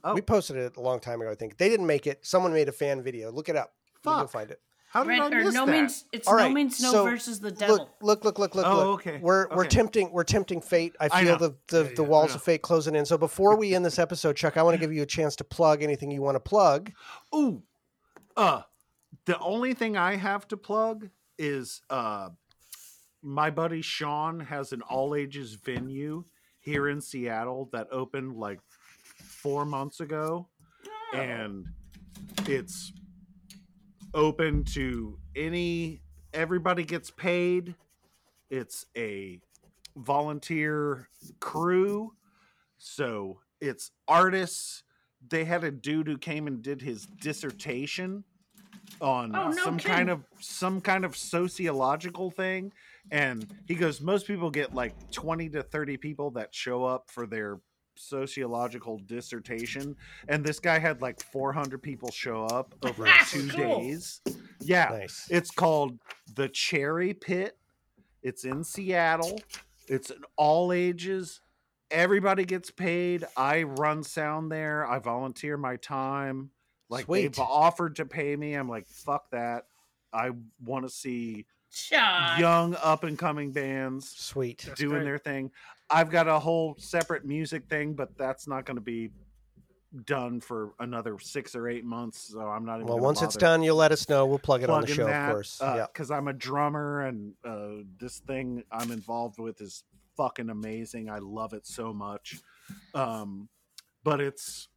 [0.05, 1.31] Oh, We posted it a long time ago.
[1.31, 2.25] I think they didn't make it.
[2.25, 3.31] Someone made a fan video.
[3.31, 3.73] Look it up.
[4.05, 4.61] You'll find it.
[4.91, 5.73] how did Red, I miss no that?
[5.73, 7.91] means it's All no means no so versus the devil.
[8.01, 9.01] Look, look, look, look, look, Oh, look.
[9.07, 10.95] okay, We're we're tempting we're tempting fate.
[11.01, 11.49] I I feel know.
[11.49, 13.05] the the, Yeah, the yeah, walls of fate closing in.
[13.05, 15.45] So before we end this episode, Chuck, I want to give you a chance to
[15.45, 16.93] plug anything you want to plug.
[17.35, 17.63] Ooh,
[18.37, 18.63] uh,
[19.27, 22.31] the only thing I have to plug is uh,
[23.23, 26.25] my buddy Sean has an all ages venue
[26.61, 28.61] here in Seattle that opened like
[29.23, 30.49] four months ago,
[31.13, 31.67] and
[32.47, 32.93] it's
[34.15, 36.01] open to any
[36.35, 37.75] everybody gets paid.
[38.51, 39.41] It's a
[39.97, 41.09] volunteer
[41.41, 42.13] crew,
[42.79, 44.83] so it's artists.
[45.29, 48.25] They had a dude who came and did his dissertation
[49.01, 49.97] on Oh, no some kidding.
[49.97, 52.73] kind of some kind of sociological thing
[53.11, 57.27] and he goes most people get like 20 to 30 people that show up for
[57.27, 57.61] their
[57.97, 59.97] sociological dissertation
[60.29, 63.81] and this guy had like 400 people show up over two Cool.
[63.81, 64.21] days
[64.61, 65.27] yeah Nice.
[65.31, 65.99] it's called
[66.35, 67.57] the Cherry Pit.
[68.23, 69.41] It's in Seattle.
[69.87, 71.41] It's an all ages.
[71.91, 73.25] Everybody gets paid.
[73.37, 74.87] I run sound there.
[74.87, 76.51] I volunteer my time.
[76.89, 77.35] Like Sweet.
[77.35, 78.55] they've offered to pay me.
[78.55, 79.65] I'm like, fuck that.
[80.13, 80.31] I
[80.65, 82.39] want to see Shot.
[82.39, 84.69] young up and coming bands Sweet.
[84.77, 85.05] Doing great.
[85.05, 85.51] their thing.
[85.91, 89.11] I've got a whole separate music thing, but that's not going to be
[90.05, 92.31] done for another six or eight months.
[92.33, 92.87] So I'm not even.
[92.87, 94.27] Well, gonna once it's done, you'll let us know.
[94.27, 95.61] We'll plug it on the show, that, of course.
[95.61, 95.87] uh, yeah.
[95.93, 99.85] because I'm a drummer and uh, this thing I'm involved with is
[100.17, 101.09] fucking amazing.
[101.09, 102.41] I love it so much.
[102.95, 103.49] Um,
[104.05, 104.69] but it's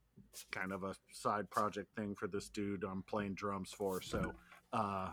[0.51, 4.01] kind of a side project thing for this dude I'm playing drums for.
[4.01, 4.33] So,
[4.73, 5.09] uh,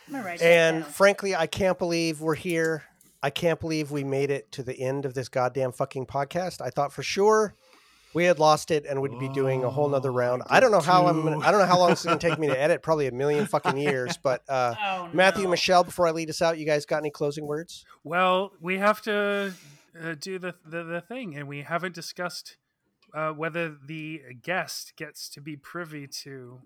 [0.07, 0.91] I'm gonna write that And down.
[0.91, 2.83] frankly, I can't believe we're here.
[3.21, 6.61] I can't believe we made it to the end of this goddamn fucking podcast.
[6.61, 7.55] I thought for sure
[8.13, 10.43] we had lost it and we'd be doing a whole nother Oh, round.
[10.47, 11.23] I I don't know how I'm.
[11.23, 12.81] Gonna, I don't know how long it's going to take me to edit.
[12.81, 14.17] Probably a million fucking years.
[14.17, 15.47] But uh, oh, Matthew.
[15.47, 17.85] Michelle, before I lead us out, you guys got any closing words?
[18.03, 19.53] Well, we have to
[20.01, 22.57] uh, do the, the the thing, and we haven't discussed
[23.13, 26.59] uh, whether the guest gets to be privy to.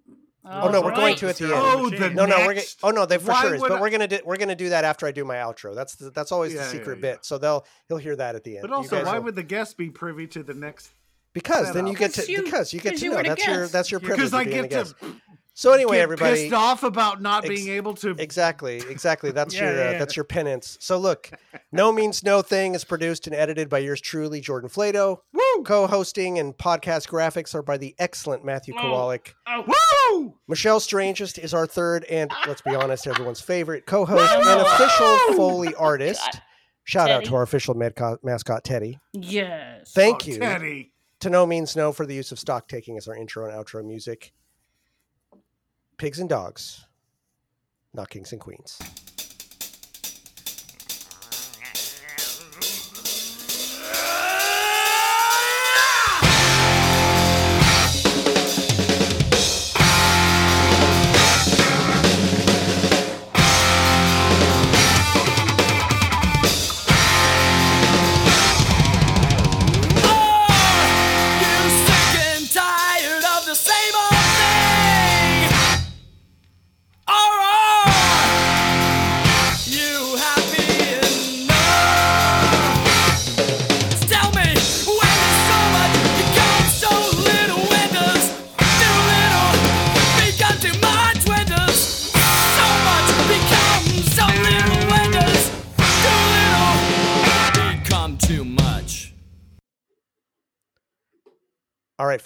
[0.50, 1.54] Oh, no, we're going to at the end.
[1.58, 3.62] Oh, the No, no, we're gonna, oh no, they for Why sure is.
[3.62, 5.76] But I- we're gonna do we're gonna do that after I do my outro.
[5.76, 7.14] That's the, that's always the Yeah, yeah, secret yeah.
[7.14, 7.26] bit.
[7.26, 8.62] So they'll he'll hear that at the end.
[8.62, 10.90] But also, why will- would the guest be privy to the next?
[11.40, 13.30] Because then you get to Because you- because you get to you know were the
[13.30, 14.32] that's your that's your privilege.
[14.32, 14.96] Because I get a guest.
[15.00, 15.16] to
[15.54, 18.12] So anyway, Get everybody, pissed off about not Ex- being able to.
[18.20, 19.32] exactly, exactly.
[19.32, 19.98] That's Yeah, your uh, yeah.
[19.98, 20.78] that's your penance.
[20.80, 21.32] So look,
[21.72, 25.18] no means no thing is produced and edited by yours truly, Jordan Flato.
[25.34, 25.64] Woo!
[25.64, 28.82] Co-hosting and podcast graphics are by the excellent Matthew Oh.
[28.84, 29.34] Kowalik.
[29.66, 30.36] Woo!
[30.48, 35.74] Michelle Strangest is our third and let's be honest, everyone's favorite co-host and official Foley
[35.74, 36.22] artist.
[36.34, 36.42] God.
[36.84, 38.98] Shout out to our official madco- mascot Teddy.
[39.12, 39.92] Yes.
[39.92, 40.94] Thank Oh, you Teddy.
[41.20, 43.86] To No Means No for the use of stock taking as our intro and outro
[43.86, 44.34] music.
[45.98, 46.86] Pigs and dogs,
[47.94, 48.80] not kings and queens.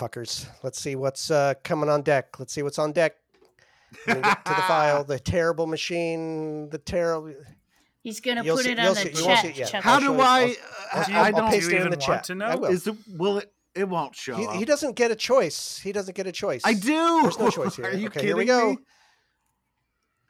[0.02, 0.48] Fuckers.
[0.64, 2.40] Let's see what's uh, coming on deck.
[2.40, 3.16] Let's see what's on deck.
[4.08, 5.04] Get to the file.
[5.14, 6.70] The terrible machine.
[6.70, 7.34] The terrible.
[8.04, 9.46] He's gonna You'll put see- it on the see chat.
[9.46, 9.72] it yet.
[9.74, 10.56] How I'll do show you- I?
[10.94, 11.50] I'll- Do you- I I'll don't.
[11.52, 12.24] paste do it you in the even want chat.
[12.26, 12.58] to know?
[12.58, 12.66] Will.
[12.72, 12.96] Is it?
[13.16, 13.54] Will it?
[13.76, 14.56] It won't show He, up.
[14.56, 15.80] he doesn't get a choice.
[15.82, 16.62] He doesn't get a choice.
[16.66, 17.22] I do.
[17.22, 17.86] There's no choice here.
[17.86, 18.72] Are you okay, kidding here we go.
[18.72, 18.78] me?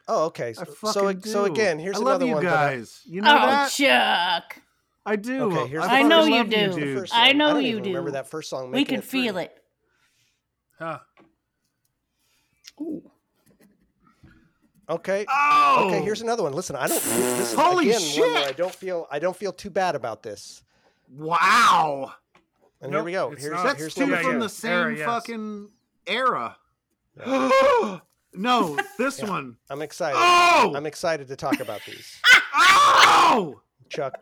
[0.08, 0.50] Oh, okay.
[0.50, 2.44] I So, fucking so, so again, here's I love another you one.
[2.46, 3.02] that I- guys.
[3.06, 3.72] You know Oh, that?
[3.72, 4.62] Chuck.
[5.06, 5.44] I do.
[5.52, 6.70] Okay, here's I first- know you love do.
[6.74, 7.00] the dude.
[7.00, 7.38] first I song.
[7.38, 8.72] know don't you even Remember that first song?
[8.72, 9.58] We can feel it.
[10.82, 10.98] Huh.
[14.90, 15.26] Okay.
[15.30, 15.86] Oh.
[15.88, 16.02] Okay.
[16.02, 16.54] Here's another one.
[16.54, 17.02] Listen, I don't.
[17.04, 18.50] This is Holy again one where shit.
[18.50, 19.08] I don't feel.
[19.12, 20.64] I don't feel too bad about this.
[21.16, 22.14] Wow.
[22.82, 23.32] And here we go.
[23.32, 23.78] it's Here's not.
[23.78, 25.06] That's two from the same Era, yes.
[25.06, 25.70] fucking
[26.08, 26.58] era.
[28.34, 29.30] no, this Yeah.
[29.30, 29.58] one.
[29.70, 30.18] I'm excited.
[30.20, 30.74] Oh.
[30.76, 32.20] I'm excited to talk about these.
[32.56, 33.62] oh.
[33.90, 34.14] Chuck,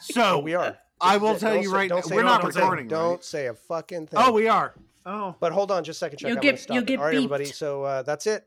[0.00, 0.76] So we are.
[1.00, 2.62] I will tell you right now, we're not fucking thing.
[2.62, 2.88] recording.
[2.88, 3.24] Don't right?
[3.24, 4.20] say a fucking thing.
[4.20, 4.74] Oh, we are.
[5.08, 5.34] Oh.
[5.40, 6.28] But hold on just a second, Chuck.
[6.28, 6.86] You'll I'm gonna get- stop you'll it.
[6.86, 7.44] get All right, everybody.
[7.46, 8.46] So uh, that's it.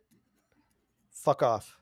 [1.11, 1.77] Fuck off.